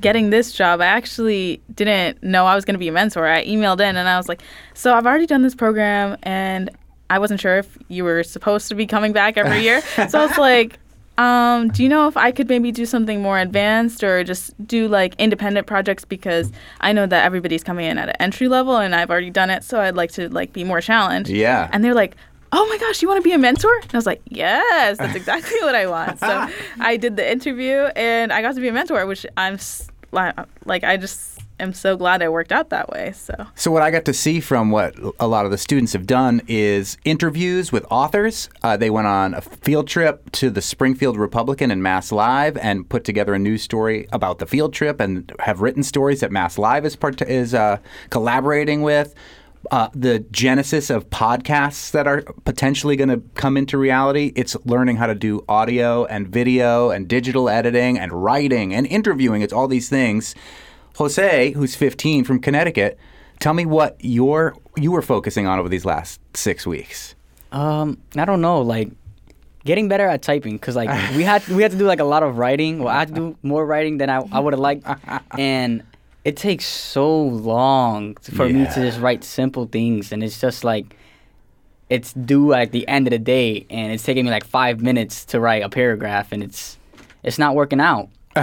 getting 0.00 0.30
this 0.30 0.52
job, 0.52 0.80
I 0.80 0.86
actually 0.86 1.62
didn't 1.74 2.22
know 2.22 2.46
I 2.46 2.54
was 2.54 2.64
going 2.64 2.74
to 2.74 2.78
be 2.78 2.88
a 2.88 2.92
mentor. 2.92 3.26
I 3.26 3.44
emailed 3.44 3.80
in 3.80 3.96
and 3.96 4.08
I 4.08 4.16
was 4.16 4.28
like, 4.28 4.42
"So 4.74 4.94
I've 4.94 5.06
already 5.06 5.26
done 5.26 5.42
this 5.42 5.54
program, 5.54 6.16
and 6.22 6.70
I 7.10 7.18
wasn't 7.18 7.40
sure 7.40 7.58
if 7.58 7.78
you 7.88 8.04
were 8.04 8.22
supposed 8.22 8.68
to 8.68 8.74
be 8.74 8.86
coming 8.86 9.12
back 9.12 9.36
every 9.36 9.60
year." 9.60 9.80
so 10.08 10.20
I 10.20 10.26
was 10.26 10.38
like. 10.38 10.78
Um, 11.16 11.68
do 11.68 11.84
you 11.84 11.88
know 11.88 12.08
if 12.08 12.16
I 12.16 12.32
could 12.32 12.48
maybe 12.48 12.72
do 12.72 12.84
something 12.84 13.22
more 13.22 13.38
advanced 13.38 14.02
or 14.02 14.24
just 14.24 14.52
do 14.66 14.88
like 14.88 15.14
independent 15.20 15.68
projects 15.68 16.04
because 16.04 16.50
I 16.80 16.92
know 16.92 17.06
that 17.06 17.24
everybody's 17.24 17.62
coming 17.62 17.86
in 17.86 17.98
at 17.98 18.08
an 18.08 18.16
entry 18.18 18.48
level 18.48 18.78
and 18.78 18.96
I've 18.96 19.10
already 19.10 19.30
done 19.30 19.48
it, 19.48 19.62
so 19.62 19.80
I'd 19.80 19.94
like 19.94 20.10
to 20.14 20.28
like 20.28 20.52
be 20.52 20.64
more 20.64 20.80
challenged. 20.80 21.30
Yeah. 21.30 21.70
And 21.72 21.84
they're 21.84 21.94
like, 21.94 22.16
"Oh 22.56 22.66
my 22.68 22.78
gosh, 22.78 23.02
you 23.02 23.08
want 23.08 23.18
to 23.22 23.28
be 23.28 23.34
a 23.34 23.38
mentor?" 23.38 23.74
And 23.82 23.94
I 23.94 23.98
was 23.98 24.06
like, 24.06 24.22
"Yes, 24.26 24.98
that's 24.98 25.16
exactly 25.22 25.58
what 25.62 25.74
I 25.74 25.86
want." 25.86 26.20
So 26.20 26.48
I 26.80 26.96
did 26.96 27.16
the 27.16 27.30
interview 27.30 27.88
and 27.96 28.32
I 28.32 28.42
got 28.42 28.54
to 28.54 28.60
be 28.60 28.68
a 28.68 28.72
mentor, 28.72 29.04
which 29.06 29.26
I'm 29.36 29.58
like, 30.64 30.84
I 30.84 30.96
just 30.96 31.40
am 31.60 31.72
so 31.72 31.96
glad 31.96 32.22
it 32.22 32.32
worked 32.32 32.52
out 32.52 32.70
that 32.70 32.88
way. 32.90 33.12
So 33.12 33.34
So, 33.54 33.70
what 33.70 33.82
I 33.82 33.90
got 33.90 34.04
to 34.06 34.12
see 34.12 34.40
from 34.40 34.70
what 34.70 34.94
a 35.20 35.26
lot 35.26 35.44
of 35.44 35.50
the 35.50 35.58
students 35.58 35.92
have 35.92 36.06
done 36.06 36.40
is 36.48 36.96
interviews 37.04 37.72
with 37.72 37.84
authors. 37.90 38.48
Uh, 38.62 38.76
they 38.76 38.90
went 38.90 39.06
on 39.06 39.34
a 39.34 39.40
field 39.40 39.88
trip 39.88 40.30
to 40.32 40.50
the 40.50 40.62
Springfield 40.62 41.16
Republican 41.16 41.70
and 41.70 41.82
Mass 41.82 42.12
Live 42.12 42.56
and 42.58 42.88
put 42.88 43.04
together 43.04 43.34
a 43.34 43.38
news 43.38 43.62
story 43.62 44.08
about 44.12 44.38
the 44.38 44.46
field 44.46 44.72
trip 44.72 45.00
and 45.00 45.32
have 45.40 45.60
written 45.60 45.82
stories 45.82 46.20
that 46.20 46.30
Mass 46.32 46.58
Live 46.58 46.84
is, 46.84 46.96
part- 46.96 47.22
is 47.22 47.54
uh, 47.54 47.78
collaborating 48.10 48.82
with. 48.82 49.14
Uh, 49.70 49.88
the 49.94 50.20
genesis 50.30 50.90
of 50.90 51.08
podcasts 51.10 51.90
that 51.92 52.06
are 52.06 52.22
potentially 52.44 52.96
going 52.96 53.08
to 53.08 53.22
come 53.34 53.56
into 53.56 53.78
reality. 53.78 54.32
It's 54.36 54.56
learning 54.64 54.96
how 54.96 55.06
to 55.06 55.14
do 55.14 55.44
audio 55.48 56.04
and 56.04 56.28
video 56.28 56.90
and 56.90 57.08
digital 57.08 57.48
editing 57.48 57.98
and 57.98 58.12
writing 58.12 58.74
and 58.74 58.86
interviewing. 58.86 59.42
It's 59.42 59.52
all 59.52 59.68
these 59.68 59.88
things. 59.88 60.34
Jose, 60.96 61.52
who's 61.52 61.74
15 61.74 62.24
from 62.24 62.40
Connecticut, 62.40 62.98
tell 63.40 63.54
me 63.54 63.66
what 63.66 63.96
you're 64.00 64.54
you 64.76 64.92
were 64.92 65.02
focusing 65.02 65.46
on 65.46 65.58
over 65.58 65.68
these 65.68 65.84
last 65.84 66.20
six 66.36 66.66
weeks. 66.66 67.14
Um, 67.52 67.98
I 68.16 68.24
don't 68.24 68.40
know, 68.40 68.60
like 68.60 68.90
getting 69.64 69.88
better 69.88 70.06
at 70.06 70.22
typing 70.22 70.54
because 70.54 70.76
like 70.76 70.90
we 71.16 71.22
had 71.22 71.46
we 71.48 71.62
had 71.62 71.72
to 71.72 71.78
do 71.78 71.86
like 71.86 72.00
a 72.00 72.04
lot 72.04 72.22
of 72.22 72.38
writing. 72.38 72.80
Well, 72.80 72.88
I 72.88 72.98
had 73.00 73.08
to 73.08 73.14
do 73.14 73.38
more 73.42 73.64
writing 73.64 73.98
than 73.98 74.10
I, 74.10 74.22
I 74.32 74.40
would 74.40 74.52
have 74.52 74.60
liked, 74.60 74.86
and 75.38 75.82
it 76.24 76.36
takes 76.36 76.64
so 76.66 77.20
long 77.22 78.14
for 78.16 78.46
me 78.48 78.64
to 78.64 78.74
just 78.74 79.00
write 79.00 79.24
simple 79.24 79.66
things, 79.66 80.12
and 80.12 80.22
it's 80.22 80.40
just 80.40 80.64
like 80.64 80.96
it's 81.90 82.12
due 82.14 82.54
at 82.54 82.72
the 82.72 82.86
end 82.88 83.06
of 83.06 83.10
the 83.10 83.18
day, 83.18 83.66
and 83.70 83.92
it's 83.92 84.02
taking 84.02 84.24
me 84.24 84.30
like 84.30 84.44
five 84.44 84.80
minutes 84.80 85.24
to 85.26 85.40
write 85.40 85.62
a 85.62 85.68
paragraph, 85.68 86.32
and 86.32 86.42
it's 86.42 86.78
it's 87.22 87.38
not 87.38 87.54
working 87.54 87.80
out. 87.80 88.08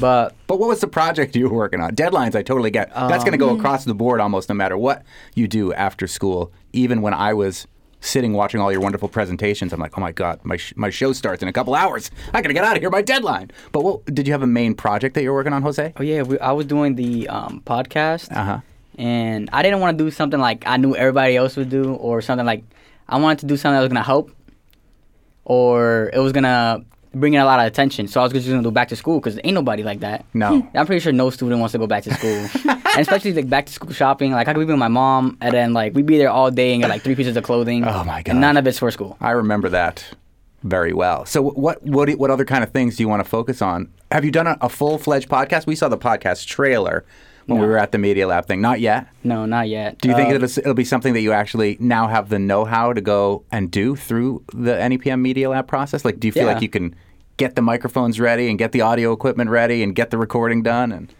but 0.00 0.34
But 0.46 0.58
what 0.58 0.68
was 0.68 0.80
the 0.80 0.88
project 0.88 1.36
you 1.36 1.48
were 1.48 1.54
working 1.56 1.80
on? 1.80 1.94
Deadlines, 1.94 2.34
I 2.34 2.42
totally 2.42 2.70
get. 2.70 2.92
That's 2.94 3.22
going 3.24 3.32
to 3.32 3.38
go 3.38 3.50
Um, 3.50 3.58
across 3.60 3.84
the 3.84 3.94
board 3.94 4.20
almost 4.20 4.48
no 4.48 4.54
matter 4.54 4.76
what 4.76 5.04
you 5.34 5.46
do 5.46 5.72
after 5.74 6.06
school. 6.06 6.52
Even 6.72 7.02
when 7.02 7.14
I 7.14 7.32
was 7.34 7.66
sitting 8.04 8.32
watching 8.34 8.60
all 8.60 8.70
your 8.70 8.80
wonderful 8.82 9.08
presentations, 9.08 9.72
I'm 9.72 9.80
like, 9.80 9.96
oh 9.96 10.00
my 10.00 10.12
god, 10.12 10.40
my 10.44 10.56
sh- 10.56 10.74
my 10.76 10.90
show 10.90 11.12
starts 11.12 11.42
in 11.42 11.48
a 11.48 11.52
couple 11.52 11.74
hours. 11.74 12.10
I 12.34 12.42
got 12.42 12.48
to 12.48 12.54
get 12.54 12.64
out 12.64 12.76
of 12.76 12.82
here. 12.82 12.90
My 12.90 13.02
deadline. 13.02 13.50
But 13.72 13.82
what 13.82 14.04
did 14.06 14.26
you 14.26 14.32
have 14.34 14.42
a 14.42 14.46
main 14.46 14.74
project 14.74 15.14
that 15.14 15.22
you 15.22 15.30
were 15.30 15.36
working 15.36 15.52
on, 15.52 15.62
Jose? 15.62 15.92
oh 15.96 16.02
yeah, 16.02 16.22
we, 16.22 16.38
I 16.38 16.52
was 16.52 16.66
doing 16.66 16.94
the 16.96 17.28
um, 17.28 17.62
podcast, 17.64 18.30
Uh 18.30 18.44
huh. 18.44 18.60
and 18.98 19.48
I 19.52 19.62
didn't 19.62 19.80
want 19.80 19.96
to 19.98 20.04
do 20.04 20.10
something 20.10 20.38
like 20.38 20.64
I 20.66 20.76
knew 20.76 20.94
everybody 20.94 21.34
else 21.36 21.56
would 21.56 21.70
do, 21.70 21.94
or 21.94 22.20
something 22.20 22.46
like 22.46 22.62
I 23.08 23.18
wanted 23.18 23.38
to 23.40 23.46
do 23.46 23.56
something 23.56 23.74
that 23.76 23.80
was 23.82 23.88
gonna 23.88 24.02
help, 24.02 24.30
or 25.44 26.10
it 26.12 26.18
was 26.18 26.32
gonna 26.32 26.84
bring 27.14 27.34
in 27.34 27.40
a 27.40 27.44
lot 27.44 27.60
of 27.60 27.66
attention. 27.66 28.08
So 28.08 28.20
I 28.20 28.24
was 28.24 28.32
just 28.32 28.48
gonna 28.48 28.62
do 28.62 28.70
back 28.70 28.88
to 28.88 28.96
school 28.96 29.20
because 29.20 29.38
ain't 29.44 29.54
nobody 29.54 29.82
like 29.82 30.00
that. 30.00 30.24
No. 30.34 30.66
I'm 30.74 30.86
pretty 30.86 31.00
sure 31.00 31.12
no 31.12 31.30
student 31.30 31.60
wants 31.60 31.72
to 31.72 31.78
go 31.78 31.86
back 31.86 32.02
to 32.04 32.14
school, 32.14 32.48
and 32.96 33.00
especially 33.00 33.32
like 33.32 33.48
back 33.48 33.66
to 33.66 33.72
school 33.72 33.92
shopping. 33.92 34.32
Like 34.32 34.48
I 34.48 34.52
could 34.54 34.60
be 34.60 34.64
with 34.66 34.76
my 34.78 34.88
mom, 34.88 35.36
and 35.40 35.52
then 35.54 35.72
like 35.72 35.94
we'd 35.94 36.06
be 36.06 36.18
there 36.18 36.30
all 36.30 36.50
day 36.50 36.72
and 36.72 36.80
get 36.82 36.88
like 36.90 37.02
three 37.02 37.14
pieces 37.14 37.36
of 37.36 37.44
clothing. 37.44 37.84
Oh, 37.84 38.04
my 38.04 38.22
God. 38.22 38.36
None 38.36 38.56
of 38.56 38.66
it's 38.66 38.78
for 38.78 38.90
school. 38.90 39.16
I 39.20 39.30
remember 39.32 39.68
that 39.70 40.04
very 40.62 40.92
well. 40.92 41.26
So 41.26 41.42
what 41.42 41.82
what 41.82 42.08
what 42.18 42.30
other 42.30 42.44
kind 42.44 42.64
of 42.64 42.70
things 42.70 42.96
do 42.96 43.02
you 43.02 43.08
want 43.08 43.22
to 43.22 43.28
focus 43.28 43.60
on? 43.60 43.90
Have 44.10 44.24
you 44.24 44.30
done 44.30 44.46
a, 44.46 44.56
a 44.60 44.68
full 44.68 44.98
fledged 44.98 45.28
podcast? 45.28 45.66
We 45.66 45.74
saw 45.76 45.88
the 45.88 45.98
podcast 45.98 46.46
trailer 46.46 47.04
when 47.46 47.60
we 47.60 47.66
were 47.66 47.76
at 47.76 47.92
the 47.92 47.98
Media 47.98 48.26
Lab 48.26 48.46
thing. 48.46 48.62
Not 48.62 48.80
yet. 48.80 49.06
No, 49.22 49.44
not 49.44 49.68
yet. 49.68 49.98
Do 49.98 50.08
you 50.08 50.14
think 50.14 50.30
Uh, 50.30 50.36
it'll, 50.36 50.58
it'll 50.60 50.72
be 50.74 50.84
something 50.84 51.12
that 51.12 51.20
you 51.20 51.32
actually 51.32 51.76
now 51.78 52.06
have 52.08 52.30
the 52.30 52.38
know-how 52.38 52.94
to 52.94 53.02
go 53.02 53.44
and 53.52 53.70
do 53.70 53.96
through 53.96 54.42
the 54.54 54.72
NEPM 54.72 55.20
Media 55.20 55.50
Lab 55.50 55.66
process? 55.66 56.06
Like, 56.06 56.18
do 56.20 56.26
you 56.28 56.32
feel 56.32 56.46
Yeah. 56.46 56.54
like 56.54 56.62
you 56.62 56.70
can 56.70 56.94
get 57.36 57.54
the 57.54 57.60
microphones 57.60 58.18
ready 58.18 58.48
and 58.48 58.58
get 58.58 58.72
the 58.72 58.80
audio 58.80 59.12
equipment 59.12 59.50
ready 59.50 59.82
and 59.82 59.94
get 59.94 60.10
the 60.10 60.16
recording 60.16 60.62
done? 60.62 60.90
And 60.90 61.12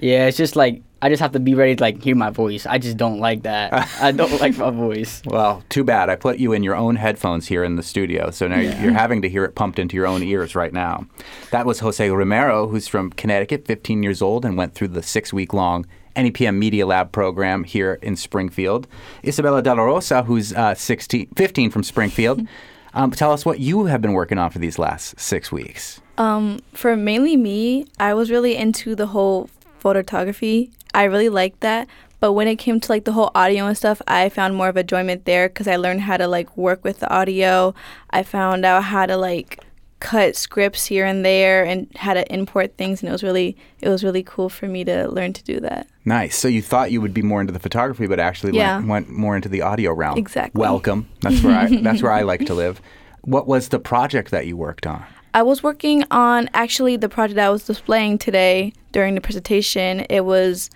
Yeah, 0.00 0.26
it's 0.26 0.38
just 0.38 0.56
like 0.56 0.80
I 1.02 1.08
just 1.08 1.20
have 1.20 1.32
to 1.32 1.40
be 1.40 1.54
ready 1.54 1.74
to 1.74 1.82
like 1.82 2.00
hear 2.00 2.14
my 2.14 2.30
voice. 2.30 2.64
I 2.64 2.78
just 2.78 2.96
don't 2.96 3.18
like 3.18 3.42
that. 3.42 3.88
I 4.00 4.12
don't 4.20 4.40
like 4.40 4.56
my 4.56 4.70
voice. 4.70 5.20
well, 5.26 5.64
too 5.68 5.82
bad. 5.82 6.08
I 6.08 6.14
put 6.14 6.38
you 6.38 6.52
in 6.52 6.62
your 6.62 6.76
own 6.76 6.94
headphones 6.94 7.48
here 7.48 7.64
in 7.64 7.74
the 7.74 7.82
studio, 7.82 8.30
so 8.30 8.46
now 8.46 8.60
you're 8.60 8.92
having 8.92 9.20
to 9.22 9.28
hear 9.28 9.44
it 9.44 9.56
pumped 9.56 9.80
into 9.80 9.96
your 9.96 10.06
own 10.06 10.22
ears 10.22 10.54
right 10.54 10.72
now. 10.72 11.06
That 11.50 11.66
was 11.66 11.80
Jose 11.80 12.08
Romero, 12.08 12.68
who's 12.68 12.86
from 12.86 13.10
Connecticut, 13.10 13.66
15 13.66 14.04
years 14.04 14.22
old, 14.22 14.44
and 14.44 14.56
went 14.56 14.74
through 14.74 14.88
the 14.88 15.02
six-week-long 15.02 15.86
NEPM 16.14 16.56
Media 16.56 16.86
Lab 16.86 17.10
program 17.10 17.64
here 17.64 17.98
in 18.00 18.14
Springfield. 18.14 18.86
Isabella 19.24 19.60
Delarosa, 19.60 20.24
who's 20.24 20.52
uh, 20.52 20.74
16, 20.74 21.30
15 21.36 21.70
from 21.70 21.82
Springfield. 21.82 22.46
Um, 22.94 23.10
tell 23.10 23.32
us 23.32 23.46
what 23.46 23.58
you 23.58 23.86
have 23.86 24.02
been 24.02 24.12
working 24.12 24.36
on 24.36 24.50
for 24.50 24.58
these 24.58 24.78
last 24.78 25.18
six 25.18 25.50
weeks. 25.50 26.02
Um, 26.18 26.60
for 26.74 26.94
mainly 26.94 27.38
me, 27.38 27.86
I 27.98 28.12
was 28.12 28.30
really 28.30 28.54
into 28.54 28.94
the 28.94 29.06
whole 29.06 29.48
photography. 29.78 30.70
I 30.94 31.04
really 31.04 31.28
liked 31.28 31.60
that. 31.60 31.88
But 32.20 32.34
when 32.34 32.46
it 32.46 32.56
came 32.56 32.78
to 32.78 32.92
like 32.92 33.04
the 33.04 33.12
whole 33.12 33.32
audio 33.34 33.66
and 33.66 33.76
stuff, 33.76 34.00
I 34.06 34.28
found 34.28 34.54
more 34.54 34.68
of 34.68 34.76
a 34.76 34.80
enjoyment 34.80 35.24
there 35.24 35.48
because 35.48 35.66
I 35.66 35.74
learned 35.76 36.02
how 36.02 36.16
to 36.16 36.28
like 36.28 36.56
work 36.56 36.84
with 36.84 37.00
the 37.00 37.12
audio. 37.12 37.74
I 38.10 38.22
found 38.22 38.64
out 38.64 38.84
how 38.84 39.06
to 39.06 39.16
like 39.16 39.58
cut 39.98 40.34
scripts 40.36 40.86
here 40.86 41.04
and 41.04 41.24
there 41.24 41.64
and 41.64 41.88
how 41.96 42.14
to 42.14 42.32
import 42.32 42.76
things, 42.76 43.02
and 43.02 43.08
it 43.08 43.12
was 43.12 43.22
really 43.24 43.56
it 43.80 43.88
was 43.88 44.04
really 44.04 44.22
cool 44.22 44.48
for 44.48 44.68
me 44.68 44.84
to 44.84 45.08
learn 45.08 45.32
to 45.32 45.42
do 45.42 45.58
that. 45.60 45.88
Nice. 46.04 46.36
So 46.36 46.46
you 46.48 46.62
thought 46.62 46.92
you 46.92 47.00
would 47.00 47.14
be 47.14 47.22
more 47.22 47.40
into 47.40 47.52
the 47.52 47.58
photography, 47.60 48.06
but 48.06 48.20
actually 48.20 48.56
Yeah. 48.56 48.76
went, 48.76 48.88
went 48.88 49.10
more 49.10 49.34
into 49.36 49.48
the 49.48 49.62
audio 49.62 49.92
realm. 49.92 50.16
Exactly. 50.18 50.60
Welcome. 50.60 51.08
That's 51.22 51.42
where 51.42 51.56
I 51.56 51.66
that's 51.82 52.02
where 52.02 52.12
I 52.12 52.22
like 52.22 52.46
to 52.46 52.54
live. 52.54 52.80
What 53.22 53.46
was 53.48 53.68
the 53.68 53.78
project 53.80 54.30
that 54.30 54.46
you 54.46 54.56
worked 54.56 54.86
on? 54.86 55.04
I 55.34 55.42
was 55.42 55.62
working 55.62 56.04
on 56.10 56.50
actually 56.52 56.96
the 56.96 57.08
project 57.08 57.38
I 57.38 57.48
was 57.48 57.64
displaying 57.64 58.18
today 58.18 58.72
during 58.92 59.14
the 59.14 59.20
presentation. 59.20 60.00
It 60.10 60.24
was 60.24 60.68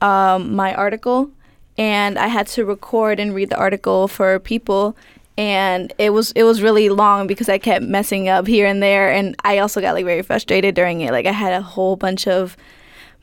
um, 0.00 0.54
my 0.54 0.74
article, 0.74 1.30
and 1.78 2.18
I 2.18 2.26
had 2.26 2.48
to 2.48 2.64
record 2.64 3.20
and 3.20 3.34
read 3.34 3.50
the 3.50 3.56
article 3.56 4.08
for 4.08 4.38
people. 4.40 4.96
And 5.36 5.92
it 5.98 6.10
was 6.10 6.32
it 6.32 6.44
was 6.44 6.62
really 6.62 6.88
long 6.88 7.26
because 7.26 7.48
I 7.48 7.58
kept 7.58 7.84
messing 7.84 8.28
up 8.28 8.46
here 8.46 8.66
and 8.66 8.82
there, 8.82 9.12
and 9.12 9.36
I 9.44 9.58
also 9.58 9.80
got 9.80 9.94
like 9.94 10.04
very 10.04 10.22
frustrated 10.22 10.74
during 10.74 11.00
it. 11.00 11.12
Like 11.12 11.26
I 11.26 11.32
had 11.32 11.52
a 11.52 11.62
whole 11.62 11.96
bunch 11.96 12.26
of 12.26 12.56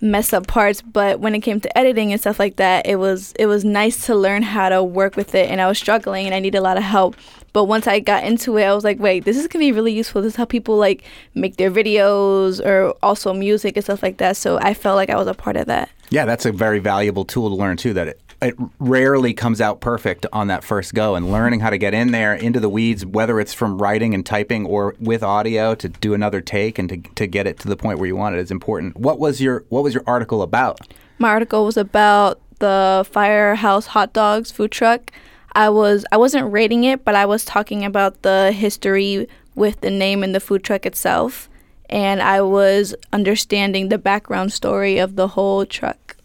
messed 0.02 0.34
up 0.34 0.48
parts, 0.48 0.82
but 0.82 1.20
when 1.20 1.36
it 1.36 1.40
came 1.40 1.62
to 1.62 1.78
editing 1.78 2.12
and 2.12 2.20
stuff 2.20 2.40
like 2.40 2.58
that, 2.58 2.86
it 2.86 2.96
was 2.96 3.34
it 3.40 3.46
was 3.46 3.64
nice 3.64 4.06
to 4.08 4.16
learn 4.16 4.42
how 4.42 4.70
to 4.70 4.84
work 4.84 5.16
with 5.16 5.36
it. 5.36 5.50
And 5.50 5.62
I 5.62 5.68
was 5.68 5.78
struggling, 5.78 6.26
and 6.26 6.36
I 6.36 6.40
needed 6.40 6.58
a 6.58 6.62
lot 6.62 6.78
of 6.78 6.84
help. 6.84 7.16
But 7.54 7.66
once 7.66 7.86
I 7.88 8.00
got 8.00 8.24
into 8.24 8.58
it, 8.58 8.64
I 8.64 8.74
was 8.74 8.84
like, 8.84 9.00
wait, 9.00 9.26
this 9.26 9.38
is 9.38 9.48
gonna 9.48 9.64
be 9.64 9.72
really 9.72 9.94
useful. 9.94 10.22
This 10.22 10.34
is 10.34 10.38
how 10.38 10.46
people 10.46 10.78
like 10.78 11.04
make 11.36 11.58
their 11.58 11.72
videos 11.72 12.66
or 12.66 12.92
also 13.04 13.34
music 13.34 13.76
and 13.76 13.84
stuff 13.84 14.02
like 14.02 14.18
that. 14.18 14.38
So 14.38 14.58
I 14.60 14.74
felt 14.74 14.96
like 14.96 15.10
I 15.10 15.16
was 15.16 15.28
a 15.28 15.34
part 15.34 15.58
of 15.58 15.68
that. 15.68 15.90
Yeah, 16.10 16.26
that's 16.26 16.46
a 16.46 16.52
very 16.52 16.80
valuable 16.80 17.26
tool 17.26 17.50
to 17.50 17.56
learn 17.56 17.78
too. 17.78 17.94
That 17.94 18.10
it, 18.10 18.22
it 18.42 18.56
rarely 18.80 19.34
comes 19.34 19.62
out 19.62 19.82
perfect 19.82 20.26
on 20.34 20.48
that 20.48 20.64
first 20.64 20.94
go, 20.94 21.16
and 21.16 21.32
learning 21.32 21.60
how 21.60 21.70
to 21.70 21.78
get 21.78 21.94
in 21.94 22.12
there 22.12 22.34
into 22.34 22.60
the 22.60 22.70
weeds, 22.70 23.06
whether 23.06 23.40
it's 23.40 23.54
from 23.54 23.82
writing 23.82 24.14
and 24.14 24.26
typing 24.26 24.66
or 24.66 24.96
with 25.00 25.24
audio, 25.24 25.76
to 25.76 25.90
do 25.90 26.14
another 26.14 26.42
take 26.42 26.80
and 26.80 26.90
to, 26.90 26.98
to 27.16 27.28
get 27.28 27.48
it 27.48 27.60
to 27.60 27.68
the 27.68 27.78
point 27.78 28.00
where 28.00 28.08
you 28.08 28.16
want 28.16 28.36
it 28.36 28.40
is 28.40 28.52
important. 28.52 28.98
What 28.98 29.20
was 29.20 29.42
your 29.42 29.66
What 29.70 29.84
was 29.84 29.94
your 29.94 30.04
article 30.08 30.42
about? 30.42 30.80
My 31.18 31.30
article 31.30 31.66
was 31.66 31.78
about 31.78 32.40
the 32.60 33.06
Firehouse 33.10 33.88
hot 33.88 34.14
dogs 34.14 34.52
food 34.52 34.72
truck. 34.72 35.12
I 35.54 35.70
was 35.70 36.06
I 36.12 36.18
wasn't 36.18 36.52
rating 36.52 36.84
it, 36.86 37.04
but 37.04 37.16
I 37.16 37.26
was 37.26 37.44
talking 37.46 37.84
about 37.84 38.22
the 38.22 38.52
history 38.52 39.28
with 39.56 39.82
the 39.82 39.92
name 39.92 40.24
and 40.24 40.34
the 40.34 40.40
food 40.40 40.64
truck 40.64 40.86
itself, 40.86 41.50
and 41.90 42.22
I 42.22 42.42
was 42.42 42.96
understanding 43.12 43.90
the 43.90 43.98
background 43.98 44.54
story 44.54 44.98
of 44.98 45.16
the 45.16 45.28
whole 45.30 45.66
truck. 45.66 46.16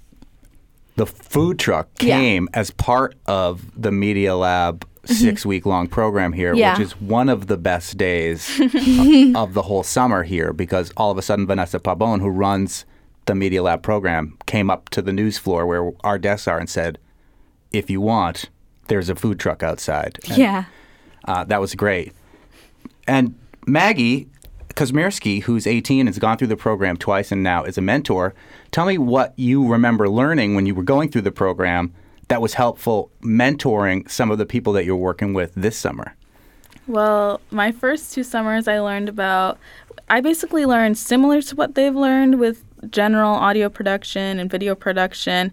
The 0.96 1.06
food 1.06 1.58
truck 1.58 1.88
Yeah. 2.00 2.18
came 2.18 2.48
as 2.54 2.70
part 2.70 3.14
of 3.26 3.62
the 3.80 3.90
Media 3.92 4.34
Lab 4.36 4.86
six 5.04 5.44
week 5.46 5.66
long 5.66 5.86
program 5.88 6.32
here, 6.32 6.50
Mm-hmm. 6.52 6.58
Yeah. 6.58 6.78
which 6.78 6.86
is 6.86 7.00
one 7.00 7.28
of 7.28 7.46
the 7.48 7.56
best 7.56 7.96
days 7.98 8.48
of 9.36 9.54
the 9.54 9.62
whole 9.62 9.82
summer 9.82 10.22
here 10.22 10.52
because 10.52 10.92
all 10.96 11.10
of 11.10 11.18
a 11.18 11.22
sudden 11.22 11.46
Vanessa 11.46 11.78
Pabon, 11.78 12.20
who 12.20 12.28
runs 12.28 12.84
the 13.26 13.34
Media 13.34 13.62
Lab 13.62 13.82
program, 13.82 14.36
came 14.46 14.70
up 14.70 14.88
to 14.90 15.02
the 15.02 15.12
news 15.12 15.36
floor 15.36 15.66
where 15.66 15.90
our 16.02 16.18
desks 16.18 16.48
are 16.48 16.58
and 16.58 16.70
said, 16.70 16.98
If 17.72 17.90
you 17.90 18.00
want, 18.00 18.48
there's 18.88 19.08
a 19.08 19.14
food 19.14 19.38
truck 19.38 19.62
outside. 19.62 20.18
And, 20.28 20.38
Yeah. 20.38 20.64
uh, 21.26 21.44
that 21.44 21.60
was 21.60 21.74
great. 21.74 22.12
And 23.06 23.34
Maggie 23.66 24.28
Kocsmiersky, 24.74 25.42
who's 25.42 25.66
18 25.66 26.00
and 26.00 26.08
has 26.08 26.18
gone 26.18 26.36
through 26.36 26.48
the 26.48 26.56
program 26.56 26.96
twice 26.96 27.32
and 27.32 27.42
now 27.42 27.64
is 27.64 27.78
a 27.78 27.80
mentor, 27.82 28.34
tell 28.72 28.84
me 28.86 28.98
what 28.98 29.32
you 29.36 29.66
remember 29.66 30.08
learning 30.08 30.54
when 30.54 30.66
you 30.66 30.74
were 30.74 30.82
going 30.82 31.10
through 31.10 31.22
the 31.22 31.32
program 31.32 31.92
that 32.28 32.42
was 32.42 32.54
helpful 32.54 33.10
mentoring 33.22 34.08
some 34.10 34.30
of 34.30 34.38
the 34.38 34.46
people 34.46 34.72
that 34.74 34.84
you're 34.84 34.96
working 34.96 35.32
with 35.32 35.52
this 35.54 35.76
summer. 35.76 36.14
Well, 36.86 37.40
my 37.50 37.72
first 37.72 38.12
two 38.12 38.22
summers, 38.22 38.68
I 38.68 38.78
learned 38.80 39.08
about. 39.08 39.58
I 40.08 40.20
basically 40.20 40.66
learned 40.66 40.98
similar 40.98 41.42
to 41.42 41.56
what 41.56 41.74
they've 41.74 41.94
learned 41.94 42.38
with 42.38 42.62
general 42.90 43.34
audio 43.34 43.68
production 43.68 44.38
and 44.38 44.50
video 44.50 44.74
production. 44.74 45.52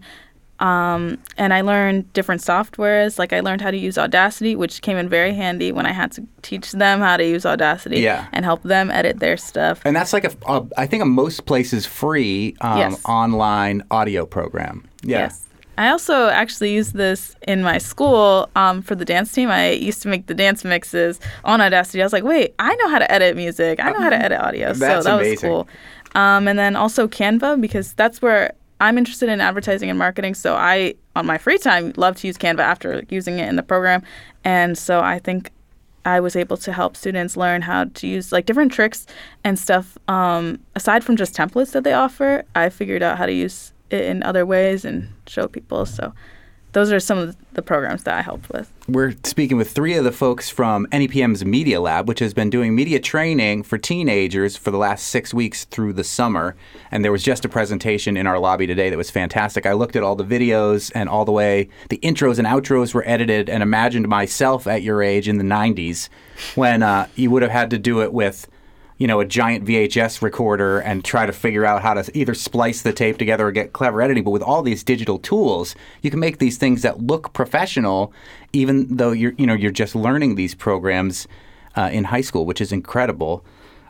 Um, 0.64 1.18
and 1.36 1.52
I 1.52 1.60
learned 1.60 2.10
different 2.14 2.40
softwares. 2.40 3.18
Like 3.18 3.32
I 3.32 3.40
learned 3.40 3.60
how 3.60 3.70
to 3.70 3.76
use 3.76 3.98
Audacity, 3.98 4.56
which 4.56 4.80
came 4.80 4.96
in 4.96 5.08
very 5.08 5.34
handy 5.34 5.72
when 5.72 5.84
I 5.86 5.92
had 5.92 6.10
to 6.12 6.26
teach 6.42 6.72
them 6.72 7.00
how 7.00 7.16
to 7.18 7.24
use 7.26 7.44
Audacity 7.44 8.00
Yeah. 8.00 8.26
and 8.32 8.44
help 8.44 8.62
them 8.62 8.90
edit 8.90 9.18
their 9.20 9.36
stuff. 9.36 9.82
And 9.84 9.94
that's 9.94 10.12
like 10.12 10.24
a, 10.24 10.32
a 10.46 10.64
I 10.78 10.86
think 10.86 11.02
a 11.02 11.06
most 11.06 11.44
places 11.46 11.84
free 11.86 12.56
um, 12.62 12.78
Yes. 12.78 13.02
online 13.04 13.82
audio 13.90 14.24
program. 14.24 14.84
Yeah. 15.02 15.18
Yes. 15.24 15.40
I 15.76 15.88
also 15.88 16.28
actually 16.28 16.72
used 16.72 16.94
this 16.94 17.34
in 17.48 17.62
my 17.62 17.78
school 17.78 18.48
um, 18.54 18.80
for 18.80 18.94
the 18.94 19.04
dance 19.04 19.32
team. 19.32 19.50
I 19.50 19.70
used 19.72 20.02
to 20.02 20.08
make 20.08 20.28
the 20.28 20.34
dance 20.34 20.64
mixes 20.64 21.18
on 21.44 21.60
Audacity. 21.60 22.00
I 22.00 22.06
was 22.06 22.12
like, 22.12 22.24
wait, 22.24 22.54
I 22.58 22.74
know 22.76 22.88
how 22.88 23.00
to 23.00 23.10
edit 23.10 23.34
music. 23.36 23.80
I 23.80 23.90
know 23.90 24.00
how 24.00 24.10
to 24.10 24.16
edit 24.16 24.40
audio. 24.40 24.72
so 24.72 24.78
That's 24.78 25.04
that 25.04 25.14
amazing. 25.18 25.50
was 25.50 25.66
cool. 25.66 26.20
Um, 26.22 26.46
and 26.48 26.56
then 26.58 26.76
also 26.76 27.08
Canva 27.08 27.60
because 27.60 27.92
that's 27.94 28.22
where 28.22 28.52
I'm 28.80 28.98
interested 28.98 29.28
in 29.28 29.40
advertising 29.40 29.88
and 29.90 29.98
marketing. 29.98 30.34
So 30.34 30.54
I, 30.54 30.94
on 31.16 31.26
my 31.26 31.38
free 31.38 31.58
time, 31.58 31.92
love 31.96 32.16
to 32.16 32.26
use 32.26 32.36
Canva 32.36 32.60
after 32.60 33.04
using 33.08 33.38
it 33.38 33.48
in 33.48 33.56
the 33.56 33.62
program. 33.62 34.02
And 34.44 34.76
so 34.76 35.00
I 35.00 35.18
think 35.18 35.50
I 36.04 36.20
was 36.20 36.36
able 36.36 36.56
to 36.58 36.72
help 36.72 36.96
students 36.96 37.36
learn 37.36 37.62
how 37.62 37.84
to 37.84 38.06
use 38.06 38.30
like 38.30 38.46
different 38.46 38.72
tricks 38.72 39.06
and 39.42 39.58
stuff. 39.58 39.96
Um, 40.08 40.60
aside 40.74 41.02
from 41.02 41.16
just 41.16 41.34
templates 41.34 41.72
that 41.72 41.84
they 41.84 41.94
offer, 41.94 42.44
I 42.54 42.68
figured 42.68 43.02
out 43.02 43.16
how 43.16 43.26
to 43.26 43.32
use 43.32 43.72
it 43.90 44.04
in 44.04 44.22
other 44.22 44.44
ways 44.44 44.84
and 44.84 45.08
show 45.26 45.48
people. 45.48 45.86
So 45.86 46.12
those 46.74 46.92
are 46.92 47.00
some 47.00 47.18
of 47.18 47.36
the 47.54 47.62
programs 47.62 48.02
that 48.02 48.18
I 48.18 48.22
helped 48.22 48.50
with. 48.50 48.70
We're 48.88 49.14
speaking 49.22 49.56
with 49.56 49.70
three 49.70 49.94
of 49.94 50.04
the 50.04 50.12
folks 50.12 50.50
from 50.50 50.86
NEPM's 50.88 51.44
Media 51.44 51.80
Lab, 51.80 52.08
which 52.08 52.18
has 52.18 52.34
been 52.34 52.50
doing 52.50 52.74
media 52.74 52.98
training 52.98 53.62
for 53.62 53.78
teenagers 53.78 54.56
for 54.56 54.72
the 54.72 54.76
last 54.76 55.06
six 55.06 55.32
weeks 55.32 55.64
through 55.66 55.92
the 55.92 56.04
summer. 56.04 56.56
And 56.90 57.04
there 57.04 57.12
was 57.12 57.22
just 57.22 57.44
a 57.44 57.48
presentation 57.48 58.16
in 58.16 58.26
our 58.26 58.40
lobby 58.40 58.66
today 58.66 58.90
that 58.90 58.96
was 58.96 59.10
fantastic. 59.10 59.66
I 59.66 59.72
looked 59.72 59.94
at 59.94 60.02
all 60.02 60.16
the 60.16 60.24
videos 60.24 60.90
and 60.96 61.08
all 61.08 61.24
the 61.24 61.32
way 61.32 61.68
the 61.88 61.98
intros 61.98 62.38
and 62.38 62.46
outros 62.46 62.92
were 62.92 63.06
edited 63.06 63.48
and 63.48 63.62
imagined 63.62 64.08
myself 64.08 64.66
at 64.66 64.82
your 64.82 65.00
age 65.00 65.28
in 65.28 65.38
the 65.38 65.44
90s 65.44 66.08
when 66.56 66.82
uh, 66.82 67.06
you 67.14 67.30
would 67.30 67.42
have 67.42 67.52
had 67.52 67.70
to 67.70 67.78
do 67.78 68.02
it 68.02 68.12
with 68.12 68.48
you 68.98 69.06
know, 69.06 69.20
a 69.20 69.24
giant 69.24 69.64
VHS 69.64 70.22
recorder 70.22 70.78
and 70.78 71.04
try 71.04 71.26
to 71.26 71.32
figure 71.32 71.64
out 71.64 71.82
how 71.82 71.94
to 71.94 72.16
either 72.16 72.34
splice 72.34 72.82
the 72.82 72.92
tape 72.92 73.18
together 73.18 73.48
or 73.48 73.52
get 73.52 73.72
clever 73.72 74.00
editing. 74.00 74.24
But 74.24 74.30
with 74.30 74.42
all 74.42 74.62
these 74.62 74.84
digital 74.84 75.18
tools, 75.18 75.74
you 76.02 76.10
can 76.10 76.20
make 76.20 76.38
these 76.38 76.58
things 76.58 76.82
that 76.82 77.02
look 77.02 77.32
professional, 77.32 78.12
even 78.52 78.96
though 78.96 79.10
you're, 79.10 79.34
you 79.36 79.46
know, 79.46 79.54
you're 79.54 79.72
just 79.72 79.96
learning 79.96 80.36
these 80.36 80.54
programs 80.54 81.26
uh, 81.76 81.90
in 81.92 82.04
high 82.04 82.20
school, 82.20 82.46
which 82.46 82.60
is 82.60 82.70
incredible. 82.70 83.44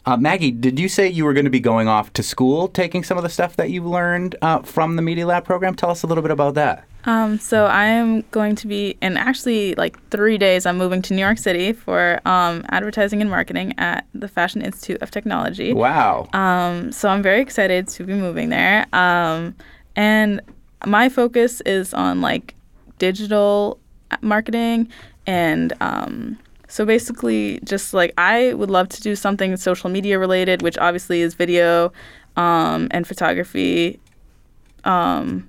Uh, 0.07 0.17
Maggie, 0.17 0.51
did 0.51 0.79
you 0.79 0.89
say 0.89 1.09
you 1.09 1.25
were 1.25 1.33
going 1.33 1.45
to 1.45 1.51
be 1.51 1.61
going 1.61 1.89
off 1.89 2.13
to 2.15 2.23
school, 2.23 2.69
taking 2.69 3.03
some 3.03 3.17
of 3.17 3.23
the 3.23 3.31
stuff 3.31 3.57
that 3.57 3.71
you 3.71 3.83
learned 3.83 4.37
uh, 4.43 4.61
from 4.63 4.97
the 4.97 5.03
Media 5.03 5.27
Lab 5.27 5.45
program? 5.45 5.75
Tell 5.75 5.91
us 5.91 6.03
a 6.03 6.07
little 6.07 6.23
bit 6.23 6.31
about 6.31 6.55
that. 6.55 6.87
Um, 7.07 7.39
so 7.39 7.67
I 7.67 7.87
am 7.87 8.23
going 8.31 8.57
to 8.57 8.67
be 8.67 8.97
in 9.03 9.17
actually 9.17 9.75
like 9.75 10.01
three 10.11 10.39
days. 10.39 10.67
I'm 10.67 10.79
moving 10.79 11.03
to 11.03 11.15
New 11.15 11.21
York 11.21 11.39
City 11.39 11.73
for 11.73 12.21
um, 12.27 12.65
advertising 12.69 13.21
and 13.21 13.31
marketing 13.31 13.75
at 13.79 14.07
the 14.15 14.29
Fashion 14.29 14.63
Institute 14.63 15.03
of 15.03 15.11
Technology. 15.11 15.73
Wow. 15.73 16.29
Um, 16.33 16.93
so 16.93 17.09
I'm 17.09 17.23
very 17.23 17.41
excited 17.41 17.89
to 17.89 18.05
be 18.05 18.15
moving 18.15 18.49
there. 18.49 18.87
Um, 18.95 19.55
and 19.97 20.41
my 20.87 21.09
focus 21.09 21.61
is 21.63 21.93
on 21.95 22.21
like 22.21 22.55
digital 22.99 23.79
marketing 24.21 24.89
and 25.27 25.73
um, 25.81 26.39
so 26.69 26.85
basically 26.85 27.61
just 27.65 27.95
like 27.95 28.13
I 28.19 28.55
would 28.55 28.71
love 28.71 28.89
to 28.91 29.01
do 29.01 29.15
something 29.15 29.57
social 29.57 29.91
media 29.91 30.19
related, 30.19 30.63
which 30.63 30.79
obviously 30.79 31.21
is 31.21 31.35
video 31.35 31.93
um, 32.37 32.89
and 32.91 33.07
photography. 33.07 34.01
Um, 34.85 35.49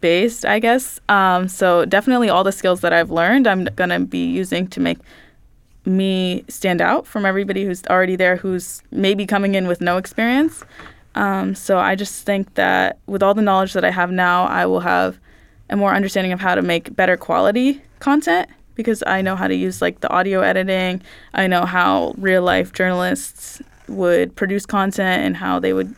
based, 0.00 0.44
I 0.44 0.58
guess. 0.58 1.00
Um, 1.08 1.48
so 1.48 1.84
definitely 1.84 2.28
all 2.28 2.44
the 2.44 2.52
skills 2.52 2.80
that 2.80 2.92
I've 2.92 3.10
learned, 3.10 3.46
I'm 3.46 3.64
gonna 3.64 4.00
be 4.00 4.26
using 4.26 4.66
to 4.68 4.80
make 4.80 4.98
me 5.84 6.44
stand 6.48 6.80
out 6.80 7.06
from 7.06 7.24
everybody 7.24 7.64
who's 7.64 7.84
already 7.86 8.16
there, 8.16 8.36
who's 8.36 8.82
maybe 8.90 9.26
coming 9.26 9.54
in 9.54 9.66
with 9.66 9.80
no 9.80 9.96
experience. 9.96 10.62
Um, 11.14 11.54
so 11.54 11.78
I 11.78 11.94
just 11.94 12.24
think 12.24 12.54
that 12.54 12.98
with 13.06 13.22
all 13.22 13.34
the 13.34 13.42
knowledge 13.42 13.72
that 13.72 13.84
I 13.84 13.90
have 13.90 14.10
now, 14.10 14.44
I 14.44 14.66
will 14.66 14.80
have 14.80 15.18
a 15.68 15.76
more 15.76 15.94
understanding 15.94 16.32
of 16.32 16.40
how 16.40 16.54
to 16.54 16.62
make 16.62 16.94
better 16.94 17.16
quality 17.16 17.82
content 17.98 18.48
because 18.74 19.02
I 19.06 19.22
know 19.22 19.36
how 19.36 19.48
to 19.48 19.54
use 19.54 19.82
like 19.82 20.00
the 20.00 20.08
audio 20.08 20.40
editing. 20.40 21.02
I 21.34 21.46
know 21.46 21.64
how 21.64 22.14
real 22.16 22.42
life 22.42 22.72
journalists 22.72 23.60
would 23.88 24.34
produce 24.36 24.66
content 24.66 25.24
and 25.24 25.36
how 25.36 25.58
they 25.58 25.72
would 25.72 25.94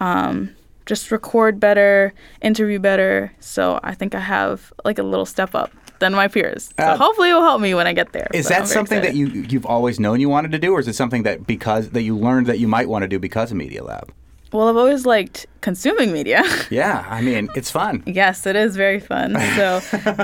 um, 0.00 0.54
just 0.90 1.10
record 1.12 1.60
better, 1.60 2.12
interview 2.42 2.78
better. 2.80 3.32
So 3.38 3.78
I 3.90 3.94
think 3.94 4.14
I 4.14 4.20
have 4.20 4.72
like 4.84 4.98
a 4.98 5.04
little 5.12 5.24
step 5.24 5.54
up 5.54 5.70
than 6.00 6.12
my 6.12 6.26
peers. 6.28 6.62
So 6.78 6.84
Uh, 6.84 6.96
hopefully 6.96 7.30
it 7.30 7.34
will 7.34 7.42
help 7.52 7.60
me 7.60 7.72
when 7.78 7.86
I 7.86 7.92
get 8.00 8.08
there. 8.12 8.26
Is 8.34 8.48
that 8.48 8.66
something 8.66 9.00
that 9.06 9.14
you 9.14 9.26
you've 9.52 9.66
always 9.76 9.96
known 10.00 10.16
you 10.24 10.28
wanted 10.36 10.50
to 10.52 10.58
do, 10.58 10.72
or 10.74 10.80
is 10.80 10.88
it 10.88 10.96
something 11.02 11.22
that 11.28 11.46
because 11.46 11.90
that 11.96 12.02
you 12.02 12.14
learned 12.26 12.46
that 12.50 12.58
you 12.58 12.68
might 12.76 12.88
want 12.92 13.02
to 13.04 13.08
do 13.14 13.18
because 13.28 13.48
of 13.52 13.56
Media 13.56 13.82
Lab? 13.84 14.06
Well, 14.52 14.68
I've 14.68 14.76
always 14.84 15.06
liked 15.06 15.46
consuming 15.60 16.10
media. 16.12 16.42
Yeah, 16.80 17.06
I 17.16 17.20
mean 17.28 17.48
it's 17.54 17.70
fun. 17.70 18.02
yes, 18.20 18.46
it 18.50 18.56
is 18.56 18.74
very 18.84 18.98
fun. 19.12 19.28
So, 19.58 19.66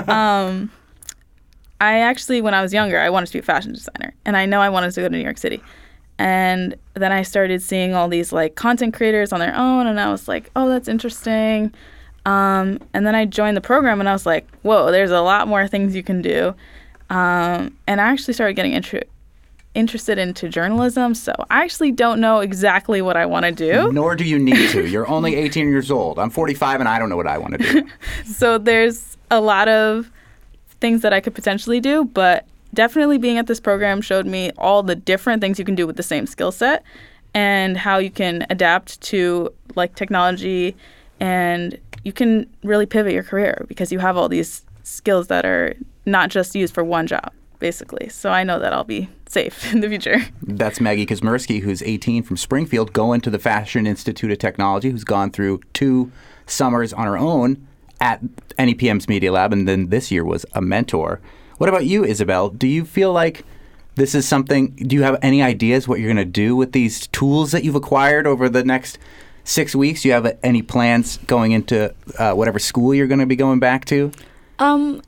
um, 0.19 0.69
I 1.79 1.93
actually, 2.11 2.41
when 2.41 2.53
I 2.59 2.61
was 2.65 2.73
younger, 2.73 2.99
I 3.07 3.09
wanted 3.09 3.27
to 3.27 3.33
be 3.33 3.39
a 3.39 3.47
fashion 3.53 3.71
designer, 3.79 4.11
and 4.25 4.35
I 4.35 4.45
know 4.51 4.59
I 4.67 4.69
wanted 4.75 4.91
to 4.95 5.01
go 5.01 5.07
to 5.09 5.15
New 5.17 5.23
York 5.29 5.37
City. 5.37 5.59
And 6.19 6.75
then 6.95 7.11
I 7.11 7.21
started 7.21 7.61
seeing 7.61 7.93
all 7.93 8.07
these 8.07 8.31
like 8.31 8.55
content 8.55 8.93
creators 8.93 9.31
on 9.31 9.39
their 9.39 9.55
own, 9.55 9.87
and 9.87 9.99
I 9.99 10.11
was 10.11 10.27
like, 10.27 10.49
oh, 10.55 10.67
that's 10.69 10.87
interesting. 10.87 11.73
Um, 12.25 12.79
and 12.93 13.05
then 13.05 13.15
I 13.15 13.25
joined 13.25 13.55
the 13.55 13.61
program, 13.61 13.99
and 13.99 14.09
I 14.09 14.13
was 14.13 14.25
like, 14.25 14.49
whoa, 14.63 14.91
there's 14.91 15.11
a 15.11 15.21
lot 15.21 15.47
more 15.47 15.67
things 15.67 15.95
you 15.95 16.03
can 16.03 16.21
do. 16.21 16.55
Um, 17.09 17.77
and 17.87 18.01
I 18.01 18.11
actually 18.11 18.33
started 18.33 18.55
getting 18.55 18.73
inter- 18.73 19.03
interested 19.77 20.17
into 20.17 20.49
journalism. 20.49 21.13
So 21.13 21.33
I 21.49 21.63
actually 21.63 21.91
don't 21.91 22.19
know 22.19 22.39
exactly 22.39 23.01
what 23.01 23.15
I 23.15 23.25
want 23.25 23.45
to 23.45 23.51
do. 23.51 23.91
Nor 23.93 24.15
do 24.15 24.25
you 24.25 24.39
need 24.39 24.71
to. 24.71 24.85
You're 24.87 25.07
only 25.07 25.35
18 25.35 25.69
years 25.69 25.91
old. 25.91 26.19
I'm 26.19 26.31
45 26.31 26.79
and 26.79 26.89
I 26.89 26.99
don't 26.99 27.09
know 27.09 27.15
what 27.15 27.27
I 27.27 27.37
want 27.37 27.53
to 27.53 27.59
do. 27.59 27.87
so 28.25 28.57
there's 28.57 29.17
a 29.29 29.39
lot 29.39 29.67
of 29.67 30.11
things 30.81 31.01
that 31.01 31.13
I 31.13 31.21
could 31.21 31.35
potentially 31.35 31.79
do, 31.79 32.05
but 32.05 32.45
definitely 32.77 33.17
being 33.17 33.39
at 33.39 33.47
this 33.47 33.59
program 33.59 34.01
showed 34.01 34.27
me 34.27 34.51
all 34.55 34.83
the 34.83 34.95
different 34.95 35.41
things 35.41 35.57
you 35.57 35.65
can 35.65 35.73
do 35.73 35.87
with 35.87 35.97
the 35.97 36.03
same 36.03 36.27
skill 36.27 36.51
set 36.51 36.83
and 37.33 37.75
how 37.75 37.97
you 37.97 38.11
can 38.11 38.45
adapt 38.51 39.01
to 39.01 39.51
like 39.75 39.95
technology 39.95 40.75
and 41.19 41.79
you 42.03 42.13
can 42.13 42.47
really 42.63 42.85
pivot 42.85 43.13
your 43.13 43.23
career 43.23 43.65
because 43.67 43.91
you 43.91 43.97
have 43.97 44.15
all 44.15 44.29
these 44.29 44.63
skills 44.83 45.25
that 45.25 45.43
are 45.43 45.73
not 46.05 46.29
just 46.29 46.53
used 46.53 46.71
for 46.71 46.83
one 46.83 47.07
job 47.07 47.33
basically. 47.57 48.09
So 48.09 48.29
I 48.29 48.43
know 48.43 48.59
that 48.59 48.71
I'll 48.73 48.83
be 48.83 49.09
safe 49.27 49.73
in 49.73 49.79
the 49.79 49.89
future. 49.89 50.19
That's 50.43 50.79
Maggie 50.79 51.07
Kocsmiersky, 51.07 51.61
who's 51.61 51.81
18 51.81 52.21
from 52.21 52.37
Springfield, 52.37 52.93
going 52.93 53.21
to 53.21 53.31
the 53.31 53.39
Fashion 53.39 53.87
Institute 53.87 54.29
of 54.29 54.37
Technology, 54.37 54.91
who's 54.91 55.03
gone 55.03 55.31
through 55.31 55.61
two 55.73 56.11
summers 56.45 56.93
on 56.93 57.07
her 57.07 57.17
own 57.17 57.67
at 57.99 58.21
NEPM's 58.59 59.09
Media 59.09 59.31
Lab, 59.31 59.51
and 59.51 59.67
then 59.67 59.89
this 59.89 60.11
year 60.11 60.23
was 60.23 60.45
a 60.53 60.61
mentor. 60.61 61.19
What 61.57 61.69
about 61.69 61.85
you, 61.85 62.03
Isabel? 62.03 62.49
Do 62.49 62.67
you 62.67 62.85
feel 62.85 63.11
like 63.11 63.43
this 63.95 64.13
is 64.13 64.27
something? 64.27 64.71
Do 64.75 64.95
you 64.95 65.03
have 65.03 65.17
any 65.21 65.41
ideas 65.41 65.87
what 65.87 65.99
you're 65.99 66.13
going 66.13 66.17
to 66.17 66.25
do 66.25 66.55
with 66.55 66.71
these 66.71 67.07
tools 67.07 67.51
that 67.51 67.63
you've 67.63 67.75
acquired 67.75 68.27
over 68.27 68.47
the 68.47 68.63
next 68.63 68.99
six 69.43 69.75
weeks? 69.75 70.03
Do 70.03 70.09
you 70.09 70.13
have 70.13 70.37
any 70.43 70.61
plans 70.61 71.17
going 71.25 71.53
into 71.53 71.93
uh, 72.19 72.33
whatever 72.33 72.59
school 72.59 72.93
you're 72.93 73.07
going 73.07 73.19
to 73.19 73.25
be 73.25 73.35
going 73.35 73.59
back 73.59 73.85
to? 73.85 74.11
Um, 74.59 75.01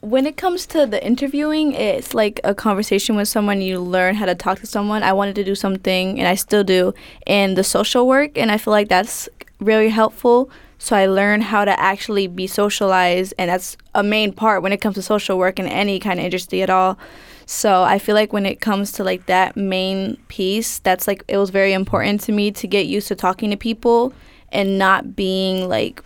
when 0.00 0.24
it 0.24 0.38
comes 0.38 0.66
to 0.68 0.86
the 0.86 1.04
interviewing, 1.04 1.72
it's 1.74 2.14
like 2.14 2.40
a 2.44 2.54
conversation 2.54 3.16
with 3.16 3.28
someone. 3.28 3.60
You 3.60 3.80
learn 3.80 4.14
how 4.14 4.24
to 4.24 4.34
talk 4.34 4.60
to 4.60 4.66
someone. 4.66 5.02
I 5.02 5.12
wanted 5.12 5.34
to 5.34 5.44
do 5.44 5.54
something, 5.54 6.18
and 6.18 6.26
I 6.26 6.34
still 6.34 6.64
do, 6.64 6.94
in 7.26 7.54
the 7.54 7.64
social 7.64 8.06
work, 8.06 8.38
and 8.38 8.50
I 8.50 8.56
feel 8.56 8.72
like 8.72 8.88
that's 8.88 9.28
really 9.60 9.90
helpful. 9.90 10.50
So 10.82 10.96
I 10.96 11.04
learned 11.04 11.42
how 11.42 11.66
to 11.66 11.78
actually 11.78 12.26
be 12.26 12.46
socialized, 12.46 13.34
and 13.38 13.50
that's 13.50 13.76
a 13.94 14.02
main 14.02 14.32
part 14.32 14.62
when 14.62 14.72
it 14.72 14.80
comes 14.80 14.94
to 14.94 15.02
social 15.02 15.36
work 15.36 15.58
in 15.58 15.66
any 15.66 16.00
kind 16.00 16.18
of 16.18 16.24
industry 16.24 16.62
at 16.62 16.70
all. 16.70 16.98
So 17.44 17.82
I 17.82 17.98
feel 17.98 18.14
like 18.14 18.32
when 18.32 18.46
it 18.46 18.62
comes 18.62 18.90
to 18.92 19.04
like 19.04 19.26
that 19.26 19.58
main 19.58 20.16
piece, 20.28 20.78
that's 20.78 21.06
like 21.06 21.22
it 21.28 21.36
was 21.36 21.50
very 21.50 21.74
important 21.74 22.22
to 22.22 22.32
me 22.32 22.50
to 22.52 22.66
get 22.66 22.86
used 22.86 23.08
to 23.08 23.14
talking 23.14 23.50
to 23.50 23.58
people 23.58 24.14
and 24.50 24.78
not 24.78 25.14
being 25.14 25.68
like 25.68 26.02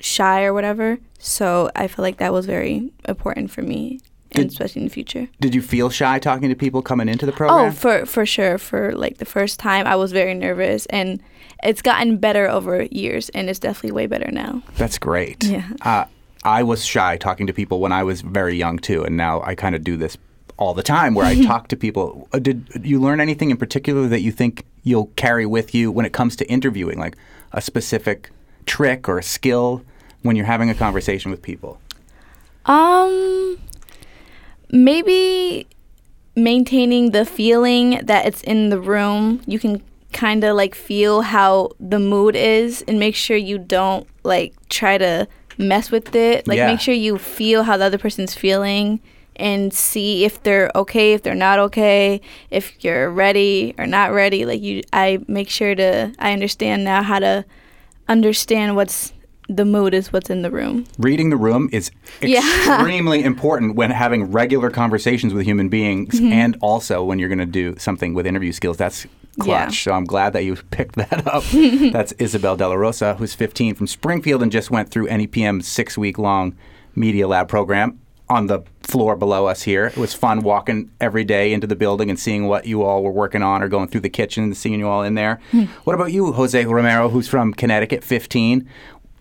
shy 0.00 0.42
or 0.42 0.52
whatever. 0.52 0.98
So 1.20 1.70
I 1.76 1.86
feel 1.86 2.02
like 2.02 2.16
that 2.16 2.32
was 2.32 2.46
very 2.46 2.90
important 3.08 3.52
for 3.52 3.62
me, 3.62 4.00
and 4.32 4.44
Did- 4.44 4.52
especially 4.52 4.82
in 4.82 4.88
the 4.88 4.92
future. 4.94 5.28
Did 5.40 5.54
you 5.54 5.62
feel 5.62 5.90
shy 5.90 6.18
talking 6.18 6.48
to 6.48 6.54
people 6.54 6.82
coming 6.82 7.08
into 7.08 7.26
the 7.26 7.32
program? 7.32 7.66
Oh, 7.66 7.70
for 7.70 8.06
for 8.06 8.26
sure. 8.26 8.58
For 8.58 8.92
like 8.92 9.18
the 9.18 9.24
first 9.24 9.58
time, 9.60 9.86
I 9.86 9.96
was 9.96 10.12
very 10.12 10.34
nervous, 10.34 10.86
and 10.86 11.20
it's 11.62 11.82
gotten 11.82 12.18
better 12.18 12.48
over 12.48 12.82
years, 12.84 13.28
and 13.30 13.48
it's 13.48 13.58
definitely 13.58 13.92
way 13.92 14.06
better 14.06 14.30
now. 14.30 14.62
That's 14.76 14.98
great. 14.98 15.44
Yeah. 15.44 15.68
Uh, 15.82 16.04
I 16.44 16.62
was 16.62 16.84
shy 16.84 17.16
talking 17.16 17.46
to 17.46 17.52
people 17.52 17.80
when 17.80 17.92
I 17.92 18.02
was 18.04 18.20
very 18.20 18.56
young 18.56 18.78
too, 18.78 19.02
and 19.04 19.16
now 19.16 19.42
I 19.42 19.54
kind 19.54 19.74
of 19.74 19.82
do 19.84 19.96
this 19.96 20.16
all 20.58 20.74
the 20.74 20.82
time 20.82 21.14
where 21.14 21.26
I 21.26 21.42
talk 21.44 21.68
to 21.68 21.76
people. 21.76 22.28
Uh, 22.32 22.38
Did 22.38 22.68
you 22.82 23.00
learn 23.00 23.20
anything 23.20 23.50
in 23.50 23.56
particular 23.56 24.06
that 24.08 24.20
you 24.20 24.32
think 24.32 24.64
you'll 24.84 25.10
carry 25.16 25.44
with 25.46 25.74
you 25.74 25.90
when 25.92 26.06
it 26.06 26.12
comes 26.12 26.36
to 26.36 26.48
interviewing, 26.50 26.98
like 26.98 27.16
a 27.52 27.60
specific 27.60 28.30
trick 28.64 29.08
or 29.08 29.18
a 29.18 29.22
skill 29.22 29.82
when 30.22 30.34
you're 30.36 30.46
having 30.46 30.70
a 30.70 30.74
conversation 30.74 31.30
with 31.30 31.42
people? 31.42 31.80
Um, 32.66 33.58
maybe 34.70 35.66
maintaining 36.34 37.10
the 37.12 37.24
feeling 37.24 38.00
that 38.04 38.26
it's 38.26 38.42
in 38.42 38.68
the 38.70 38.80
room. 38.80 39.40
You 39.46 39.58
can 39.58 39.82
kind 40.12 40.44
of 40.44 40.56
like 40.56 40.74
feel 40.74 41.22
how 41.22 41.70
the 41.80 41.98
mood 41.98 42.36
is 42.36 42.82
and 42.86 42.98
make 42.98 43.14
sure 43.14 43.36
you 43.36 43.58
don't 43.58 44.06
like 44.22 44.54
try 44.68 44.98
to 44.98 45.26
mess 45.58 45.90
with 45.90 46.14
it. 46.14 46.46
Like 46.46 46.58
Yeah. 46.58 46.66
make 46.66 46.80
sure 46.80 46.94
you 46.94 47.18
feel 47.18 47.62
how 47.64 47.76
the 47.76 47.84
other 47.84 47.98
person's 47.98 48.34
feeling 48.34 49.00
and 49.36 49.72
see 49.72 50.24
if 50.24 50.42
they're 50.42 50.70
okay, 50.74 51.12
if 51.12 51.22
they're 51.22 51.34
not 51.34 51.58
okay, 51.58 52.20
if 52.50 52.82
you're 52.84 53.10
ready 53.10 53.74
or 53.78 53.86
not 53.86 54.12
ready. 54.12 54.44
Like 54.46 54.62
you 54.62 54.82
I 54.92 55.18
make 55.28 55.48
sure 55.50 55.74
to 55.74 56.12
I 56.18 56.32
understand 56.32 56.84
now 56.84 57.02
how 57.02 57.18
to 57.18 57.44
understand 58.08 58.76
what's 58.76 59.12
the 59.48 59.64
mood 59.64 59.94
is 59.94 60.12
what's 60.12 60.28
in 60.30 60.42
the 60.42 60.50
room. 60.50 60.84
Reading 60.98 61.30
the 61.30 61.36
room 61.36 61.68
is 61.72 61.90
Yeah. 62.20 62.40
extremely 62.40 63.22
important 63.22 63.76
when 63.76 63.90
having 63.90 64.30
regular 64.32 64.70
conversations 64.70 65.32
with 65.34 65.46
human 65.46 65.68
beings 65.68 66.20
Mhm. 66.20 66.32
and 66.32 66.56
also 66.60 67.04
when 67.04 67.18
you're 67.18 67.28
going 67.28 67.38
to 67.38 67.46
do 67.46 67.74
something 67.78 68.12
with 68.14 68.26
interview 68.26 68.52
skills. 68.52 68.76
That's 68.76 69.06
clutch. 69.38 69.48
Yeah. 69.48 69.68
So 69.68 69.92
I'm 69.92 70.04
glad 70.04 70.32
that 70.32 70.44
you 70.44 70.56
picked 70.70 70.96
that 70.96 71.26
up. 71.26 71.44
That's 71.92 72.12
Isabel 72.12 72.56
Delarosa, 72.56 73.16
who's 73.16 73.34
15 73.34 73.74
from 73.74 73.86
Springfield 73.86 74.42
and 74.42 74.50
just 74.50 74.70
went 74.70 74.90
through 74.90 75.06
NEPM's 75.08 75.68
six 75.68 75.96
week 75.96 76.18
long 76.18 76.54
Media 76.94 77.28
Lab 77.28 77.46
program 77.48 78.00
on 78.28 78.48
the 78.48 78.60
floor 78.82 79.14
below 79.14 79.46
us 79.46 79.62
here. 79.62 79.86
It 79.86 79.96
was 79.96 80.12
fun 80.12 80.40
walking 80.40 80.90
every 81.00 81.22
day 81.22 81.52
into 81.52 81.68
the 81.68 81.76
building 81.76 82.10
and 82.10 82.18
seeing 82.18 82.48
what 82.48 82.66
you 82.66 82.82
all 82.82 83.04
were 83.04 83.12
working 83.12 83.40
on 83.42 83.62
or 83.62 83.68
going 83.68 83.86
through 83.86 84.00
the 84.00 84.08
kitchen 84.08 84.42
and 84.42 84.56
seeing 84.56 84.80
you 84.80 84.88
all 84.88 85.04
in 85.04 85.14
there. 85.14 85.38
What 85.84 85.94
about 85.94 86.10
you, 86.12 86.32
Jose 86.32 86.64
Romero, 86.64 87.08
who's 87.08 87.28
from 87.28 87.54
Connecticut, 87.54 88.02
15? 88.02 88.68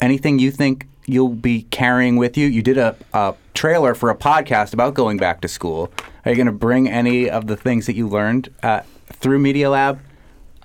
Anything 0.02 0.40
you 0.40 0.52
think 0.52 0.88
you'll 1.06 1.30
be 1.30 1.64
carrying 1.64 2.18
with 2.18 2.38
you? 2.38 2.48
You 2.48 2.62
did 2.62 2.78
a, 2.78 2.96
a 3.14 3.36
trailer 3.54 3.96
for 3.96 4.10
a 4.10 4.16
podcast 4.16 4.74
about 4.74 4.94
going 4.94 5.18
back 5.18 5.42
to 5.42 5.48
school. 5.48 5.92
Are 6.26 6.32
you 6.32 6.36
going 6.36 6.48
to 6.48 6.52
bring 6.52 6.90
any 6.90 7.30
of 7.30 7.48
the 7.48 7.56
things 7.56 7.86
that 7.86 7.96
you 7.96 8.08
learned 8.08 8.50
uh, 8.64 8.82
through 9.14 9.40
Media 9.40 9.70
Lab 9.70 10.00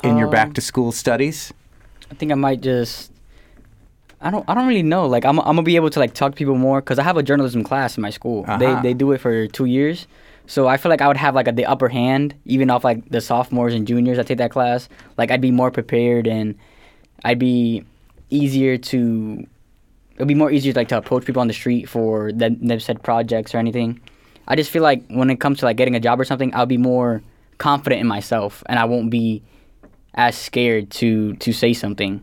in 0.03 0.17
your 0.17 0.27
Um, 0.27 0.33
back 0.33 0.55
to 0.55 0.61
school 0.61 0.93
studies? 0.93 1.53
I 2.11 2.15
think 2.15 2.33
I 2.33 2.35
might 2.35 2.61
just. 2.61 3.13
I 4.21 4.31
don't. 4.31 4.45
I 4.49 4.55
don't 4.55 4.67
really 4.67 4.83
know. 4.83 5.07
Like 5.07 5.25
I'm. 5.25 5.39
I'm 5.41 5.57
gonna 5.57 5.63
be 5.63 5.77
able 5.77 5.91
to 5.91 6.01
like 6.01 6.13
talk 6.13 6.33
to 6.33 6.37
people 6.37 6.57
more 6.57 6.81
because 6.81 6.99
I 6.99 7.03
have 7.05 7.17
a 7.17 7.23
journalism 7.23 7.63
class 7.63 7.97
in 7.97 8.03
my 8.03 8.11
school. 8.11 8.45
Uh-huh. 8.47 8.59
They 8.59 8.75
they 8.83 8.95
do 8.95 9.13
it 9.13 9.19
for 9.19 9.47
two 9.47 9.65
years, 9.65 10.07
so 10.47 10.67
I 10.67 10.77
feel 10.77 10.91
like 10.91 11.01
I 11.01 11.09
would 11.09 11.17
have 11.17 11.35
like 11.35 11.49
a, 11.49 11.53
the 11.53 11.65
upper 11.65 11.89
hand 11.89 12.35
even 12.45 12.69
off 12.69 12.85
like 12.85 13.09
the 13.09 13.21
sophomores 13.21 13.73
and 13.73 13.87
juniors 13.87 14.19
that 14.19 14.27
take 14.27 14.39
that 14.39 14.51
class. 14.51 14.89
Like 15.17 15.31
I'd 15.31 15.41
be 15.41 15.51
more 15.51 15.71
prepared 15.71 16.27
and 16.27 16.55
I'd 17.25 17.39
be 17.39 17.85
easier 18.31 18.79
to. 18.79 19.47
It'd 20.17 20.29
be 20.29 20.35
more 20.35 20.51
easier 20.51 20.73
to, 20.73 20.79
like 20.79 20.89
to 20.89 20.99
approach 20.99 21.25
people 21.25 21.41
on 21.41 21.49
the 21.49 21.55
street 21.55 21.89
for 21.89 22.31
them, 22.33 22.59
them 22.67 22.79
said 22.79 23.03
projects 23.03 23.55
or 23.55 23.59
anything. 23.59 24.01
I 24.49 24.57
just 24.57 24.71
feel 24.71 24.83
like 24.83 25.03
when 25.09 25.31
it 25.31 25.41
comes 25.41 25.61
to 25.61 25.65
like 25.65 25.77
getting 25.77 25.95
a 25.95 26.01
job 26.01 26.21
or 26.21 26.25
something, 26.25 26.55
I'll 26.55 26.67
be 26.67 26.77
more 26.77 27.23
confident 27.59 28.01
in 28.01 28.07
myself 28.07 28.63
and 28.67 28.79
I 28.79 28.85
won't 28.85 29.11
be 29.11 29.43
as 30.15 30.37
scared 30.37 30.91
to 30.91 31.35
to 31.37 31.53
say 31.53 31.73
something. 31.73 32.21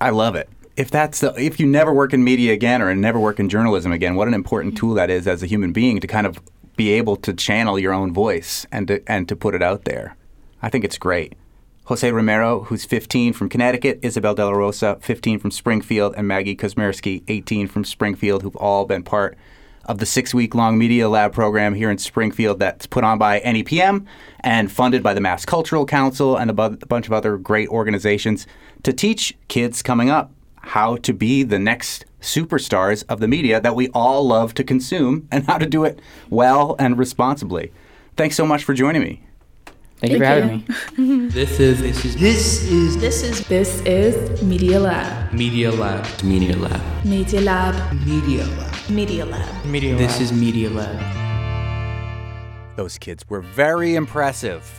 I 0.00 0.10
love 0.10 0.36
it. 0.36 0.48
If 0.76 0.90
that's 0.90 1.20
the, 1.20 1.32
if 1.40 1.60
you 1.60 1.66
never 1.66 1.92
work 1.92 2.12
in 2.12 2.24
media 2.24 2.52
again 2.52 2.82
or 2.82 2.94
never 2.94 3.18
work 3.18 3.38
in 3.38 3.48
journalism 3.48 3.92
again, 3.92 4.16
what 4.16 4.28
an 4.28 4.34
important 4.34 4.74
mm-hmm. 4.74 4.86
tool 4.86 4.94
that 4.94 5.08
is 5.08 5.26
as 5.26 5.42
a 5.42 5.46
human 5.46 5.72
being 5.72 6.00
to 6.00 6.06
kind 6.06 6.26
of 6.26 6.40
be 6.76 6.90
able 6.90 7.16
to 7.16 7.32
channel 7.32 7.78
your 7.78 7.92
own 7.92 8.12
voice 8.12 8.66
and 8.72 8.88
to, 8.88 9.02
and 9.10 9.28
to 9.28 9.36
put 9.36 9.54
it 9.54 9.62
out 9.62 9.84
there. 9.84 10.16
I 10.62 10.68
think 10.68 10.84
it's 10.84 10.98
great. 10.98 11.34
Jose 11.84 12.10
Romero, 12.10 12.60
who's 12.64 12.86
15 12.86 13.34
from 13.34 13.50
Connecticut, 13.50 13.98
Isabel 14.00 14.34
Delarosa, 14.34 15.00
15 15.02 15.38
from 15.38 15.50
Springfield, 15.50 16.14
and 16.16 16.26
Maggie 16.26 16.56
Kocsmiersky, 16.56 17.22
18 17.28 17.68
from 17.68 17.84
Springfield, 17.84 18.42
who've 18.42 18.56
all 18.56 18.86
been 18.86 19.02
part 19.02 19.36
of 19.84 19.98
the 19.98 20.06
six 20.06 20.32
week 20.32 20.54
long 20.54 20.78
Media 20.78 21.10
Lab 21.10 21.34
program 21.34 21.74
here 21.74 21.90
in 21.90 21.98
Springfield 21.98 22.58
that's 22.58 22.86
put 22.86 23.04
on 23.04 23.18
by 23.18 23.40
NEPM 23.40 24.06
and 24.40 24.72
funded 24.72 25.02
by 25.02 25.12
the 25.12 25.20
Mass 25.20 25.44
Cultural 25.44 25.84
Council 25.84 26.36
and 26.38 26.48
a, 26.48 26.54
bu- 26.54 26.78
a 26.80 26.86
bunch 26.86 27.06
of 27.06 27.12
other 27.12 27.36
great 27.36 27.68
organizations 27.68 28.46
to 28.82 28.94
teach 28.94 29.36
kids 29.48 29.82
coming 29.82 30.08
up 30.08 30.32
how 30.56 30.96
to 30.96 31.12
be 31.12 31.42
the 31.42 31.58
next 31.58 32.06
superstars 32.22 33.04
of 33.10 33.20
the 33.20 33.28
media 33.28 33.60
that 33.60 33.74
we 33.74 33.88
all 33.88 34.26
love 34.26 34.54
to 34.54 34.64
consume 34.64 35.28
and 35.30 35.44
how 35.46 35.58
to 35.58 35.66
do 35.66 35.84
it 35.84 36.00
well 36.30 36.76
and 36.78 36.96
responsibly. 36.96 37.70
Thanks 38.16 38.36
so 38.36 38.46
much 38.46 38.64
for 38.64 38.72
joining 38.72 39.02
me. 39.02 39.22
Thank, 40.04 40.12
you 40.12 40.18
for 40.18 40.24
having 40.24 40.64
me. 40.98 41.28
This 41.28 41.58
is 41.60 41.80
this 41.80 42.04
is 42.04 42.16
this 42.16 42.62
is 42.64 42.96
This 42.98 43.22
is 43.22 43.46
this 43.48 43.80
is 43.86 44.42
Media 44.42 44.78
Lab. 44.78 45.32
Media 45.32 45.72
Lab. 45.72 46.22
Media 46.22 46.54
Lab. 46.56 47.04
Media 47.06 47.40
Lab. 47.40 48.06
Media 48.06 48.44
Lab. 48.44 48.90
Media 48.90 49.24
Lab. 49.24 49.64
Media 49.64 49.90
Lab. 49.92 49.98
This 49.98 50.20
is 50.20 50.30
Media 50.30 50.68
Lab. 50.68 51.00
Those 52.76 52.98
kids 52.98 53.24
were 53.30 53.40
very 53.40 53.94
impressive. 53.94 54.70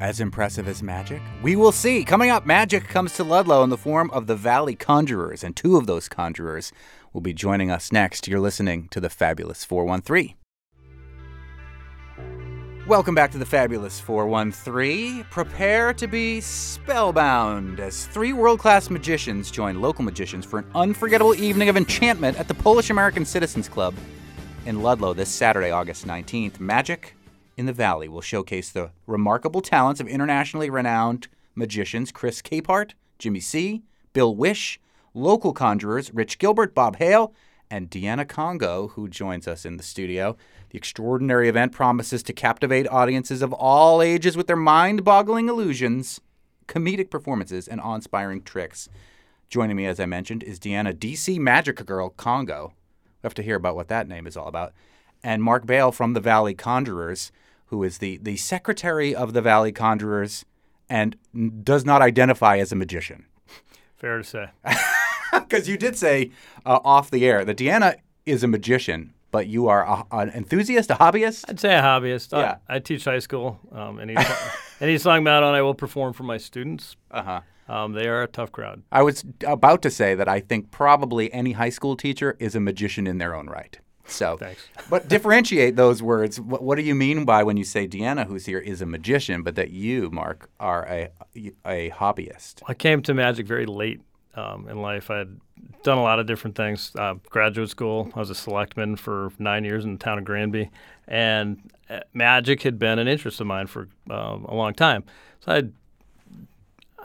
As 0.00 0.20
impressive 0.20 0.68
as 0.68 0.82
Magic? 0.82 1.22
We 1.42 1.56
will 1.56 1.72
see. 1.72 2.04
Coming 2.04 2.28
up, 2.28 2.44
Magic 2.44 2.84
comes 2.88 3.14
to 3.14 3.24
Ludlow 3.24 3.62
in 3.62 3.70
the 3.70 3.78
form 3.78 4.10
of 4.10 4.26
the 4.26 4.36
Valley 4.36 4.74
Conjurers, 4.74 5.42
and 5.42 5.56
two 5.56 5.76
of 5.78 5.86
those 5.86 6.08
conjurers 6.08 6.70
will 7.14 7.22
be 7.22 7.32
joining 7.32 7.70
us 7.70 7.92
next. 7.92 8.28
You're 8.28 8.40
listening 8.40 8.88
to 8.88 9.00
the 9.00 9.08
Fabulous 9.08 9.64
413. 9.64 10.34
Welcome 12.86 13.14
back 13.14 13.30
to 13.30 13.38
the 13.38 13.46
Fabulous 13.46 13.98
413. 13.98 15.24
Prepare 15.30 15.94
to 15.94 16.06
be 16.06 16.42
spellbound 16.42 17.80
as 17.80 18.04
three 18.08 18.34
world 18.34 18.58
class 18.58 18.90
magicians 18.90 19.50
join 19.50 19.80
local 19.80 20.04
magicians 20.04 20.44
for 20.44 20.58
an 20.58 20.66
unforgettable 20.74 21.34
evening 21.34 21.70
of 21.70 21.78
enchantment 21.78 22.38
at 22.38 22.46
the 22.46 22.52
Polish 22.52 22.90
American 22.90 23.24
Citizens 23.24 23.70
Club 23.70 23.94
in 24.66 24.82
Ludlow 24.82 25.14
this 25.14 25.30
Saturday, 25.30 25.70
August 25.70 26.06
19th. 26.06 26.60
Magic 26.60 27.16
in 27.56 27.64
the 27.64 27.72
Valley 27.72 28.06
will 28.06 28.20
showcase 28.20 28.70
the 28.70 28.90
remarkable 29.06 29.62
talents 29.62 29.98
of 29.98 30.06
internationally 30.06 30.68
renowned 30.68 31.28
magicians 31.54 32.12
Chris 32.12 32.42
Capehart, 32.42 32.90
Jimmy 33.18 33.40
C., 33.40 33.82
Bill 34.12 34.36
Wisch, 34.36 34.76
local 35.14 35.54
conjurers 35.54 36.12
Rich 36.12 36.38
Gilbert, 36.38 36.74
Bob 36.74 36.96
Hale, 36.96 37.32
and 37.70 37.90
Deanna 37.90 38.28
Congo, 38.28 38.88
who 38.88 39.08
joins 39.08 39.48
us 39.48 39.64
in 39.64 39.78
the 39.78 39.82
studio. 39.82 40.36
The 40.74 40.78
extraordinary 40.78 41.48
event 41.48 41.70
promises 41.70 42.24
to 42.24 42.32
captivate 42.32 42.88
audiences 42.88 43.42
of 43.42 43.52
all 43.52 44.02
ages 44.02 44.36
with 44.36 44.48
their 44.48 44.56
mind 44.56 45.04
boggling 45.04 45.48
illusions, 45.48 46.20
comedic 46.66 47.10
performances, 47.10 47.68
and 47.68 47.80
awe 47.80 47.94
inspiring 47.94 48.42
tricks. 48.42 48.88
Joining 49.48 49.76
me, 49.76 49.86
as 49.86 50.00
I 50.00 50.06
mentioned, 50.06 50.42
is 50.42 50.58
Deanna 50.58 50.92
DC 50.92 51.38
Magic 51.38 51.86
Girl 51.86 52.08
Congo. 52.08 52.72
We 53.04 53.20
have 53.22 53.34
to 53.34 53.42
hear 53.44 53.54
about 53.54 53.76
what 53.76 53.86
that 53.86 54.08
name 54.08 54.26
is 54.26 54.36
all 54.36 54.48
about. 54.48 54.72
And 55.22 55.44
Mark 55.44 55.64
Bale 55.64 55.92
from 55.92 56.12
the 56.12 56.18
Valley 56.18 56.56
Conjurers, 56.56 57.30
who 57.66 57.84
is 57.84 57.98
the, 57.98 58.16
the 58.16 58.36
secretary 58.36 59.14
of 59.14 59.32
the 59.32 59.42
Valley 59.42 59.70
Conjurers 59.70 60.44
and 60.90 61.14
does 61.62 61.84
not 61.84 62.02
identify 62.02 62.58
as 62.58 62.72
a 62.72 62.76
magician. 62.76 63.26
Fair 63.96 64.18
to 64.18 64.24
say. 64.24 64.50
Because 65.32 65.68
you 65.68 65.76
did 65.76 65.96
say 65.96 66.32
uh, 66.66 66.80
off 66.84 67.12
the 67.12 67.24
air 67.24 67.44
that 67.44 67.58
Deanna 67.58 67.96
is 68.26 68.42
a 68.42 68.48
magician, 68.48 69.14
but 69.34 69.48
you 69.48 69.66
are 69.66 69.82
a, 69.82 70.06
an 70.12 70.30
enthusiast, 70.30 70.92
a 70.92 70.94
hobbyist? 70.94 71.46
I'd 71.48 71.58
say 71.58 71.74
a 71.74 71.82
hobbyist. 71.82 72.30
Yeah. 72.30 72.58
I, 72.68 72.78
teach 72.78 73.04
high 73.04 73.18
school. 73.18 73.58
Um, 73.72 73.98
any, 73.98 74.14
any 74.80 74.96
song 74.96 75.24
Mount 75.24 75.44
on, 75.44 75.54
I 75.54 75.60
will 75.60 75.74
perform 75.74 76.12
for 76.12 76.22
my 76.22 76.36
students. 76.36 76.94
Uh-huh. 77.10 77.40
Um, 77.68 77.94
they 77.94 78.06
are 78.06 78.22
a 78.22 78.28
tough 78.28 78.52
crowd. 78.52 78.84
I 78.92 79.02
was 79.02 79.24
about 79.44 79.82
to 79.82 79.90
say 79.90 80.14
that 80.14 80.28
I 80.28 80.38
think 80.38 80.70
probably 80.70 81.32
any 81.32 81.50
high 81.50 81.70
school 81.70 81.96
teacher 81.96 82.36
is 82.38 82.54
a 82.54 82.60
magician 82.60 83.08
in 83.08 83.18
their 83.18 83.34
own 83.34 83.48
right. 83.48 83.76
So, 84.06 84.36
Thanks. 84.36 84.68
but 84.88 85.08
differentiate 85.08 85.74
those 85.74 86.00
words. 86.00 86.40
What, 86.40 86.62
what 86.62 86.76
do 86.76 86.82
you 86.82 86.94
mean 86.94 87.24
by 87.24 87.42
when 87.42 87.56
you 87.56 87.64
say 87.64 87.88
Deanna, 87.88 88.28
who's 88.28 88.46
here, 88.46 88.60
is 88.60 88.82
a 88.82 88.86
magician, 88.86 89.42
but 89.42 89.56
that 89.56 89.70
you, 89.70 90.10
Mark, 90.12 90.48
are 90.60 90.86
a 90.86 91.08
a 91.66 91.90
hobbyist? 91.90 92.62
I 92.68 92.74
came 92.74 93.02
to 93.02 93.14
magic 93.14 93.48
very 93.48 93.66
late 93.66 94.00
um, 94.36 94.68
in 94.68 94.80
life. 94.80 95.10
I 95.10 95.18
had 95.18 95.40
done 95.82 95.98
a 95.98 96.02
lot 96.02 96.18
of 96.18 96.26
different 96.26 96.56
things. 96.56 96.92
Uh, 96.96 97.14
graduate 97.30 97.70
school, 97.70 98.10
I 98.14 98.18
was 98.18 98.30
a 98.30 98.34
selectman 98.34 98.96
for 98.96 99.30
nine 99.38 99.64
years 99.64 99.84
in 99.84 99.92
the 99.92 99.98
town 99.98 100.18
of 100.18 100.24
Granby, 100.24 100.70
and 101.06 101.70
uh, 101.90 102.00
magic 102.12 102.62
had 102.62 102.78
been 102.78 102.98
an 102.98 103.08
interest 103.08 103.40
of 103.40 103.46
mine 103.46 103.66
for 103.66 103.88
um, 104.10 104.44
a 104.46 104.54
long 104.54 104.74
time. 104.74 105.04
So 105.40 105.52
I, 105.52 105.62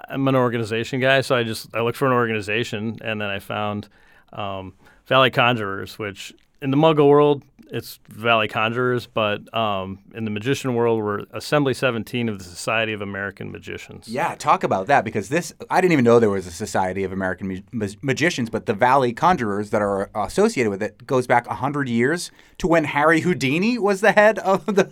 I'm 0.07 0.27
an 0.27 0.35
organization 0.35 0.99
guy, 0.99 1.21
so 1.21 1.35
I 1.35 1.43
just 1.43 1.75
I 1.75 1.81
looked 1.81 1.97
for 1.97 2.07
an 2.07 2.13
organization, 2.13 2.97
and 3.01 3.21
then 3.21 3.29
I 3.29 3.39
found 3.39 3.89
um, 4.33 4.73
Valley 5.05 5.31
Conjurers, 5.31 5.99
which 5.99 6.33
in 6.61 6.71
the 6.71 6.77
Muggle 6.77 7.07
world 7.07 7.43
it's 7.71 7.99
Valley 8.09 8.47
Conjurers, 8.47 9.05
but 9.05 9.53
um, 9.55 9.99
in 10.15 10.25
the 10.25 10.31
magician 10.31 10.73
world 10.73 11.03
we're 11.03 11.25
Assembly 11.33 11.75
17 11.75 12.27
of 12.27 12.39
the 12.39 12.43
Society 12.43 12.93
of 12.93 13.01
American 13.01 13.51
Magicians. 13.51 14.07
Yeah, 14.07 14.33
talk 14.33 14.63
about 14.63 14.87
that 14.87 15.05
because 15.05 15.29
this 15.29 15.53
I 15.69 15.79
didn't 15.79 15.93
even 15.93 16.03
know 16.05 16.19
there 16.19 16.31
was 16.31 16.47
a 16.47 16.51
Society 16.51 17.03
of 17.03 17.11
American 17.11 17.47
Mag- 17.47 17.63
Mag- 17.71 17.97
Magicians, 18.03 18.49
but 18.49 18.65
the 18.65 18.73
Valley 18.73 19.13
Conjurers 19.13 19.69
that 19.69 19.83
are 19.83 20.09
associated 20.15 20.71
with 20.71 20.81
it 20.81 21.05
goes 21.05 21.27
back 21.27 21.45
hundred 21.45 21.89
years 21.89 22.31
to 22.57 22.65
when 22.67 22.85
Harry 22.85 23.21
Houdini 23.21 23.77
was 23.77 24.01
the 24.01 24.13
head 24.13 24.39
of 24.39 24.65
the 24.65 24.85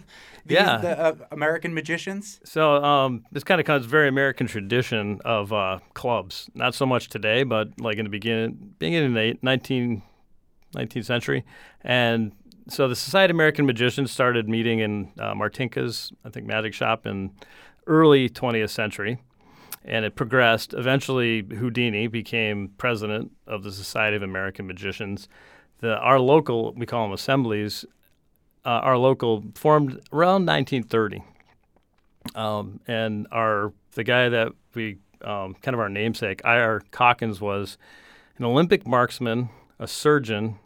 these, 0.45 0.57
Yeah. 0.59 0.77
the 0.77 0.99
uh, 0.99 1.15
American 1.31 1.73
magicians. 1.73 2.39
So 2.45 2.75
um, 2.83 3.25
this 3.31 3.43
kind 3.43 3.59
of 3.59 3.65
comes 3.65 3.85
very 3.87 4.07
American 4.07 4.45
tradition 4.45 5.19
of 5.25 5.51
uh, 5.51 5.79
clubs. 5.95 6.47
Not 6.53 6.75
so 6.75 6.85
much 6.85 7.09
today, 7.09 7.41
but 7.43 7.69
like 7.81 7.97
in 7.97 8.05
the 8.05 8.09
beginning, 8.11 8.75
beginning 8.79 9.09
of 9.09 9.15
the 9.15 9.39
19, 9.41 10.03
19th 10.75 11.05
century. 11.05 11.45
And 11.81 12.33
so 12.69 12.87
the 12.87 12.95
Society 12.95 13.31
of 13.31 13.35
American 13.35 13.65
Magicians 13.65 14.11
started 14.11 14.49
meeting 14.49 14.79
in 14.79 15.11
uh, 15.19 15.33
Martinka's, 15.33 16.11
I 16.25 16.29
think, 16.29 16.45
magic 16.45 16.73
shop 16.73 17.05
in 17.05 17.31
early 17.85 18.29
20th 18.29 18.69
century. 18.69 19.19
And 19.85 20.03
it 20.03 20.15
progressed. 20.15 20.73
Eventually, 20.73 21.43
Houdini 21.43 22.07
became 22.07 22.73
president 22.77 23.31
of 23.45 23.63
the 23.63 23.71
Society 23.71 24.17
of 24.17 24.23
American 24.23 24.67
Magicians. 24.67 25.29
The, 25.79 25.95
our 25.97 26.19
local, 26.19 26.73
we 26.73 26.85
call 26.85 27.05
them 27.05 27.13
assemblies, 27.13 27.85
uh, 28.65 28.69
our 28.69 28.97
local 28.97 29.45
formed 29.55 30.01
around 30.11 30.45
1930. 30.45 31.23
Um, 32.35 32.81
and 32.85 33.27
our 33.31 33.71
the 33.93 34.03
guy 34.03 34.27
that 34.27 34.51
we 34.73 34.97
um, 35.23 35.55
kind 35.61 35.73
of 35.73 35.79
our 35.79 35.89
namesake, 35.89 36.41
I.R. 36.43 36.81
Calkins, 36.91 37.39
was 37.39 37.77
an 38.37 38.45
Olympic 38.45 38.85
marksman, 38.85 39.49
a 39.79 39.87
surgeon, 39.87 40.59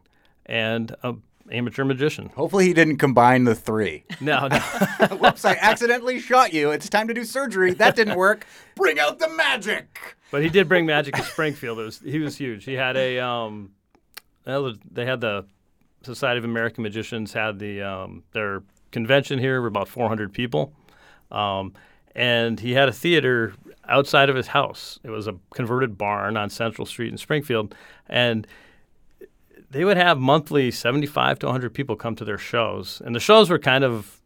and 0.46 0.96
a 1.04 1.16
amateur 1.52 1.84
magician. 1.84 2.30
Hopefully, 2.36 2.66
he 2.66 2.74
didn't 2.74 2.98
combine 2.98 3.44
the 3.44 3.56
three. 3.56 4.06
No, 4.20 4.48
no. 4.48 4.58
Whoops! 5.18 5.46
I 5.46 5.58
accidentally 5.60 6.20
shot 6.20 6.54
you. 6.54 6.72
It's 6.72 6.90
time 6.90 7.08
to 7.08 7.14
do 7.14 7.24
surgery. 7.24 7.74
That 7.74 7.96
didn't 7.96 8.18
work. 8.18 8.46
Bring 8.76 9.00
out 9.00 9.20
the 9.20 9.30
magic. 9.30 10.16
But 10.32 10.44
he 10.44 10.50
did 10.50 10.70
bring 10.70 10.86
magic 10.86 11.16
to 11.16 11.24
Springfield. 11.24 11.80
It 11.80 11.84
was 11.84 12.00
he 12.00 12.20
was 12.20 12.38
huge. 12.38 12.64
He 12.64 12.74
had 12.74 12.96
a 12.96 13.20
um, 13.20 13.72
they 14.46 15.06
had 15.06 15.22
the 15.22 15.46
Society 16.04 16.40
of 16.40 16.46
American 16.46 16.84
Magicians 16.84 17.34
had 17.34 17.60
the 17.60 17.82
um, 17.82 18.24
their 18.32 18.64
convention 18.92 19.40
here. 19.40 19.62
We're 19.62 19.68
about 19.68 19.88
400 19.88 20.34
people, 20.34 20.74
um, 21.32 21.74
and 22.16 22.60
he 22.60 22.74
had 22.74 22.90
a 22.90 22.94
theater 22.94 23.54
outside 23.88 24.30
of 24.30 24.36
his 24.36 24.48
house. 24.48 25.00
It 25.04 25.10
was 25.10 25.28
a 25.28 25.36
converted 25.54 25.98
barn 25.98 26.38
on 26.38 26.50
Central 26.50 26.86
Street 26.86 27.12
in 27.12 27.18
Springfield, 27.18 27.76
and 28.08 28.48
they 29.72 29.86
would 29.86 29.98
have 29.98 30.20
monthly 30.20 30.70
75 30.70 31.40
to 31.40 31.46
100 31.48 31.74
people 31.74 31.96
come 31.96 32.16
to 32.16 32.26
their 32.26 32.38
shows, 32.38 33.02
and 33.04 33.16
the 33.16 33.20
shows 33.20 33.50
were 33.50 33.60
kind 33.60 33.84
of 33.84 34.22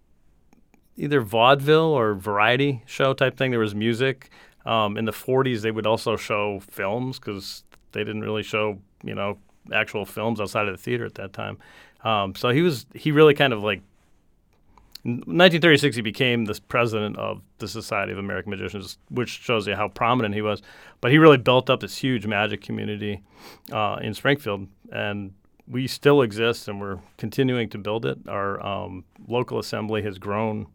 either 0.97 1.21
vaudeville 1.21 1.93
or 1.93 2.15
variety 2.15 2.81
show 2.85 3.13
type 3.13 3.37
thing. 3.37 3.51
There 3.51 3.59
was 3.59 3.75
music. 3.75 4.29
Um, 4.65 4.97
in 4.97 5.05
the 5.05 5.11
40s, 5.11 5.61
they 5.61 5.69
would 5.69 5.85
also 5.85 6.15
show 6.15 6.59
films 6.71 7.19
because 7.19 7.63
they 7.91 8.03
didn't 8.03 8.21
really 8.21 8.41
show, 8.41 8.79
you 9.03 9.13
know, 9.13 9.37
actual 9.71 10.05
films 10.05 10.41
outside 10.41 10.67
of 10.67 10.75
the 10.75 10.81
theater 10.81 11.05
at 11.05 11.15
that 11.15 11.33
time. 11.33 11.59
Um, 12.03 12.33
so 12.33 12.49
he 12.49 12.61
was 12.61 12.85
he 12.93 13.11
really 13.11 13.33
kind 13.33 13.53
of 13.53 13.63
like 13.63 13.81
in 15.05 15.17
1936 15.17 15.95
he 15.95 16.01
became 16.01 16.45
the 16.45 16.59
president 16.67 17.17
of 17.17 17.41
the 17.59 17.67
Society 17.67 18.11
of 18.11 18.17
American 18.17 18.49
Magicians, 18.49 18.97
which 19.09 19.29
shows 19.29 19.67
you 19.67 19.75
how 19.75 19.87
prominent 19.87 20.33
he 20.33 20.41
was. 20.41 20.63
But 20.99 21.11
he 21.11 21.19
really 21.19 21.37
built 21.37 21.69
up 21.69 21.79
this 21.79 21.97
huge 21.97 22.25
magic 22.25 22.61
community 22.61 23.21
uh, 23.71 23.99
in 24.01 24.15
Springfield, 24.15 24.67
and 24.91 25.33
we 25.67 25.87
still 25.87 26.23
exist, 26.23 26.67
and 26.67 26.81
we're 26.81 26.97
continuing 27.17 27.69
to 27.69 27.77
build 27.77 28.05
it. 28.05 28.17
Our 28.27 28.63
um, 28.65 29.03
local 29.27 29.59
assembly 29.59 30.01
has 30.01 30.17
grown. 30.17 30.67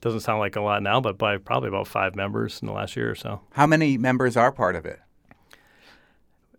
Doesn't 0.00 0.20
sound 0.20 0.40
like 0.40 0.56
a 0.56 0.60
lot 0.60 0.82
now, 0.82 1.00
but 1.00 1.16
by 1.16 1.36
probably 1.38 1.68
about 1.68 1.86
five 1.86 2.16
members 2.16 2.60
in 2.60 2.66
the 2.66 2.72
last 2.74 2.96
year 2.96 3.08
or 3.08 3.14
so. 3.14 3.42
How 3.52 3.68
many 3.68 3.96
members 3.96 4.36
are 4.36 4.50
part 4.50 4.74
of 4.74 4.84
it? 4.84 4.98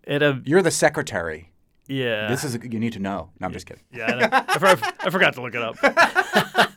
It 0.06 0.22
a, 0.22 0.42
You're 0.46 0.62
the 0.62 0.72
secretary. 0.72 1.52
yeah. 1.88 2.30
This 2.30 2.46
is 2.46 2.58
you 2.64 2.80
need 2.80 2.94
to 2.94 3.00
know. 3.00 3.32
No, 3.42 3.48
I'm 3.48 3.54
just 3.54 3.66
kidding. 3.66 3.84
Yeah, 3.92 4.30
I. 4.32 4.38
I, 4.48 4.94
I 5.02 5.10
forgot 5.10 5.34
to 5.34 5.42
look 5.42 5.56
it 5.56 5.62
up. 5.62 6.70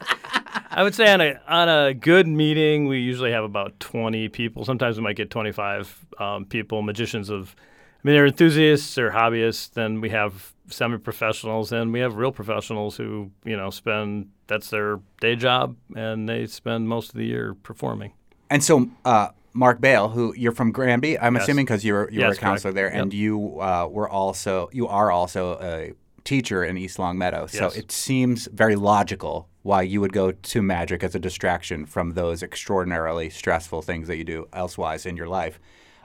I 0.76 0.82
would 0.82 0.94
say 0.94 1.10
on 1.10 1.22
a 1.22 1.40
on 1.48 1.68
a 1.70 1.94
good 1.94 2.28
meeting, 2.28 2.86
we 2.86 2.98
usually 3.00 3.32
have 3.32 3.44
about 3.44 3.80
20 3.80 4.28
people. 4.28 4.64
Sometimes 4.66 4.98
we 4.98 5.02
might 5.02 5.16
get 5.16 5.30
25 5.30 6.06
um, 6.18 6.44
people, 6.44 6.82
magicians 6.82 7.30
of. 7.30 7.56
I 7.58 8.08
mean, 8.08 8.14
they're 8.14 8.26
enthusiasts, 8.26 8.94
they're 8.94 9.10
hobbyists. 9.10 9.72
Then 9.72 10.00
we 10.02 10.10
have 10.10 10.52
semi-professionals, 10.68 11.72
and 11.72 11.92
we 11.92 12.00
have 12.00 12.16
real 12.16 12.30
professionals 12.30 12.96
who 12.98 13.30
you 13.44 13.56
know 13.56 13.70
spend 13.70 14.28
that's 14.48 14.68
their 14.68 15.00
day 15.20 15.34
job, 15.34 15.76
and 15.96 16.28
they 16.28 16.46
spend 16.46 16.88
most 16.88 17.08
of 17.08 17.14
the 17.16 17.24
year 17.24 17.54
performing. 17.54 18.12
And 18.50 18.62
so, 18.62 18.88
uh, 19.04 19.28
Mark 19.54 19.80
Bale, 19.80 20.10
who 20.10 20.34
you're 20.36 20.52
from 20.52 20.72
Granby, 20.72 21.18
I'm 21.18 21.34
Yes. 21.34 21.44
assuming 21.44 21.64
because 21.64 21.86
you're 21.86 22.10
you 22.10 22.20
were 22.20 22.26
Yes, 22.26 22.36
a 22.36 22.40
counselor 22.40 22.72
correct. 22.74 22.92
there, 22.92 23.00
and 23.02 23.12
Yep. 23.14 23.18
you 23.18 23.60
uh, 23.60 23.88
were 23.90 24.08
also 24.10 24.68
you 24.72 24.86
are 24.88 25.10
also 25.10 25.58
a 25.60 25.92
teacher 26.26 26.62
in 26.64 26.76
East 26.76 26.98
Longmeadow. 26.98 27.46
So 27.46 27.64
Yes. 27.64 27.76
it 27.76 27.90
seems 27.90 28.48
very 28.52 28.76
logical 28.76 29.48
why 29.62 29.82
you 29.82 30.00
would 30.00 30.12
go 30.12 30.30
to 30.32 30.62
magic 30.62 31.02
as 31.02 31.14
a 31.14 31.18
distraction 31.18 31.86
from 31.86 32.10
those 32.10 32.42
extraordinarily 32.42 33.30
stressful 33.30 33.82
things 33.82 34.06
that 34.08 34.16
you 34.16 34.24
do 34.24 34.46
elsewise 34.52 35.06
in 35.06 35.16
your 35.16 35.26
life. 35.28 35.58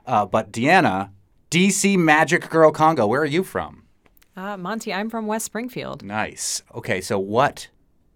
Uh, 0.05 0.25
but 0.25 0.51
Deanna, 0.51 1.09
DC 1.51 1.97
Magic 1.97 2.49
Girl 2.49 2.71
Congo, 2.71 3.05
where 3.05 3.21
are 3.21 3.25
you 3.25 3.43
from? 3.43 3.83
Uh, 4.35 4.55
Monty, 4.57 4.93
I'm 4.93 5.09
from 5.09 5.27
West 5.27 5.45
Springfield. 5.45 6.03
Nice. 6.03 6.63
Okay, 6.73 7.01
so 7.01 7.19
what? 7.19 7.67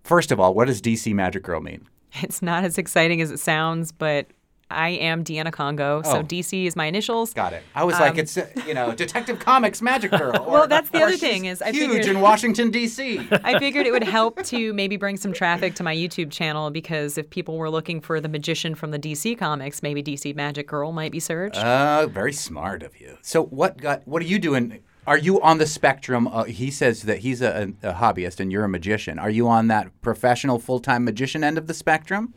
First 0.04 0.32
of 0.32 0.40
all, 0.40 0.54
what 0.54 0.66
does 0.66 0.82
DC 0.82 1.14
Magic 1.14 1.44
Girl 1.44 1.60
mean? 1.60 1.88
It's 2.22 2.42
not 2.42 2.64
as 2.64 2.78
exciting 2.78 3.20
as 3.22 3.30
it 3.30 3.40
sounds, 3.40 3.92
but 3.92 4.28
I 4.72 4.90
am 4.90 5.24
Deanna 5.24 5.52
Congo. 5.52 6.02
So 6.04 6.18
Oh. 6.18 6.24
DC 6.24 6.66
is 6.66 6.76
my 6.76 6.86
initials. 6.86 7.34
Got 7.34 7.54
it. 7.54 7.62
I 7.76 7.84
was 7.84 8.00
like, 8.00 8.14
Um, 8.14 8.20
it's 8.20 8.36
uh, 8.38 8.48
you 8.66 8.74
know, 8.74 8.94
Detective 8.96 9.38
Comics 9.40 9.82
Magic 9.82 10.10
Girl. 10.18 10.36
Or, 10.42 10.52
Well, 10.52 10.68
that's 10.68 10.90
the 10.90 11.04
other 11.04 11.18
thing 11.18 11.46
is 11.46 11.62
I 11.62 11.72
huge 11.72 11.92
figured- 11.92 12.08
in 12.16 12.22
Washington 12.22 12.72
D.C. 12.72 13.20
I 13.44 13.60
figured 13.60 13.86
it 13.86 13.92
would 13.92 14.04
help 14.04 14.42
to 14.46 14.74
maybe 14.74 14.98
bring 14.98 15.18
some 15.18 15.34
traffic 15.34 15.76
to 15.76 15.84
my 15.84 15.96
YouTube 15.96 16.32
channel 16.32 16.72
because 16.72 17.18
if 17.18 17.30
people 17.30 17.58
were 17.58 17.70
looking 17.70 18.02
for 18.02 18.20
the 18.20 18.28
magician 18.30 18.74
from 18.76 18.92
the 18.92 19.00
DC 19.00 19.38
comics, 19.38 19.84
maybe 19.84 20.02
DC 20.02 20.36
Magic 20.36 20.68
Girl 20.68 20.92
might 20.92 21.12
be 21.12 21.20
searched. 21.20 21.58
Uh, 21.58 22.08
very 22.08 22.34
smart 22.34 22.82
of 22.82 23.00
you. 23.00 23.18
So 23.22 23.44
what 23.44 23.78
got? 23.78 24.08
What 24.08 24.22
are 24.22 24.26
you 24.26 24.40
doing? 24.40 24.80
Are 25.08 25.18
you 25.20 25.40
on 25.44 25.60
the 25.60 25.68
spectrum? 25.68 26.28
Uh, 26.28 26.46
he 26.46 26.72
says 26.72 27.04
that 27.04 27.20
he's 27.20 27.40
a, 27.44 27.72
a 27.84 27.94
hobbyist 27.94 28.40
and 28.40 28.52
you're 28.52 28.64
a 28.64 28.70
magician. 28.70 29.20
Are 29.20 29.30
you 29.30 29.48
on 29.48 29.68
that 29.68 29.92
professional 30.02 30.58
full 30.58 30.80
time 30.80 31.06
magician 31.06 31.44
end 31.44 31.60
of 31.60 31.68
the 31.68 31.76
spectrum? 31.76 32.34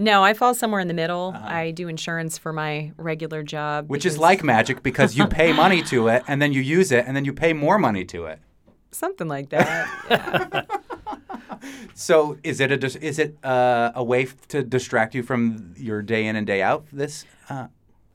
No, 0.00 0.24
I 0.24 0.34
fall 0.34 0.54
somewhere 0.54 0.80
in 0.80 0.88
the 0.88 0.94
middle. 0.94 1.34
I 1.36 1.70
do 1.70 1.86
insurance 1.88 2.38
for 2.38 2.52
my 2.52 2.92
regular 2.96 3.42
job. 3.42 3.88
Which 3.88 4.06
is 4.06 4.18
like 4.18 4.42
magic 4.42 4.82
because 4.82 5.16
you 5.16 5.26
pay 5.26 5.52
money 5.52 5.82
to 5.84 6.08
it 6.08 6.22
and 6.26 6.40
then 6.40 6.52
you 6.52 6.60
use 6.60 6.90
it 6.90 7.04
and 7.06 7.16
then 7.16 7.24
you 7.24 7.32
pay 7.32 7.52
more 7.52 7.78
money 7.78 8.04
to 8.06 8.24
it. 8.26 8.38
something 8.90 9.28
like 9.28 9.50
that. 9.50 10.66
So 11.94 12.38
is 12.42 12.60
it 12.60 12.72
a 12.72 13.04
is 13.04 13.18
it 13.18 13.36
uh, 13.44 13.92
a 13.94 14.02
way 14.02 14.26
to 14.48 14.62
distract 14.62 15.14
you 15.14 15.22
from 15.22 15.74
your 15.76 16.00
day 16.00 16.26
in 16.26 16.36
and 16.36 16.46
day 16.46 16.62
out? 16.62 16.86
This. 16.92 17.26
Uh, 17.48 17.66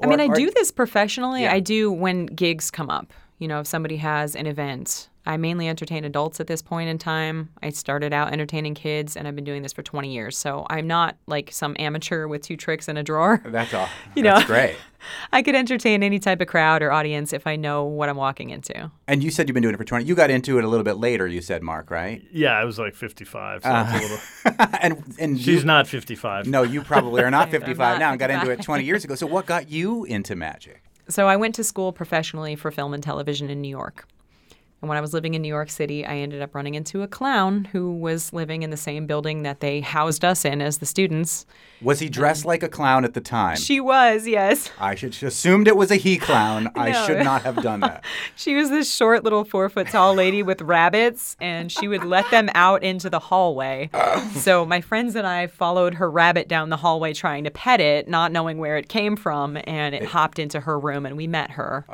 I 0.01 0.07
mean, 0.07 0.19
I 0.19 0.27
or- 0.27 0.36
do 0.36 0.49
this 0.49 0.71
professionally. 0.71 1.43
Yeah. 1.43 1.53
I 1.53 1.59
do 1.59 1.91
when 1.91 2.25
gigs 2.25 2.71
come 2.71 2.89
up. 2.89 3.13
You 3.45 3.49
know, 3.49 3.59
if 3.59 3.67
somebody 3.67 3.97
has 3.97 4.35
an 4.35 4.47
event. 4.47 5.07
I 5.27 5.37
mainly 5.37 5.67
entertain 5.69 6.03
adults 6.03 6.39
at 6.39 6.47
this 6.47 6.63
point 6.63 6.89
in 6.89 6.97
time. 6.97 7.49
I 7.61 7.69
started 7.69 8.11
out 8.11 8.33
entertaining 8.33 8.73
kids, 8.73 9.15
and 9.15 9.27
I've 9.27 9.35
been 9.35 9.43
doing 9.43 9.61
this 9.61 9.71
for 9.71 9.83
20 9.83 10.11
years. 10.11 10.35
So 10.35 10.65
I'm 10.69 10.87
not 10.87 11.15
like 11.27 11.51
some 11.51 11.75
amateur 11.77 12.27
with 12.27 12.41
two 12.41 12.57
tricks 12.57 12.87
in 12.87 12.97
a 12.97 13.03
drawer. 13.03 13.39
That's 13.45 13.71
all. 13.75 13.87
You 14.15 14.23
That's 14.23 14.41
know. 14.41 14.47
great. 14.47 14.75
I 15.31 15.43
could 15.43 15.53
entertain 15.53 16.01
any 16.01 16.17
type 16.17 16.41
of 16.41 16.47
crowd 16.47 16.81
or 16.81 16.91
audience 16.91 17.33
if 17.33 17.45
I 17.45 17.55
know 17.55 17.83
what 17.85 18.09
I'm 18.09 18.17
walking 18.17 18.49
into. 18.49 18.89
And 19.07 19.23
you 19.23 19.29
said 19.29 19.47
you've 19.47 19.53
been 19.53 19.61
doing 19.61 19.75
it 19.75 19.77
for 19.77 19.83
20. 19.83 20.05
You 20.05 20.15
got 20.15 20.31
into 20.31 20.57
it 20.57 20.63
a 20.63 20.67
little 20.67 20.83
bit 20.83 20.97
later, 20.97 21.27
you 21.27 21.41
said, 21.41 21.61
Mark, 21.61 21.91
right? 21.91 22.23
Yeah, 22.31 22.53
I 22.53 22.65
was 22.65 22.79
like 22.79 22.95
55. 22.95 23.61
So 23.63 23.69
Uh, 23.69 23.87
a 23.87 24.01
little. 24.01 24.17
and 24.81 25.03
and 25.19 25.37
She's 25.39 25.59
you- 25.61 25.65
not 25.65 25.87
55. 25.87 26.47
No, 26.47 26.63
you 26.63 26.81
probably 26.81 27.21
are 27.23 27.29
not 27.29 27.51
55 27.51 27.77
not 27.77 27.99
now 27.99 28.09
and 28.11 28.19
got 28.19 28.31
into 28.31 28.49
it 28.49 28.63
20 28.63 28.83
years 28.83 29.03
ago. 29.03 29.13
So 29.13 29.27
what 29.27 29.45
got 29.45 29.69
you 29.69 30.03
into 30.05 30.35
magic? 30.35 30.81
So 31.08 31.28
I 31.28 31.36
went 31.36 31.56
to 31.56 31.64
school 31.64 31.91
professionally 31.91 32.56
for 32.56 32.72
film 32.72 32.93
and 32.93 33.03
television 33.03 33.49
in 33.49 33.62
New 33.62 33.70
York. 33.70 34.08
And 34.82 34.89
when 34.89 34.97
I 34.97 35.01
was 35.01 35.13
living 35.13 35.34
in 35.34 35.41
New 35.41 35.47
York 35.47 35.69
City, 35.69 36.05
I 36.05 36.17
ended 36.17 36.41
up 36.41 36.53
running 36.53 36.76
into 36.76 37.01
a 37.01 37.07
clown 37.07 37.65
who 37.65 37.93
was 37.93 38.34
living 38.34 38.61
in 38.61 38.69
the 38.69 38.78
same 38.78 39.07
building 39.07 39.43
that 39.43 39.59
they 39.59 39.82
housed 39.82 40.23
us 40.23 40.45
in 40.45 40.61
as 40.61 40.78
the 40.78 40.86
students. 40.86 41.45
Was 41.82 41.99
he 41.99 42.09
dressed 42.09 42.45
like 42.45 42.61
a 42.61 42.69
clown 42.69 43.03
at 43.03 43.13
the 43.13 43.21
time? 43.21 43.57
She 43.57 43.80
was, 43.80 44.28
yes. 44.28 44.69
I 44.80 44.95
should 44.95 45.15
assumed 45.23 45.67
it 45.67 45.76
was 45.76 45.91
a 45.91 45.95
he 45.95 46.17
clown. 46.17 46.69
I 46.76 47.05
should 47.05 47.23
not 47.23 47.43
have 47.43 47.61
done 47.61 47.80
that. 47.82 48.03
She 48.36 48.55
was 48.55 48.69
this 48.69 48.93
short 48.93 49.23
little 49.23 49.43
four 49.43 49.69
foot 49.69 49.88
tall 49.88 50.13
lady 50.13 50.43
with 50.43 50.61
rabbits, 50.61 51.36
and 51.39 51.71
she 51.71 51.88
would 51.88 52.03
let 52.03 52.30
them 52.32 52.49
out 52.53 52.84
into 52.84 53.09
the 53.09 53.19
hallway. 53.19 53.89
So 54.36 54.65
my 54.65 54.82
friends 54.82 55.15
and 55.15 55.26
I 55.26 55.47
followed 55.47 55.95
her 55.95 56.09
rabbit 56.09 56.47
down 56.47 56.69
the 56.69 56.78
hallway 56.78 57.13
trying 57.13 57.45
to 57.45 57.51
pet 57.51 57.80
it, 57.80 58.07
not 58.07 58.32
knowing 58.32 58.57
where 58.57 58.78
it 58.78 58.89
came 58.89 59.15
from, 59.15 59.57
and 59.65 59.95
it 59.95 60.03
hopped 60.05 60.39
into 60.39 60.59
her 60.59 60.80
room, 60.80 61.05
and 61.05 61.17
we 61.17 61.28
met 61.28 61.51
her. 61.51 61.86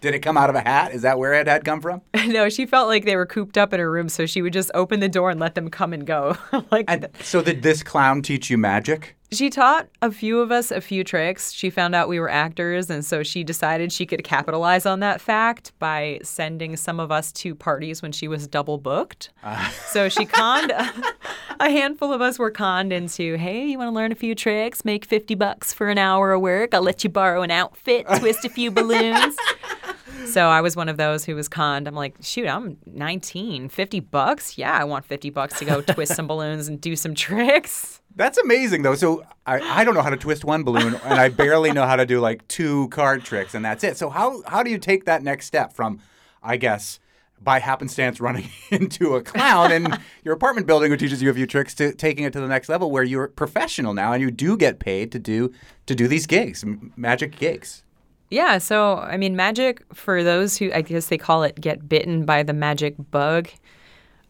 Did 0.00 0.14
it 0.14 0.20
come 0.20 0.36
out 0.36 0.48
of 0.48 0.56
a 0.56 0.60
hat? 0.60 0.92
Is 0.92 1.02
that 1.02 1.18
where 1.18 1.34
it 1.34 1.48
had 1.48 1.64
come 1.64 1.80
from? 1.80 2.02
no, 2.26 2.48
she 2.48 2.66
felt 2.66 2.88
like 2.88 3.04
they 3.04 3.16
were 3.16 3.26
cooped 3.26 3.58
up 3.58 3.72
in 3.72 3.80
her 3.80 3.90
room, 3.90 4.08
so 4.08 4.26
she 4.26 4.42
would 4.42 4.52
just 4.52 4.70
open 4.74 5.00
the 5.00 5.08
door 5.08 5.30
and 5.30 5.40
let 5.40 5.54
them 5.54 5.68
come 5.70 5.92
and 5.92 6.06
go. 6.06 6.36
like 6.70 6.84
And 6.88 7.08
so 7.20 7.42
did 7.42 7.62
this 7.62 7.82
clown 7.82 8.22
teach 8.22 8.48
you 8.48 8.58
magic? 8.58 9.16
She 9.30 9.50
taught 9.50 9.88
a 10.00 10.10
few 10.10 10.40
of 10.40 10.50
us 10.50 10.70
a 10.70 10.80
few 10.80 11.04
tricks. 11.04 11.52
She 11.52 11.68
found 11.68 11.94
out 11.94 12.08
we 12.08 12.18
were 12.18 12.30
actors, 12.30 12.88
and 12.88 13.04
so 13.04 13.22
she 13.22 13.44
decided 13.44 13.92
she 13.92 14.06
could 14.06 14.24
capitalize 14.24 14.86
on 14.86 15.00
that 15.00 15.20
fact 15.20 15.72
by 15.78 16.20
sending 16.22 16.76
some 16.76 16.98
of 16.98 17.12
us 17.12 17.30
to 17.32 17.54
parties 17.54 18.00
when 18.00 18.12
she 18.12 18.26
was 18.26 18.46
double 18.46 18.78
booked. 18.78 19.30
So 19.88 20.08
she 20.08 20.26
conned 20.26 20.72
a 21.60 21.70
handful 21.70 22.12
of 22.12 22.20
us 22.20 22.38
were 22.38 22.50
conned 22.50 22.92
into, 22.92 23.36
hey, 23.36 23.66
you 23.66 23.78
want 23.78 23.88
to 23.88 23.94
learn 23.94 24.12
a 24.12 24.14
few 24.14 24.34
tricks, 24.34 24.84
make 24.84 25.04
50 25.04 25.34
bucks 25.34 25.72
for 25.72 25.88
an 25.88 25.98
hour 25.98 26.32
of 26.32 26.40
work, 26.40 26.74
I'll 26.74 26.82
let 26.82 27.04
you 27.04 27.10
borrow 27.10 27.42
an 27.42 27.50
outfit, 27.50 28.06
twist 28.18 28.44
a 28.44 28.48
few 28.48 28.70
balloons. 28.70 29.36
So 30.28 30.48
I 30.48 30.60
was 30.60 30.76
one 30.76 30.88
of 30.88 30.96
those 30.96 31.24
who 31.24 31.34
was 31.34 31.48
conned. 31.48 31.88
I'm 31.88 31.94
like, 31.94 32.16
shoot, 32.20 32.46
I'm 32.46 32.76
19, 32.86 33.68
50 33.68 34.00
bucks? 34.00 34.58
Yeah, 34.58 34.76
I 34.76 34.84
want 34.84 35.04
50 35.04 35.30
bucks 35.30 35.58
to 35.58 35.64
go 35.64 35.80
twist 35.80 36.14
some 36.14 36.26
balloons 36.28 36.68
and 36.68 36.80
do 36.80 36.96
some 36.96 37.14
tricks. 37.14 38.00
That's 38.14 38.38
amazing, 38.38 38.82
though. 38.82 38.94
So 38.94 39.24
I, 39.46 39.60
I 39.60 39.84
don't 39.84 39.94
know 39.94 40.02
how 40.02 40.10
to 40.10 40.16
twist 40.16 40.44
one 40.44 40.64
balloon, 40.64 40.94
and 41.04 41.20
I 41.20 41.28
barely 41.28 41.72
know 41.72 41.86
how 41.86 41.96
to 41.96 42.04
do 42.04 42.20
like 42.20 42.46
two 42.48 42.88
card 42.88 43.24
tricks, 43.24 43.54
and 43.54 43.64
that's 43.64 43.84
it. 43.84 43.96
So 43.96 44.10
how 44.10 44.42
how 44.46 44.62
do 44.62 44.70
you 44.70 44.78
take 44.78 45.04
that 45.04 45.22
next 45.22 45.46
step 45.46 45.72
from, 45.72 46.00
I 46.42 46.56
guess, 46.56 46.98
by 47.40 47.60
happenstance 47.60 48.20
running 48.20 48.48
into 48.70 49.14
a 49.14 49.22
clown 49.22 49.70
in 49.72 49.96
your 50.24 50.34
apartment 50.34 50.66
building 50.66 50.90
who 50.90 50.96
teaches 50.96 51.22
you 51.22 51.30
a 51.30 51.34
few 51.34 51.46
tricks 51.46 51.74
to 51.76 51.92
taking 51.94 52.24
it 52.24 52.32
to 52.32 52.40
the 52.40 52.48
next 52.48 52.68
level 52.68 52.90
where 52.90 53.04
you're 53.04 53.28
professional 53.28 53.94
now 53.94 54.12
and 54.12 54.20
you 54.20 54.30
do 54.30 54.56
get 54.56 54.78
paid 54.78 55.12
to 55.12 55.18
do 55.18 55.52
to 55.86 55.94
do 55.94 56.08
these 56.08 56.26
gigs, 56.26 56.64
magic 56.96 57.36
gigs. 57.36 57.84
Yeah, 58.30 58.58
so 58.58 58.96
I 58.96 59.16
mean, 59.16 59.36
magic 59.36 59.82
for 59.94 60.22
those 60.22 60.58
who 60.58 60.70
I 60.72 60.82
guess 60.82 61.06
they 61.06 61.18
call 61.18 61.44
it 61.44 61.60
get 61.60 61.88
bitten 61.88 62.26
by 62.26 62.42
the 62.42 62.52
magic 62.52 62.94
bug. 63.10 63.48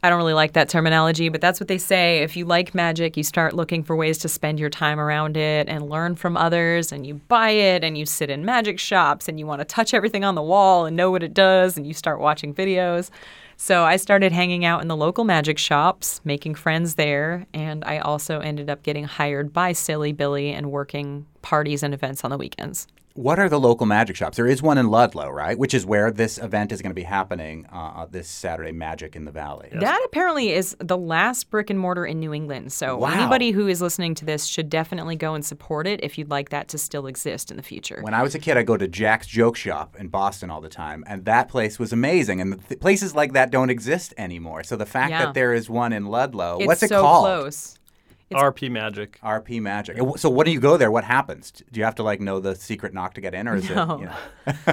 I 0.01 0.11
don't 0.11 0.19
really 0.19 0.35
like 0.35 0.53
that 0.53 0.69
terminology, 0.69 1.29
but 1.29 1.41
that's 1.41 1.59
what 1.59 1.67
they 1.67 1.79
say. 1.79 2.21
If 2.21 2.37
you 2.37 2.45
like 2.45 2.73
magic, 2.73 3.17
you 3.17 3.25
start 3.25 3.55
looking 3.55 3.83
for 3.83 3.97
ways 3.97 4.19
to 4.19 4.29
spend 4.29 4.61
your 4.61 4.71
time 4.71 5.01
around 5.01 5.37
it 5.37 5.69
and 5.69 5.91
learn 5.91 6.15
from 6.15 6.37
others, 6.37 6.93
and 6.93 7.05
you 7.05 7.15
buy 7.15 7.51
it 7.51 7.83
and 7.83 7.99
you 7.99 8.07
sit 8.07 8.31
in 8.31 8.45
magic 8.45 8.79
shops 8.79 9.29
and 9.29 9.41
you 9.41 9.47
want 9.47 9.61
to 9.61 9.65
touch 9.65 9.93
everything 9.93 10.23
on 10.23 10.37
the 10.37 10.43
wall 10.43 10.87
and 10.87 10.97
know 10.97 11.11
what 11.11 11.25
it 11.25 11.35
does, 11.35 11.77
and 11.77 11.85
you 11.85 11.95
start 11.95 12.21
watching 12.21 12.55
videos. 12.55 13.11
So 13.57 13.83
I 13.83 13.97
started 13.97 14.31
hanging 14.31 14.65
out 14.65 14.83
in 14.83 14.87
the 14.87 14.97
local 14.97 15.25
magic 15.25 15.59
shops, 15.59 16.21
making 16.25 16.55
friends 16.55 16.95
there, 16.95 17.49
and 17.53 17.85
I 17.85 17.99
also 17.99 18.39
ended 18.39 18.71
up 18.71 18.85
getting 18.85 19.03
hired 19.03 19.53
by 19.53 19.73
Silly 19.73 20.13
Billy 20.13 20.53
and 20.53 20.71
working 20.71 21.27
parties 21.43 21.83
and 21.83 21.93
events 21.93 22.23
on 22.23 22.31
the 22.31 22.39
weekends. 22.39 22.87
What 23.15 23.41
are 23.41 23.49
the 23.49 23.59
local 23.59 23.85
magic 23.85 24.15
shops? 24.15 24.37
There 24.37 24.47
is 24.47 24.63
one 24.63 24.79
in 24.79 24.89
Ludlow, 24.91 25.29
right? 25.31 25.59
Which 25.59 25.75
is 25.75 25.85
where 25.85 26.13
this 26.13 26.39
event 26.39 26.71
is 26.71 26.81
going 26.81 26.91
to 26.91 26.95
be 26.95 27.03
happening 27.03 27.67
uh, 27.73 28.07
this 28.09 28.29
Saturday, 28.29 28.71
Magic 28.71 29.17
in 29.17 29.25
the 29.25 29.33
Valley. 29.33 29.71
That 29.73 30.01
apparently 30.07 30.53
is 30.53 30.77
the 30.79 30.97
last 30.97 31.51
brick 31.51 31.69
and 31.69 31.81
mortar 31.81 32.07
in 32.07 32.21
New 32.21 32.33
England. 32.33 32.73
So 32.73 32.97
Wow. 32.97 33.09
anybody 33.11 33.51
who 33.51 33.67
is 33.67 33.83
listening 33.83 34.15
to 34.17 34.25
this 34.25 34.45
should 34.47 34.71
definitely 34.71 35.17
go 35.17 35.35
and 35.35 35.45
support 35.45 35.89
it 35.89 35.99
if 36.05 36.17
you'd 36.17 36.31
like 36.31 36.51
that 36.51 36.69
to 36.69 36.79
still 36.79 37.07
exist 37.09 37.51
in 37.51 37.57
the 37.57 37.63
future. 37.63 37.99
When 38.03 38.15
I 38.15 38.23
was 38.23 38.37
a 38.37 38.39
kid, 38.39 38.57
I 38.57 38.63
go 38.63 38.77
to 38.77 38.87
Jack's 38.87 39.27
Joke 39.27 39.57
Shop 39.57 39.97
in 39.99 40.09
Boston 40.09 40.49
all 40.49 40.61
the 40.61 40.69
time, 40.69 41.03
and 41.09 41.25
that 41.25 41.49
place 41.49 41.79
was 41.79 41.93
amazing. 41.93 42.41
And 42.41 42.65
th- 42.69 42.79
places 42.81 43.17
like 43.17 43.33
that 43.33 43.51
don't 43.51 43.71
exist 43.71 44.15
anymore. 44.17 44.63
So 44.63 44.77
the 44.77 44.87
fact 44.87 45.11
Yeah. 45.11 45.25
that 45.27 45.35
there 45.35 45.53
is 45.55 45.69
one 45.69 45.93
in 45.93 46.07
Ludlow, 46.07 46.59
It's 46.59 46.67
what's 46.69 46.83
it 46.85 46.89
so 46.91 47.03
called? 47.03 47.25
close. 47.25 47.78
It's- 48.31 48.43
RP 48.43 48.71
Magic. 48.71 49.19
RP 49.23 49.61
Magic. 49.61 49.97
So 50.17 50.29
when 50.29 50.45
do 50.45 50.51
you 50.53 50.61
go 50.61 50.77
there? 50.77 50.91
What 50.91 51.05
happens? 51.05 51.51
Do 51.51 51.79
you 51.81 51.85
have 51.85 51.95
to 51.97 52.03
like 52.03 52.21
know 52.21 52.41
the 52.41 52.55
secret 52.55 52.93
knock 52.93 53.15
to 53.15 53.21
get 53.21 53.35
in, 53.35 53.49
or 53.49 53.57
is 53.57 53.69
No. 53.71 53.95
it? 53.95 54.01
You 54.01 54.07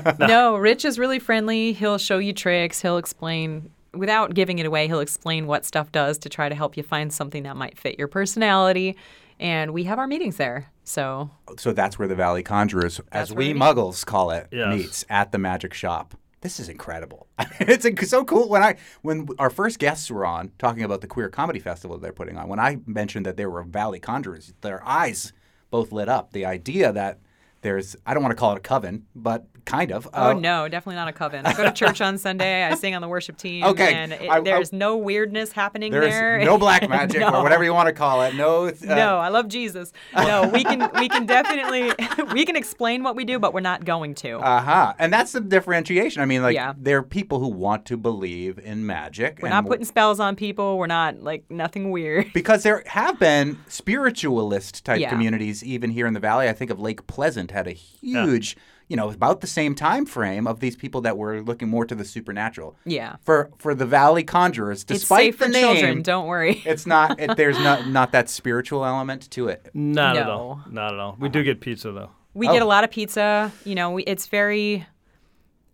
know? 0.03 0.14
no, 0.28 0.58
Rich 0.58 0.84
is 0.86 0.99
really 0.99 1.20
friendly. 1.20 1.72
He'll 1.74 1.97
show 1.97 2.18
you 2.18 2.34
tricks. 2.34 2.82
He'll 2.82 2.97
explain, 2.97 3.70
without 3.93 4.34
giving 4.34 4.60
it 4.60 4.66
away, 4.66 4.88
he'll 4.88 4.99
explain 4.99 5.47
what 5.47 5.64
stuff 5.66 5.91
does 5.91 6.18
to 6.20 6.30
try 6.30 6.49
to 6.49 6.56
help 6.56 6.76
you 6.76 6.84
find 6.84 7.14
something 7.14 7.43
that 7.43 7.56
might 7.56 7.78
fit 7.78 7.97
your 7.97 8.08
personality. 8.10 8.97
And 9.39 9.72
we 9.74 9.84
have 9.86 9.99
our 9.99 10.08
meetings 10.08 10.38
there. 10.38 10.68
So 10.86 11.30
So 11.58 11.72
that's 11.74 11.97
where 11.99 12.08
the 12.08 12.16
Valley 12.16 12.43
Conjurers, 12.43 13.01
as 13.12 13.34
we 13.34 13.53
we. 13.53 13.60
Muggles 13.60 14.06
call 14.06 14.32
it, 14.32 14.47
Yes. 14.51 14.74
meets 14.76 15.06
at 15.10 15.32
the 15.32 15.38
Magic 15.38 15.74
Shop. 15.74 16.16
This 16.46 16.60
is 16.60 16.70
incredible. 16.70 17.26
it's 17.60 18.08
so 18.08 18.24
cool. 18.24 18.48
When 18.48 18.62
I 18.62 18.76
when 19.02 19.28
our 19.39 19.50
first 19.50 19.80
guests 19.80 20.12
were 20.12 20.28
on 20.28 20.52
talking 20.60 20.84
about 20.84 21.02
the 21.02 21.08
queer 21.08 21.28
comedy 21.28 21.58
festival 21.58 21.98
they're 21.98 22.14
putting 22.14 22.38
on, 22.38 22.48
when 22.50 22.60
I 22.60 22.78
mentioned 22.86 23.26
that 23.26 23.36
there 23.36 23.50
were 23.50 23.64
Valley 23.64 24.00
Conjurers, 24.00 24.54
their 24.62 24.88
eyes 24.88 25.34
both 25.72 25.91
lit 25.91 26.08
up. 26.08 26.34
The 26.34 26.46
idea 26.46 26.91
that 26.91 27.18
there's 27.66 27.95
I 28.05 28.13
don't 28.13 28.22
want 28.24 28.32
to 28.32 28.36
call 28.36 28.51
it 28.53 28.57
a 28.57 28.61
coven, 28.61 29.05
but 29.16 29.45
kind 29.66 29.91
of. 29.91 30.07
Oh 30.13 30.30
Uh, 30.30 30.34
no, 30.34 30.68
definitely 30.70 30.95
not 30.97 31.07
a 31.07 31.11
coven. 31.13 31.43
I 31.43 31.53
go 31.53 31.63
to 31.63 31.72
church 31.72 31.99
on 31.99 32.20
Sunday. 32.20 32.63
I 32.63 32.76
sing 32.76 32.93
on 32.93 33.01
the 33.01 33.07
worship 33.07 33.36
team. 33.36 33.63
Okay, 33.63 33.95
and 33.95 34.13
it, 34.13 34.30
I- 34.30 34.38
I- 34.38 34.41
there's 34.41 34.72
no 34.72 34.95
weirdness 34.97 35.51
happening 35.51 35.91
There's 35.91 36.11
there. 36.13 36.39
no 36.45 36.59
black 36.59 36.88
magic 36.89 37.20
No. 37.22 37.34
or 37.34 37.41
whatever 37.41 37.63
you 37.63 37.74
want 37.74 37.88
to 37.88 37.93
call 37.93 38.22
it. 38.22 38.36
No. 38.36 38.66
Uh, 38.68 38.72
no, 38.84 39.18
I 39.18 39.30
love 39.30 39.47
Jesus. 39.47 39.91
No, 40.16 40.47
we 40.53 40.63
can 40.63 40.88
we 40.99 41.09
can 41.09 41.26
definitely 41.26 41.91
we 42.34 42.45
can 42.45 42.55
explain 42.55 43.01
what 43.01 43.16
we 43.16 43.26
do, 43.26 43.39
but 43.39 43.55
we're 43.55 43.59
not 43.61 43.84
going 43.86 44.13
to. 44.16 44.38
Uh 44.38 44.61
huh. 44.61 44.93
And 44.99 45.11
that's 45.11 45.32
the 45.32 45.41
differentiation. 45.41 46.22
I 46.22 46.26
mean, 46.26 46.43
like, 46.43 46.53
Yeah. 46.53 46.74
there 46.78 46.99
are 46.99 47.03
people 47.03 47.39
who 47.39 47.47
want 47.47 47.86
to 47.88 47.97
believe 47.97 48.59
in 48.59 48.86
magic. 48.86 49.39
we're 49.41 49.49
not 49.49 49.66
putting 49.66 49.86
spells 49.86 50.20
on 50.20 50.36
people. 50.36 50.78
We're 50.78 50.86
not 50.86 51.24
like 51.24 51.49
nothing 51.49 51.89
weird. 51.89 52.32
because 52.34 52.61
there 52.61 52.84
have 52.86 53.18
been 53.20 53.57
spiritualist 53.68 54.86
type 54.86 54.99
Yeah. 54.99 55.09
communities 55.09 55.63
even 55.63 55.89
here 55.89 56.05
in 56.05 56.13
the 56.13 56.20
valley. 56.20 56.47
I 56.47 56.53
think 56.53 56.70
of 56.70 56.80
Lake 56.80 57.07
Pleasant 57.07 57.49
had 57.56 57.68
a 57.68 57.72
huge, 57.72 58.56
you 58.88 58.95
know, 58.95 59.10
about 59.10 59.41
the 59.41 59.47
same 59.47 59.74
time 59.74 60.06
frame 60.06 60.45
of 60.45 60.60
these 60.60 60.76
people 60.76 61.01
that 61.01 61.18
were 61.18 61.41
looking 61.41 61.68
more 61.70 61.86
to 61.86 61.95
the 61.95 62.06
supernatural. 62.06 62.76
Yeah. 62.86 63.16
For 63.24 63.49
for 63.58 63.74
the 63.74 63.86
Valley 63.86 64.24
Conjurers, 64.24 64.84
despite 64.84 65.30
it's 65.30 65.38
safe 65.38 65.39
the 65.39 65.45
for 65.45 65.51
name, 65.51 65.76
children. 65.76 66.01
Don't 66.03 66.28
worry. 66.28 66.62
it's 66.66 66.86
not. 66.86 67.20
It, 67.20 67.36
there's 67.38 67.58
not 67.60 67.88
not 67.99 68.12
that 68.12 68.30
spiritual 68.30 68.86
element 68.86 69.30
to 69.32 69.47
it. 69.47 69.70
Not 69.74 70.18
at 70.18 70.28
all. 70.30 70.62
Not 70.70 70.93
at 70.93 70.99
all. 70.99 71.16
We 71.20 71.30
do 71.30 71.41
get 71.43 71.62
pizza 71.62 71.91
though. 71.91 72.12
We 72.36 72.47
Oh. 72.49 72.53
get 72.53 72.62
a 72.62 72.66
lot 72.66 72.84
of 72.84 72.91
pizza. 72.91 73.51
You 73.64 73.76
know, 73.76 73.91
we, 73.91 74.03
it's 74.03 74.28
very. 74.28 74.86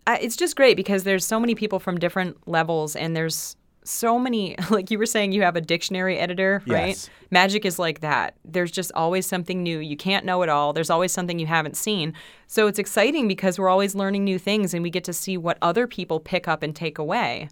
Uh, 0.08 0.18
it's 0.20 0.36
just 0.36 0.56
great 0.56 0.76
because 0.78 1.04
there's 1.04 1.26
so 1.26 1.40
many 1.40 1.54
people 1.56 1.80
from 1.80 1.98
different 2.00 2.36
levels, 2.48 2.96
and 2.96 3.16
there's 3.16 3.56
so 3.84 4.18
many. 4.20 4.56
Like 4.72 4.90
you 4.90 4.98
were 4.98 5.06
saying, 5.06 5.34
you 5.34 5.42
have 5.42 5.58
a 5.58 5.62
dictionary 5.62 6.18
editor, 6.18 6.64
right? 6.66 6.90
Yes. 6.90 7.10
Magic 7.30 7.66
is 7.66 7.78
like 7.78 8.00
that. 8.00 8.36
There's 8.46 8.72
just 8.72 8.92
always 8.96 9.26
something 9.26 9.62
new. 9.62 9.80
You 9.80 9.98
can't 9.98 10.26
know 10.26 10.44
it 10.44 10.50
all. 10.50 10.72
There's 10.72 10.90
always 10.90 11.12
something 11.12 11.40
you 11.40 11.46
haven't 11.46 11.76
seen. 11.76 12.14
So 12.48 12.68
it's 12.68 12.80
exciting 12.80 13.28
because 13.28 13.60
we're 13.60 13.70
always 13.70 13.94
learning 13.94 14.24
new 14.24 14.40
things, 14.40 14.74
and 14.74 14.82
we 14.82 14.90
get 14.90 15.04
to 15.06 15.14
see 15.14 15.36
what 15.36 15.58
other 15.62 15.88
people 15.88 16.22
pick 16.22 16.48
up 16.48 16.64
and 16.64 16.74
take 16.74 16.98
away. 16.98 17.50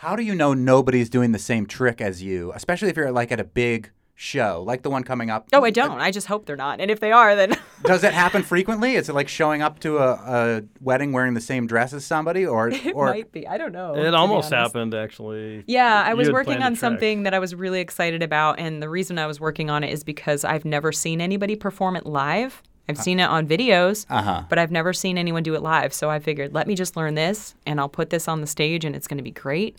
How 0.00 0.16
do 0.16 0.22
you 0.22 0.34
know 0.34 0.52
nobody's 0.52 1.08
doing 1.08 1.32
the 1.32 1.38
same 1.38 1.64
trick 1.64 2.00
as 2.00 2.22
you, 2.22 2.52
especially 2.54 2.88
if 2.88 2.96
you're 2.96 3.12
like 3.12 3.30
at 3.30 3.40
a 3.40 3.44
big 3.44 3.90
show, 4.18 4.64
like 4.66 4.82
the 4.82 4.90
one 4.90 5.04
coming 5.04 5.30
up? 5.30 5.46
Oh, 5.52 5.62
I 5.62 5.70
don't. 5.70 6.00
I 6.00 6.10
just 6.10 6.26
hope 6.26 6.46
they're 6.46 6.56
not. 6.56 6.80
And 6.80 6.90
if 6.90 6.98
they 7.00 7.12
are, 7.12 7.36
then 7.36 7.56
Does 7.82 8.02
it 8.02 8.12
happen 8.14 8.42
frequently? 8.42 8.96
Is 8.96 9.08
it 9.08 9.14
like 9.14 9.28
showing 9.28 9.62
up 9.62 9.78
to 9.80 9.98
a, 9.98 10.12
a 10.12 10.62
wedding 10.80 11.12
wearing 11.12 11.34
the 11.34 11.40
same 11.40 11.66
dress 11.66 11.92
as 11.92 12.04
somebody, 12.04 12.44
or 12.46 12.68
it 12.70 12.94
or 12.94 13.06
might 13.06 13.30
be. 13.30 13.46
I 13.46 13.58
don't 13.58 13.72
know. 13.72 13.94
It 13.94 14.14
almost 14.14 14.50
happened 14.52 14.94
actually. 14.94 15.62
Yeah, 15.66 16.02
I 16.04 16.14
was 16.14 16.30
working 16.32 16.62
on 16.62 16.74
something 16.74 17.22
that 17.24 17.34
I 17.34 17.38
was 17.38 17.54
really 17.54 17.80
excited 17.80 18.22
about, 18.22 18.58
and 18.58 18.82
the 18.82 18.88
reason 18.88 19.18
I 19.18 19.26
was 19.26 19.38
working 19.38 19.70
on 19.70 19.84
it 19.84 19.92
is 19.92 20.02
because 20.02 20.44
I've 20.44 20.64
never 20.64 20.90
seen 20.90 21.20
anybody 21.20 21.54
perform 21.54 21.94
it 21.96 22.06
live. 22.06 22.62
I've 22.88 22.98
seen 22.98 23.18
it 23.18 23.24
on 23.24 23.48
videos, 23.48 24.06
Uh-huh. 24.08 24.44
but 24.48 24.60
I've 24.60 24.70
never 24.70 24.92
seen 24.92 25.18
anyone 25.18 25.42
do 25.42 25.54
it 25.56 25.60
live. 25.62 25.92
So 25.92 26.08
I 26.08 26.20
figured, 26.20 26.54
let 26.54 26.68
me 26.68 26.76
just 26.76 26.96
learn 26.96 27.16
this, 27.16 27.56
and 27.66 27.80
I'll 27.80 27.88
put 27.88 28.10
this 28.10 28.28
on 28.28 28.40
the 28.40 28.46
stage, 28.46 28.84
and 28.84 28.94
it's 28.94 29.08
going 29.08 29.16
to 29.18 29.24
be 29.24 29.32
great. 29.32 29.76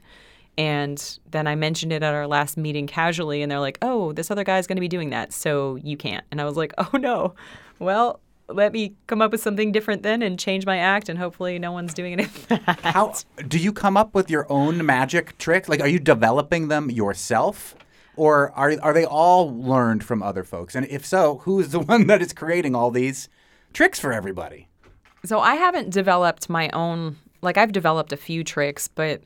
And 0.57 1.19
then 1.29 1.45
I 1.45 1.55
mentioned 1.55 1.93
it 1.93 2.01
at 2.01 2.13
our 2.13 2.27
last 2.27 2.57
meeting 2.57 2.87
casually, 2.87 3.41
and 3.41 3.51
they're 3.51 3.59
like, 3.59 3.77
"Oh, 3.81 4.11
this 4.13 4.31
other 4.31 4.43
guy's 4.43 4.65
going 4.65 4.77
to 4.77 4.81
be 4.81 4.87
doing 4.87 5.11
that, 5.11 5.31
so 5.31 5.75
you 5.75 5.97
can't." 5.97 6.25
And 6.31 6.41
I 6.41 6.45
was 6.45 6.57
like, 6.57 6.73
"Oh 6.77 6.97
no, 6.97 7.35
well." 7.79 8.19
Let 8.49 8.71
me 8.71 8.95
come 9.07 9.21
up 9.21 9.33
with 9.33 9.41
something 9.41 9.73
different 9.73 10.03
then 10.03 10.21
and 10.21 10.39
change 10.39 10.65
my 10.65 10.77
act, 10.77 11.09
and 11.09 11.19
hopefully 11.19 11.59
no 11.59 11.73
one's 11.73 11.93
doing 11.93 12.17
it. 12.17 12.29
how 12.81 13.13
do 13.45 13.59
you 13.59 13.73
come 13.73 13.97
up 13.97 14.15
with 14.15 14.29
your 14.29 14.49
own 14.49 14.85
magic 14.85 15.37
tricks? 15.37 15.67
Like, 15.67 15.81
are 15.81 15.87
you 15.89 15.99
developing 15.99 16.69
them 16.69 16.89
yourself, 16.89 17.75
or 18.15 18.51
are 18.51 18.73
are 18.81 18.93
they 18.93 19.03
all 19.03 19.53
learned 19.53 20.05
from 20.05 20.23
other 20.23 20.45
folks? 20.45 20.75
And 20.75 20.87
if 20.87 21.05
so, 21.05 21.39
who 21.39 21.59
is 21.59 21.71
the 21.71 21.79
one 21.93 22.07
that 22.07 22.21
is 22.21 22.31
creating 22.31 22.73
all 22.73 22.89
these 22.89 23.27
tricks 23.73 23.99
for 23.99 24.13
everybody? 24.13 24.69
So 25.25 25.41
I 25.41 25.55
haven't 25.55 25.89
developed 25.89 26.49
my 26.49 26.69
own 26.69 27.17
like 27.41 27.57
I've 27.57 27.73
developed 27.73 28.13
a 28.13 28.17
few 28.17 28.45
tricks, 28.45 28.87
but 28.87 29.23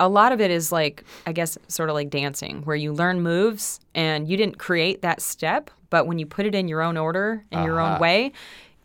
a 0.00 0.08
lot 0.08 0.32
of 0.32 0.40
it 0.40 0.50
is 0.50 0.72
like 0.72 1.04
I 1.26 1.32
guess 1.32 1.56
sort 1.68 1.88
of 1.88 1.94
like 1.94 2.10
dancing 2.10 2.62
where 2.62 2.76
you 2.76 2.92
learn 2.92 3.20
moves 3.20 3.80
and 3.94 4.28
you 4.28 4.36
didn't 4.36 4.58
create 4.58 5.02
that 5.02 5.20
step, 5.22 5.70
but 5.90 6.06
when 6.06 6.18
you 6.18 6.26
put 6.26 6.46
it 6.46 6.54
in 6.54 6.68
your 6.68 6.82
own 6.82 6.96
order 6.96 7.44
in 7.50 7.62
your 7.62 7.80
Uh-huh. 7.80 7.94
own 7.94 8.00
way, 8.00 8.32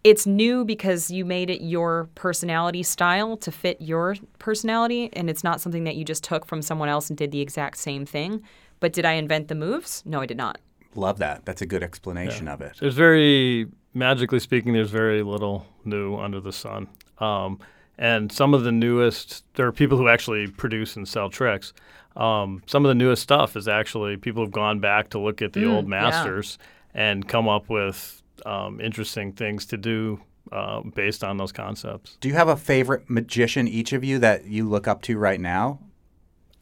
it's 0.04 0.26
new 0.28 0.64
because 0.64 1.10
you 1.12 1.26
made 1.26 1.50
it 1.50 1.62
your 1.62 2.08
personality 2.16 2.84
style 2.84 3.36
to 3.38 3.52
fit 3.52 3.82
your 3.82 4.16
personality 4.40 5.10
and 5.14 5.30
it's 5.30 5.44
not 5.44 5.60
something 5.60 5.84
that 5.86 5.96
you 5.96 6.06
just 6.06 6.24
took 6.24 6.46
from 6.46 6.62
someone 6.62 6.88
else 6.90 7.10
and 7.10 7.18
did 7.18 7.32
the 7.32 7.42
exact 7.42 7.78
same 7.78 8.06
thing. 8.06 8.42
But 8.80 8.94
did 8.94 9.06
I 9.06 9.14
invent 9.14 9.48
the 9.48 9.56
moves? 9.56 10.04
No, 10.06 10.22
I 10.22 10.26
did 10.28 10.38
not. 10.38 10.60
Love 10.96 11.18
that. 11.18 11.46
That's 11.46 11.62
a 11.62 11.66
good 11.66 11.84
explanation 11.84 12.48
of 12.48 12.62
it. 12.62 12.74
There's 12.80 12.94
very 12.96 13.68
magically 13.94 14.40
speaking, 14.40 14.74
there's 14.74 14.92
very 14.92 15.24
little 15.24 15.66
new 15.84 16.16
under 16.16 16.40
the 16.40 16.54
sun. 16.54 16.88
Um, 17.20 17.60
and 17.98 18.32
some 18.32 18.54
of 18.54 18.64
the 18.64 18.72
newest, 18.72 19.44
there 19.56 19.66
are 19.68 19.72
people 19.72 19.98
who 19.98 20.08
actually 20.08 20.48
produce 20.48 20.96
and 20.96 21.08
sell 21.08 21.30
tricks. 21.30 21.74
Um, 22.16 22.64
some 22.66 22.84
of 22.86 22.90
the 22.90 22.96
newest 22.96 23.22
stuff 23.24 23.56
is 23.56 23.68
actually 23.68 24.18
people 24.18 24.44
have 24.44 24.52
gone 24.52 24.80
back 24.80 25.10
to 25.12 25.20
look 25.20 25.42
at 25.42 25.54
the 25.54 25.62
Mm, 25.62 25.72
old 25.74 25.86
yeah. 25.86 25.90
masters 25.90 26.58
and 26.94 27.28
come 27.28 27.48
up 27.48 27.70
with 27.70 28.22
um, 28.46 28.80
interesting 28.82 29.34
things 29.34 29.66
to 29.68 29.78
do 29.78 30.20
uh, 30.52 30.82
based 30.82 31.24
on 31.24 31.38
those 31.38 31.52
concepts. 31.52 32.18
Do 32.22 32.28
you 32.28 32.34
have 32.36 32.48
a 32.48 32.56
favorite 32.56 33.10
magician, 33.10 33.68
each 33.68 33.94
of 33.94 34.04
you, 34.04 34.18
that 34.20 34.46
you 34.46 34.68
look 34.68 34.88
up 34.88 35.02
to 35.04 35.18
right 35.18 35.40
now? 35.40 35.80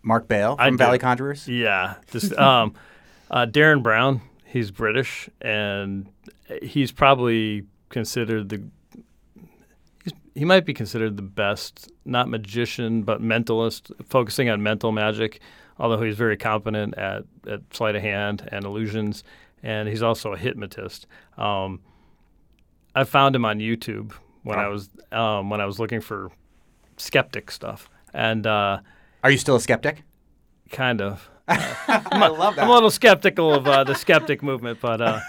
Mark 0.02 0.28
Bale 0.28 0.56
from. 0.58 0.78
Valley 0.78 1.00
Conjurers. 1.00 1.48
Yeah, 1.48 1.96
just 2.12 2.34
um, 2.38 2.74
uh, 3.32 3.46
Derren 3.46 3.82
Brown. 3.82 4.22
He's 4.46 4.72
British, 4.72 5.30
and 5.42 6.08
he's 6.62 6.92
probably 6.92 7.66
considered 7.90 8.50
the. 8.50 8.64
He 10.36 10.44
might 10.46 10.66
be 10.66 10.74
considered 10.74 11.16
the 11.18 11.24
best, 11.24 11.90
not 12.04 12.28
magician, 12.30 13.04
but 13.04 13.22
mentalist, 13.22 13.92
focusing 14.08 14.50
on 14.50 14.62
mental 14.62 14.92
magic. 14.92 15.40
Although 15.80 16.02
he's 16.02 16.16
very 16.16 16.38
competent 16.38 16.98
at, 16.98 17.24
at 17.50 17.62
sleight 17.74 17.96
of 17.96 18.02
hand 18.02 18.48
and 18.52 18.64
illusions, 18.66 19.24
and 19.64 19.90
he's 19.90 20.02
also 20.04 20.34
a 20.34 20.38
hypnotist. 20.38 21.08
Um, 21.38 21.82
I 22.94 23.04
found 23.04 23.36
him 23.36 23.44
on 23.46 23.60
YouTube 23.60 24.14
when 24.44 24.58
I 24.60 24.66
Oh. 24.66 24.72
was 24.72 24.90
um, 25.12 25.50
when 25.50 25.60
I 25.62 25.66
was 25.66 25.80
looking 25.80 26.00
for 26.02 26.32
skeptic 26.98 27.52
stuff, 27.52 27.90
and 28.14 28.46
uh, 28.48 28.80
Are 29.24 29.32
you 29.32 29.38
still 29.38 29.56
a 29.56 29.60
skeptic? 29.60 30.04
kind 30.72 31.02
of. 31.02 31.30
I 31.48 32.28
love 32.28 32.56
that. 32.56 32.64
I'm 32.64 32.70
a 32.70 32.74
little 32.74 32.90
skeptical 32.90 33.54
of 33.54 33.68
uh, 33.68 33.84
the 33.84 33.96
skeptic 33.96 34.42
movement, 34.42 34.80
but 34.82 35.00
uh, 35.02 35.20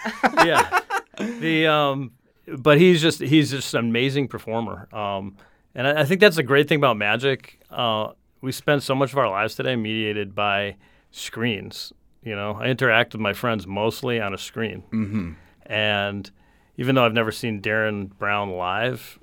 yeah, 0.45 0.81
the 1.19 1.67
um, 1.67 2.13
but 2.59 2.79
he's 2.79 3.01
just 3.03 3.21
he's 3.21 3.51
just 3.51 3.75
an 3.75 3.81
amazing 3.81 4.29
performer, 4.29 4.89
um, 4.93 5.37
and 5.75 5.87
I, 5.87 6.01
I 6.03 6.05
think 6.05 6.21
that's 6.21 6.37
the 6.37 6.43
great 6.43 6.69
thing 6.69 6.79
about 6.79 6.97
magic. 6.97 7.61
Uh, 7.71 8.13
we 8.41 8.53
spend 8.53 8.83
so 8.83 8.95
much 8.95 9.13
of 9.13 9.19
our 9.19 9.29
lives 9.31 9.55
today 9.55 9.77
mediated 9.77 10.35
by 10.35 10.77
screens. 11.11 11.93
You 12.23 12.35
know, 12.37 12.59
I 12.61 12.67
interact 12.67 13.13
with 13.15 13.21
my 13.21 13.33
friends 13.33 13.67
mostly 13.67 14.21
on 14.21 14.35
a 14.35 14.39
screen, 14.39 14.83
Mm-hmm. 14.93 15.33
and 15.67 16.31
even 16.77 16.95
though 16.95 17.05
I've 17.07 17.15
never 17.15 17.33
seen 17.33 17.63
Derren 17.63 18.11
Brown 18.19 18.51
live, 18.51 19.19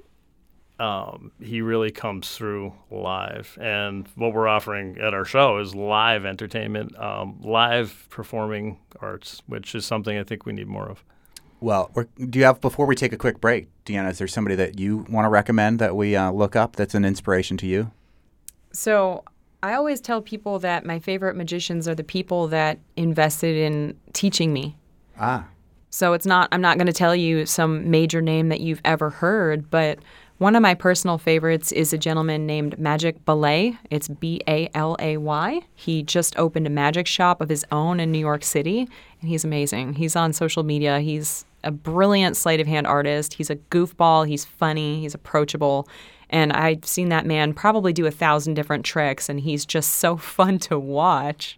um, 0.80 1.32
he 1.40 1.62
really 1.62 1.92
comes 1.92 2.36
through 2.36 2.74
live. 2.90 3.58
And 3.62 4.08
what 4.16 4.34
we're 4.34 4.48
offering 4.48 4.98
at 5.00 5.14
our 5.14 5.24
show 5.26 5.60
is 5.60 5.76
live 5.76 6.26
entertainment, 6.26 6.98
um, 7.00 7.40
live 7.42 8.08
performing 8.10 8.80
arts, 9.02 9.42
which 9.46 9.76
is 9.76 9.86
something 9.86 10.18
I 10.18 10.24
think 10.24 10.46
we 10.48 10.54
need 10.54 10.68
more 10.68 10.90
of. 10.90 11.04
Well, 11.64 11.89
do 12.18 12.39
you 12.39 12.43
have 12.43 12.59
before 12.59 12.86
we 12.86 12.93
take 12.93 13.14
a 13.14 13.18
quick 13.18 13.39
break, 13.39 13.70
Deanna? 13.86 14.11
Is 14.11 14.18
there 14.18 14.28
somebody 14.28 14.55
that 14.57 14.80
you 14.80 15.05
want 15.09 15.24
to 15.24 15.30
recommend 15.30 15.80
that 15.80 15.95
we 15.95 16.14
uh, 16.14 16.30
look 16.30 16.57
up 16.57 16.76
that's 16.76 16.93
an 16.93 17.05
inspiration 17.05 17.55
to 17.55 17.66
you? 17.66 17.89
So 18.74 19.24
I 19.64 19.74
always 19.76 20.01
tell 20.01 20.22
people 20.22 20.59
that 20.59 20.86
my 20.86 20.99
favorite 20.99 21.38
magicians 21.38 21.88
are 21.88 21.95
the 21.95 22.03
people 22.03 22.49
that 22.49 22.80
invested 22.97 23.55
in 23.55 23.97
teaching 24.11 24.51
me. 24.51 24.76
Ah. 25.18 25.47
So 25.89 26.11
it's 26.11 26.26
not, 26.26 26.49
I'm 26.51 26.59
not 26.59 26.78
going 26.78 26.88
to 26.88 26.91
tell 26.91 27.16
you 27.16 27.45
some 27.45 27.89
major 27.89 28.22
name 28.22 28.49
that 28.49 28.59
you've 28.59 28.82
ever 28.84 29.09
heard, 29.09 29.70
but 29.70 29.99
one 30.39 30.57
of 30.57 30.61
my 30.61 30.74
personal 30.74 31.18
favorites 31.18 31.72
is 31.72 31.93
a 31.93 31.97
gentleman 31.97 32.45
named 32.45 32.78
Magic 32.78 33.24
Balay. 33.24 33.78
It's 33.89 34.09
B 34.09 34.41
A 34.49 34.70
L 34.74 34.97
A 34.99 35.16
Y. 35.16 35.61
He 35.76 36.03
just 36.03 36.38
opened 36.38 36.68
a 36.68 36.70
magic 36.70 37.07
shop 37.07 37.39
of 37.39 37.47
his 37.47 37.64
own 37.72 38.01
in 38.01 38.11
New 38.11 38.20
York 38.20 38.43
City, 38.43 38.80
and 39.22 39.30
he's 39.30 39.45
amazing. 39.45 39.93
He's 39.93 40.18
on 40.18 40.34
social 40.34 40.64
media. 40.64 40.99
He's 40.99 41.45
a 41.64 41.72
brilliant 41.72 42.38
sleight 42.38 42.59
of 42.59 42.68
hand 42.68 42.88
artist. 42.88 43.36
He's 43.36 43.49
a 43.49 43.55
goofball. 43.55 44.28
He's 44.28 44.45
funny. 44.45 45.01
He's 45.01 45.14
approachable. 45.14 45.88
And 46.30 46.51
I've 46.51 46.86
seen 46.86 47.09
that 47.09 47.26
man 47.26 47.53
probably 47.53 47.93
do 47.93 48.05
a 48.05 48.11
thousand 48.11 48.55
different 48.55 48.86
tricks, 48.86 49.30
and 49.30 49.39
he's 49.39 49.66
just 49.66 49.95
so 49.95 50.18
fun 50.36 50.59
to 50.59 50.80
watch. 50.80 51.57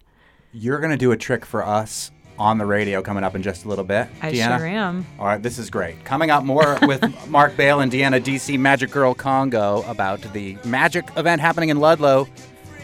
You're 0.51 0.79
going 0.79 0.91
to 0.91 0.97
do 0.97 1.11
a 1.11 1.17
trick 1.17 1.45
for 1.45 1.65
us 1.65 2.11
on 2.37 2.57
the 2.57 2.65
radio 2.65 3.01
coming 3.01 3.23
up 3.23 3.35
in 3.35 3.41
just 3.41 3.65
a 3.65 3.69
little 3.69 3.85
bit. 3.85 4.07
I 4.21 4.31
Deanna? 4.31 4.57
sure 4.57 4.67
am. 4.67 5.05
All 5.19 5.25
right, 5.25 5.41
this 5.41 5.57
is 5.57 5.69
great. 5.69 6.03
Coming 6.03 6.31
up 6.31 6.43
more 6.43 6.77
with 6.83 7.01
Mark 7.29 7.55
Bale 7.55 7.79
and 7.79 7.91
Deanna 7.91 8.21
DC 8.21 8.59
Magic 8.59 8.91
Girl 8.91 9.13
Congo 9.13 9.83
about 9.87 10.21
the 10.33 10.57
magic 10.65 11.05
event 11.15 11.41
happening 11.41 11.69
in 11.69 11.79
Ludlow 11.79 12.27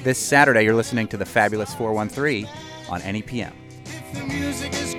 this 0.03 0.17
Saturday. 0.17 0.63
You're 0.63 0.75
listening 0.75 1.07
to 1.09 1.17
the 1.17 1.25
Fabulous 1.25 1.73
413 1.75 2.47
on 2.89 3.01
NEPM. 3.01 4.90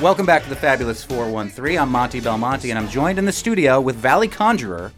Welcome 0.00 0.24
back 0.24 0.42
to 0.44 0.48
the 0.48 0.56
Fabulous 0.56 1.04
413. 1.04 1.78
I'm 1.78 1.90
Monty 1.90 2.20
Belmonte, 2.20 2.70
and 2.70 2.78
I'm 2.78 2.88
joined 2.88 3.18
in 3.18 3.26
the 3.26 3.32
studio 3.32 3.82
with 3.82 3.96
Valley 3.96 4.28
Conjurer 4.28 4.92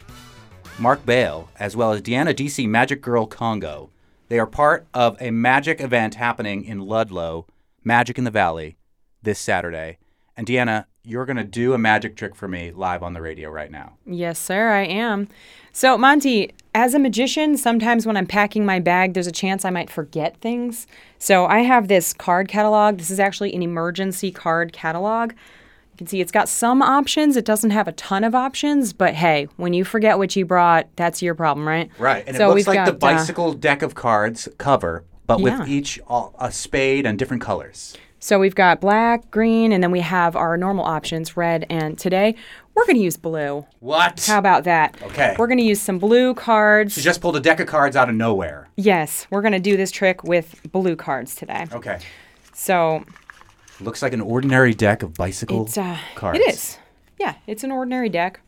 Mark 0.78 1.04
Bale, 1.04 1.50
as 1.58 1.74
well 1.74 1.90
as 1.90 2.00
Deanna 2.00 2.32
DC 2.32 2.68
Magic 2.68 3.02
Girl 3.02 3.26
Congo. 3.26 3.90
They 4.28 4.38
are 4.38 4.46
part 4.46 4.86
of 4.94 5.20
a 5.20 5.32
magic 5.32 5.80
event 5.80 6.14
happening 6.14 6.64
in 6.64 6.78
Ludlow, 6.78 7.48
Magic 7.82 8.16
in 8.16 8.22
the 8.22 8.30
Valley, 8.30 8.76
this 9.20 9.40
Saturday. 9.40 9.98
And 10.36 10.46
Deanna, 10.46 10.84
you're 11.02 11.26
going 11.26 11.36
to 11.36 11.42
do 11.42 11.74
a 11.74 11.78
magic 11.78 12.14
trick 12.14 12.36
for 12.36 12.46
me 12.46 12.70
live 12.70 13.02
on 13.02 13.12
the 13.12 13.20
radio 13.20 13.50
right 13.50 13.72
now. 13.72 13.94
Yes, 14.06 14.38
sir, 14.38 14.70
I 14.70 14.84
am. 14.84 15.26
So, 15.74 15.96
Monty, 15.96 16.52
as 16.74 16.92
a 16.92 16.98
magician, 16.98 17.56
sometimes 17.56 18.06
when 18.06 18.16
I'm 18.16 18.26
packing 18.26 18.66
my 18.66 18.78
bag, 18.78 19.14
there's 19.14 19.26
a 19.26 19.32
chance 19.32 19.64
I 19.64 19.70
might 19.70 19.88
forget 19.88 20.36
things. 20.38 20.86
So, 21.18 21.46
I 21.46 21.60
have 21.60 21.88
this 21.88 22.12
card 22.12 22.48
catalog. 22.48 22.98
This 22.98 23.10
is 23.10 23.18
actually 23.18 23.54
an 23.54 23.62
emergency 23.62 24.30
card 24.30 24.74
catalog. 24.74 25.32
You 25.32 25.98
can 25.98 26.06
see 26.06 26.20
it's 26.20 26.32
got 26.32 26.48
some 26.48 26.82
options. 26.82 27.36
It 27.38 27.46
doesn't 27.46 27.70
have 27.70 27.88
a 27.88 27.92
ton 27.92 28.22
of 28.22 28.34
options, 28.34 28.92
but 28.92 29.14
hey, 29.14 29.48
when 29.56 29.72
you 29.72 29.84
forget 29.84 30.18
what 30.18 30.36
you 30.36 30.44
brought, 30.44 30.88
that's 30.96 31.22
your 31.22 31.34
problem, 31.34 31.66
right? 31.66 31.90
Right. 31.98 32.24
And 32.26 32.36
So 32.36 32.44
it 32.44 32.48
looks 32.48 32.56
we've 32.56 32.66
like 32.68 32.84
the 32.86 32.92
got, 32.92 33.12
uh, 33.12 33.14
bicycle 33.16 33.52
deck 33.54 33.80
of 33.82 33.94
cards 33.94 34.48
cover, 34.58 35.04
but 35.26 35.40
Yeah. 35.40 35.60
with 35.60 35.68
each 35.68 36.00
a 36.38 36.52
spade 36.52 37.06
and 37.06 37.18
different 37.18 37.42
colors. 37.42 37.96
So 38.18 38.38
we've 38.38 38.54
got 38.54 38.80
black, 38.80 39.30
green, 39.32 39.72
and 39.72 39.82
then 39.82 39.90
we 39.90 39.98
have 39.98 40.36
our 40.36 40.56
normal 40.56 40.84
options, 40.84 41.36
red, 41.36 41.66
and 41.68 41.98
today 41.98 42.36
we're 42.74 42.84
going 42.86 42.96
to 42.96 43.02
use 43.02 43.16
blue. 43.16 43.66
What? 43.80 44.24
How 44.26 44.38
about 44.38 44.64
that? 44.64 45.00
Okay. 45.02 45.36
We're 45.38 45.46
going 45.46 45.58
to 45.58 45.64
use 45.64 45.80
some 45.80 45.98
blue 45.98 46.34
cards. 46.34 46.94
She 46.94 47.00
just 47.00 47.20
pulled 47.20 47.36
a 47.36 47.40
deck 47.40 47.60
of 47.60 47.66
cards 47.66 47.96
out 47.96 48.08
of 48.08 48.14
nowhere. 48.14 48.68
Yes, 48.76 49.26
we're 49.30 49.42
going 49.42 49.52
to 49.52 49.60
do 49.60 49.76
this 49.76 49.90
trick 49.90 50.24
with 50.24 50.60
blue 50.72 50.96
cards 50.96 51.34
today. 51.34 51.66
Okay. 51.72 52.00
So 52.52 53.04
Looks 53.80 54.02
like 54.02 54.12
an 54.12 54.20
ordinary 54.20 54.74
deck 54.74 55.02
of 55.02 55.14
bicycle 55.14 55.64
it's 55.64 55.76
uh, 55.76 55.98
cards. 56.14 56.38
it 56.38 56.48
is. 56.48 56.78
Yeah, 57.18 57.34
it's 57.46 57.64
an 57.64 57.72
ordinary 57.72 58.08
deck. 58.08 58.40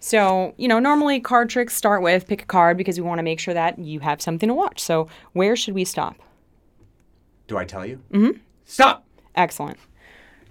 So, 0.00 0.54
you 0.56 0.68
know, 0.68 0.78
normally 0.78 1.20
card 1.20 1.50
tricks 1.50 1.74
start 1.74 2.02
with 2.02 2.28
pick 2.28 2.42
a 2.42 2.46
card 2.46 2.76
because 2.76 2.98
we 2.98 3.06
want 3.06 3.18
to 3.18 3.22
make 3.22 3.40
sure 3.40 3.54
that 3.54 3.78
you 3.78 4.00
have 4.00 4.22
something 4.22 4.48
to 4.48 4.54
watch. 4.54 4.80
So, 4.80 5.08
where 5.32 5.56
should 5.56 5.74
we 5.74 5.84
stop? 5.84 6.16
Do 7.48 7.56
I 7.56 7.64
tell 7.64 7.84
you? 7.84 8.02
Mm 8.12 8.32
hmm. 8.32 8.38
Stop. 8.64 9.04
Excellent. 9.34 9.78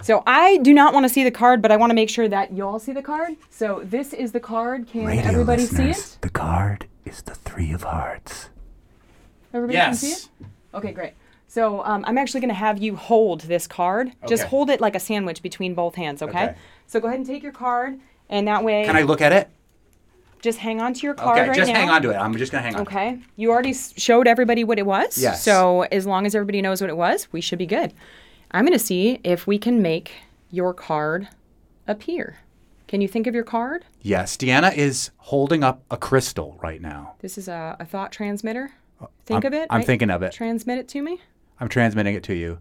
So, 0.01 0.23
I 0.27 0.57
do 0.57 0.73
not 0.73 0.93
want 0.93 1.05
to 1.05 1.09
see 1.09 1.23
the 1.23 1.31
card, 1.31 1.61
but 1.61 1.71
I 1.71 1.77
want 1.77 1.89
to 1.89 1.95
make 1.95 2.09
sure 2.09 2.27
that 2.27 2.53
y'all 2.53 2.79
see 2.79 2.91
the 2.91 3.01
card. 3.01 3.35
So, 3.49 3.81
this 3.83 4.13
is 4.13 4.31
the 4.31 4.39
card. 4.39 4.87
Can 4.87 5.07
everybody 5.09 5.65
see 5.65 5.89
it? 5.89 6.17
The 6.21 6.29
card 6.29 6.87
is 7.05 7.21
the 7.21 7.35
three 7.35 7.71
of 7.71 7.83
hearts. 7.83 8.49
Everybody 9.53 9.77
can 9.77 9.95
see 9.95 10.11
it? 10.11 10.29
Okay, 10.73 10.91
great. 10.91 11.13
So 11.47 11.81
um, 11.85 12.03
I'm 12.05 12.17
actually 12.17 12.41
going 12.41 12.49
to 12.49 12.55
have 12.55 12.79
you 12.79 12.97
hold 12.97 13.41
this 13.41 13.65
card. 13.65 14.11
Just 14.27 14.43
hold 14.43 14.69
it 14.69 14.81
like 14.81 14.93
a 14.93 14.99
sandwich 14.99 15.41
between 15.41 15.73
both 15.73 15.95
hands, 15.95 16.21
okay? 16.21 16.43
Okay. 16.43 16.55
So 16.87 16.99
go 16.99 17.07
ahead 17.07 17.19
and 17.19 17.25
take 17.25 17.43
your 17.43 17.53
card, 17.53 17.97
and 18.29 18.45
that 18.49 18.61
way. 18.61 18.83
Can 18.83 18.97
I 18.97 19.03
look 19.03 19.21
at 19.21 19.31
it? 19.31 19.49
Just 20.41 20.59
hang 20.59 20.81
on 20.81 20.93
to 20.93 20.99
your 21.01 21.13
card 21.13 21.39
okay, 21.39 21.47
right 21.47 21.55
just 21.55 21.71
now. 21.71 21.79
hang 21.79 21.89
on 21.89 22.01
to 22.01 22.09
it. 22.09 22.15
I'm 22.15 22.35
just 22.35 22.51
going 22.51 22.61
to 22.61 22.69
hang 22.69 22.75
on. 22.75 22.81
Okay. 22.81 23.19
You 23.37 23.51
already 23.51 23.73
showed 23.73 24.27
everybody 24.27 24.65
what 24.65 24.77
it 24.77 24.85
was. 24.85 25.17
Yes. 25.17 25.43
So 25.43 25.83
as 25.83 26.05
long 26.05 26.25
as 26.25 26.35
everybody 26.35 26.61
knows 26.61 26.81
what 26.81 26.89
it 26.89 26.97
was, 26.97 27.27
we 27.31 27.39
should 27.39 27.57
be 27.57 27.65
good. 27.65 27.93
I'm 28.55 28.65
going 28.65 28.77
to 28.77 28.83
see 28.83 29.19
if 29.25 29.45
we 29.45 29.57
can 29.59 29.81
make 29.81 30.13
your 30.49 30.73
card 30.73 31.27
appear. 31.87 32.37
Can 32.87 33.01
you 33.01 33.07
think 33.09 33.27
of 33.27 33.35
your 33.35 33.43
card? 33.43 33.83
Yes, 34.01 34.37
Deanna 34.37 34.73
is 34.73 35.11
holding 35.17 35.61
up 35.61 35.83
a 35.91 35.97
crystal 35.97 36.57
right 36.63 36.81
now. 36.81 37.15
This 37.19 37.37
is 37.37 37.49
a, 37.49 37.75
a 37.81 37.85
thought 37.85 38.13
transmitter. 38.13 38.71
Uh, 39.01 39.07
think 39.25 39.43
I'm- 39.43 39.53
of 39.53 39.59
it. 39.59 39.67
I'm 39.69 39.79
right? 39.79 39.85
thinking 39.85 40.09
of 40.09 40.23
it. 40.23 40.31
Transmit 40.31 40.77
it 40.77 40.87
to 40.89 41.01
me. 41.01 41.19
I'm 41.59 41.67
transmitting 41.67 42.15
it 42.15 42.23
to 42.23 42.33
you. 42.33 42.59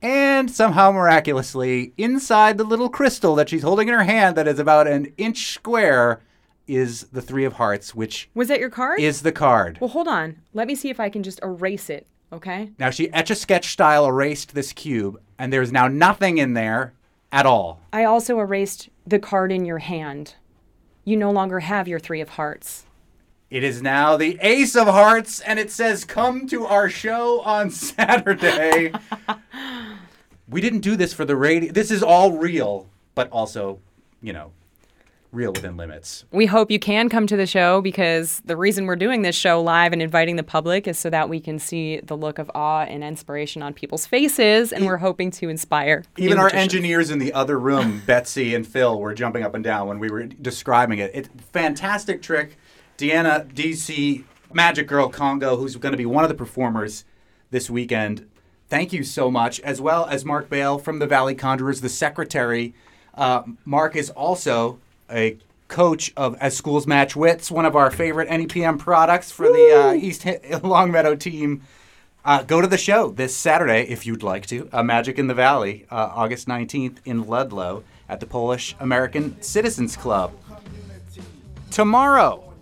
And 0.00 0.50
somehow 0.50 0.92
miraculously, 0.92 1.92
inside 1.98 2.56
the 2.56 2.64
little 2.64 2.88
crystal 2.88 3.34
that 3.34 3.50
she's 3.50 3.62
holding 3.62 3.88
in 3.88 3.94
her 3.94 4.04
hand 4.04 4.36
that 4.36 4.48
is 4.48 4.58
about 4.58 4.86
an 4.86 5.12
inch 5.18 5.48
square 5.52 6.22
is 6.66 7.02
the 7.12 7.20
three 7.20 7.44
of 7.44 7.54
hearts, 7.54 7.94
which 7.94 8.30
Was 8.34 8.48
that 8.48 8.60
your 8.60 8.70
card? 8.70 8.98
is 8.98 9.20
the 9.20 9.32
card. 9.32 9.76
Well, 9.80 9.90
hold 9.90 10.08
on. 10.08 10.36
Let 10.54 10.66
me 10.68 10.74
see 10.74 10.88
if 10.88 10.98
I 11.00 11.10
can 11.10 11.22
just 11.22 11.38
erase 11.42 11.90
it. 11.90 12.06
Okay. 12.32 12.70
Now 12.78 12.90
she 12.90 13.12
etch 13.12 13.30
a 13.30 13.34
sketch 13.34 13.72
style 13.72 14.06
erased 14.06 14.54
this 14.54 14.72
cube, 14.72 15.20
and 15.38 15.52
there's 15.52 15.72
now 15.72 15.88
nothing 15.88 16.38
in 16.38 16.54
there 16.54 16.94
at 17.30 17.46
all. 17.46 17.80
I 17.92 18.04
also 18.04 18.38
erased 18.40 18.88
the 19.06 19.18
card 19.18 19.52
in 19.52 19.64
your 19.64 19.78
hand. 19.78 20.34
You 21.04 21.16
no 21.16 21.30
longer 21.30 21.60
have 21.60 21.86
your 21.86 21.98
three 21.98 22.20
of 22.20 22.30
hearts. 22.30 22.86
It 23.50 23.62
is 23.62 23.82
now 23.82 24.16
the 24.16 24.38
Ace 24.40 24.74
of 24.74 24.88
Hearts, 24.88 25.38
and 25.40 25.58
it 25.58 25.70
says, 25.70 26.04
Come 26.04 26.48
to 26.48 26.66
our 26.66 26.88
show 26.88 27.40
on 27.42 27.70
Saturday. 27.70 28.92
we 30.48 30.60
didn't 30.60 30.80
do 30.80 30.96
this 30.96 31.12
for 31.12 31.24
the 31.24 31.36
radio. 31.36 31.72
This 31.72 31.90
is 31.90 32.02
all 32.02 32.32
real, 32.32 32.88
but 33.14 33.30
also, 33.30 33.78
you 34.20 34.32
know, 34.32 34.50
real 35.34 35.52
within 35.52 35.76
limits. 35.76 36.24
We 36.30 36.46
hope 36.46 36.70
you 36.70 36.78
can 36.78 37.08
come 37.08 37.26
to 37.26 37.36
the 37.36 37.46
show 37.46 37.80
because 37.80 38.40
the 38.44 38.56
reason 38.56 38.86
we're 38.86 38.96
doing 38.96 39.22
this 39.22 39.36
show 39.36 39.60
live 39.60 39.92
and 39.92 40.00
inviting 40.00 40.36
the 40.36 40.42
public 40.42 40.86
is 40.86 40.98
so 40.98 41.10
that 41.10 41.28
we 41.28 41.40
can 41.40 41.58
see 41.58 42.00
the 42.00 42.16
look 42.16 42.38
of 42.38 42.50
awe 42.54 42.84
and 42.84 43.02
inspiration 43.02 43.62
on 43.62 43.74
people's 43.74 44.06
faces, 44.06 44.72
and 44.72 44.86
we're 44.86 44.98
hoping 44.98 45.30
to 45.32 45.48
inspire. 45.48 46.04
Even 46.16 46.38
our 46.38 46.52
engineers 46.52 47.10
in 47.10 47.18
the 47.18 47.32
other 47.32 47.58
room, 47.58 48.02
Betsy 48.06 48.54
and 48.54 48.66
Phil, 48.66 48.98
were 48.98 49.14
jumping 49.14 49.42
up 49.42 49.54
and 49.54 49.64
down 49.64 49.88
when 49.88 49.98
we 49.98 50.08
were 50.08 50.24
describing 50.24 50.98
it. 50.98 51.10
It's 51.14 51.28
fantastic 51.52 52.22
trick. 52.22 52.56
Deanna 52.96 53.52
DC 53.52 54.24
Magic 54.52 54.86
Girl 54.86 55.08
Congo, 55.08 55.56
who's 55.56 55.74
going 55.76 55.92
to 55.92 55.98
be 55.98 56.06
one 56.06 56.24
of 56.24 56.28
the 56.28 56.36
performers 56.36 57.04
this 57.50 57.68
weekend. 57.68 58.28
Thank 58.68 58.92
you 58.92 59.04
so 59.04 59.30
much, 59.30 59.60
as 59.60 59.80
well 59.80 60.06
as 60.06 60.24
Mark 60.24 60.48
Bale 60.48 60.78
from 60.78 60.98
the 60.98 61.06
Valley 61.06 61.34
Conjurers, 61.34 61.80
the 61.80 61.88
secretary. 61.88 62.74
Uh, 63.14 63.42
Mark 63.64 63.94
is 63.94 64.10
also 64.10 64.78
a 65.10 65.36
coach 65.68 66.12
of 66.16 66.36
As 66.40 66.56
Schools 66.56 66.86
Match 66.86 67.16
Wits, 67.16 67.50
one 67.50 67.66
of 67.66 67.74
our 67.74 67.90
favorite 67.90 68.28
NEPM 68.28 68.78
products 68.78 69.30
for 69.30 69.46
the 69.48 69.72
uh, 69.76 69.92
East 69.94 70.26
Longmeadow 70.62 71.16
team. 71.16 71.62
Uh, 72.24 72.42
go 72.42 72.60
to 72.60 72.66
the 72.66 72.78
show 72.78 73.10
this 73.10 73.36
Saturday 73.36 73.82
if 73.82 74.06
you'd 74.06 74.22
like 74.22 74.46
to. 74.46 74.68
Uh, 74.72 74.82
Magic 74.82 75.18
in 75.18 75.26
the 75.26 75.34
Valley, 75.34 75.86
uh, 75.90 76.10
August 76.14 76.48
19th 76.48 76.98
in 77.04 77.26
Ludlow 77.26 77.84
at 78.08 78.20
the 78.20 78.26
Polish 78.26 78.74
American 78.80 79.40
Citizens 79.42 79.96
Club. 79.96 80.32
Tomorrow, 81.70 82.52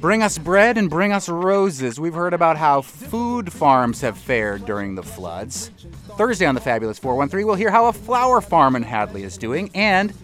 bring 0.00 0.22
us 0.22 0.38
bread 0.38 0.78
and 0.78 0.88
bring 0.88 1.12
us 1.12 1.28
roses. 1.28 2.00
We've 2.00 2.14
heard 2.14 2.32
about 2.32 2.56
how 2.56 2.80
food 2.80 3.52
farms 3.52 4.00
have 4.00 4.16
fared 4.16 4.64
during 4.64 4.94
the 4.94 5.02
floods. 5.02 5.70
Thursday 6.16 6.46
on 6.46 6.54
the 6.54 6.60
Fabulous 6.60 6.98
413, 6.98 7.46
we'll 7.46 7.56
hear 7.56 7.70
how 7.70 7.86
a 7.86 7.92
flower 7.92 8.40
farm 8.40 8.76
in 8.76 8.82
Hadley 8.82 9.24
is 9.24 9.36
doing. 9.36 9.70
And 9.74 10.14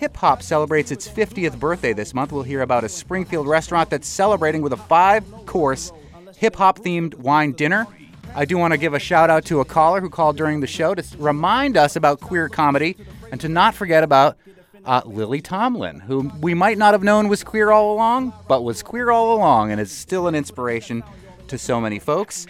hip 0.00 0.16
hop 0.16 0.42
celebrates 0.42 0.90
its 0.90 1.06
50th 1.06 1.60
birthday 1.60 1.92
this 1.92 2.14
month. 2.14 2.32
We'll 2.32 2.42
hear 2.42 2.62
about 2.62 2.84
a 2.84 2.88
Springfield 2.88 3.46
restaurant 3.46 3.90
that's 3.90 4.08
celebrating 4.08 4.62
with 4.62 4.72
a 4.72 4.78
five 4.78 5.22
course 5.44 5.92
hip 6.38 6.56
hop 6.56 6.78
themed 6.78 7.14
wine 7.16 7.52
dinner. 7.52 7.86
I 8.34 8.46
do 8.46 8.56
want 8.56 8.72
to 8.72 8.78
give 8.78 8.94
a 8.94 8.98
shout 8.98 9.28
out 9.28 9.44
to 9.46 9.60
a 9.60 9.64
caller 9.66 10.00
who 10.00 10.08
called 10.08 10.38
during 10.38 10.60
the 10.60 10.66
show 10.66 10.94
to 10.94 11.04
remind 11.18 11.76
us 11.76 11.96
about 11.96 12.18
queer 12.18 12.48
comedy 12.48 12.96
and 13.30 13.38
to 13.42 13.48
not 13.50 13.74
forget 13.74 14.02
about 14.02 14.38
uh, 14.86 15.02
Lily 15.04 15.42
Tomlin, 15.42 16.00
who 16.00 16.32
we 16.40 16.54
might 16.54 16.78
not 16.78 16.94
have 16.94 17.02
known 17.02 17.28
was 17.28 17.44
queer 17.44 17.70
all 17.70 17.92
along, 17.92 18.32
but 18.48 18.64
was 18.64 18.82
queer 18.82 19.10
all 19.10 19.36
along 19.36 19.70
and 19.70 19.78
is 19.78 19.92
still 19.92 20.28
an 20.28 20.34
inspiration 20.34 21.04
to 21.48 21.58
so 21.58 21.78
many 21.78 21.98
folks. 21.98 22.46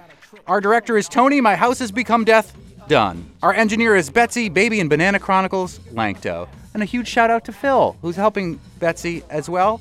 Our 0.47 0.61
director 0.61 0.97
is 0.97 1.09
Tony, 1.09 1.41
My 1.41 1.57
House 1.57 1.81
Has 1.81 1.91
Become 1.91 2.27
Death, 2.27 2.57
done. 2.87 3.29
Our 3.43 3.53
engineer 3.53 3.97
is 3.97 4.09
Betsy, 4.09 4.49
Baby 4.49 4.79
and 4.79 4.89
Banana 4.89 5.19
Chronicles, 5.19 5.81
Lankto. 5.93 6.49
And 6.73 6.83
a 6.83 6.87
huge 6.87 7.09
shout 7.09 7.31
out 7.31 7.45
to 7.47 7.53
Phil, 7.53 7.97
who's 8.01 8.17
helping 8.17 8.61
Betsy 8.79 9.23
as 9.29 9.49
well. 9.49 9.81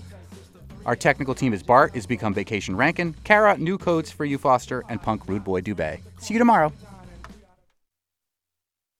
Our 0.85 0.95
technical 0.95 1.35
team 1.35 1.53
is 1.53 1.61
Bart, 1.61 1.95
is 1.95 2.07
Become 2.07 2.33
Vacation 2.33 2.75
Rankin, 2.75 3.15
Kara, 3.23 3.57
New 3.57 3.77
Codes 3.77 4.09
for 4.09 4.25
You 4.25 4.37
Foster, 4.37 4.83
and 4.89 5.01
Punk 5.01 5.27
Rude 5.27 5.43
Boy 5.43 5.61
Dubé. 5.61 5.99
See 6.19 6.33
you 6.33 6.39
tomorrow. 6.39 6.73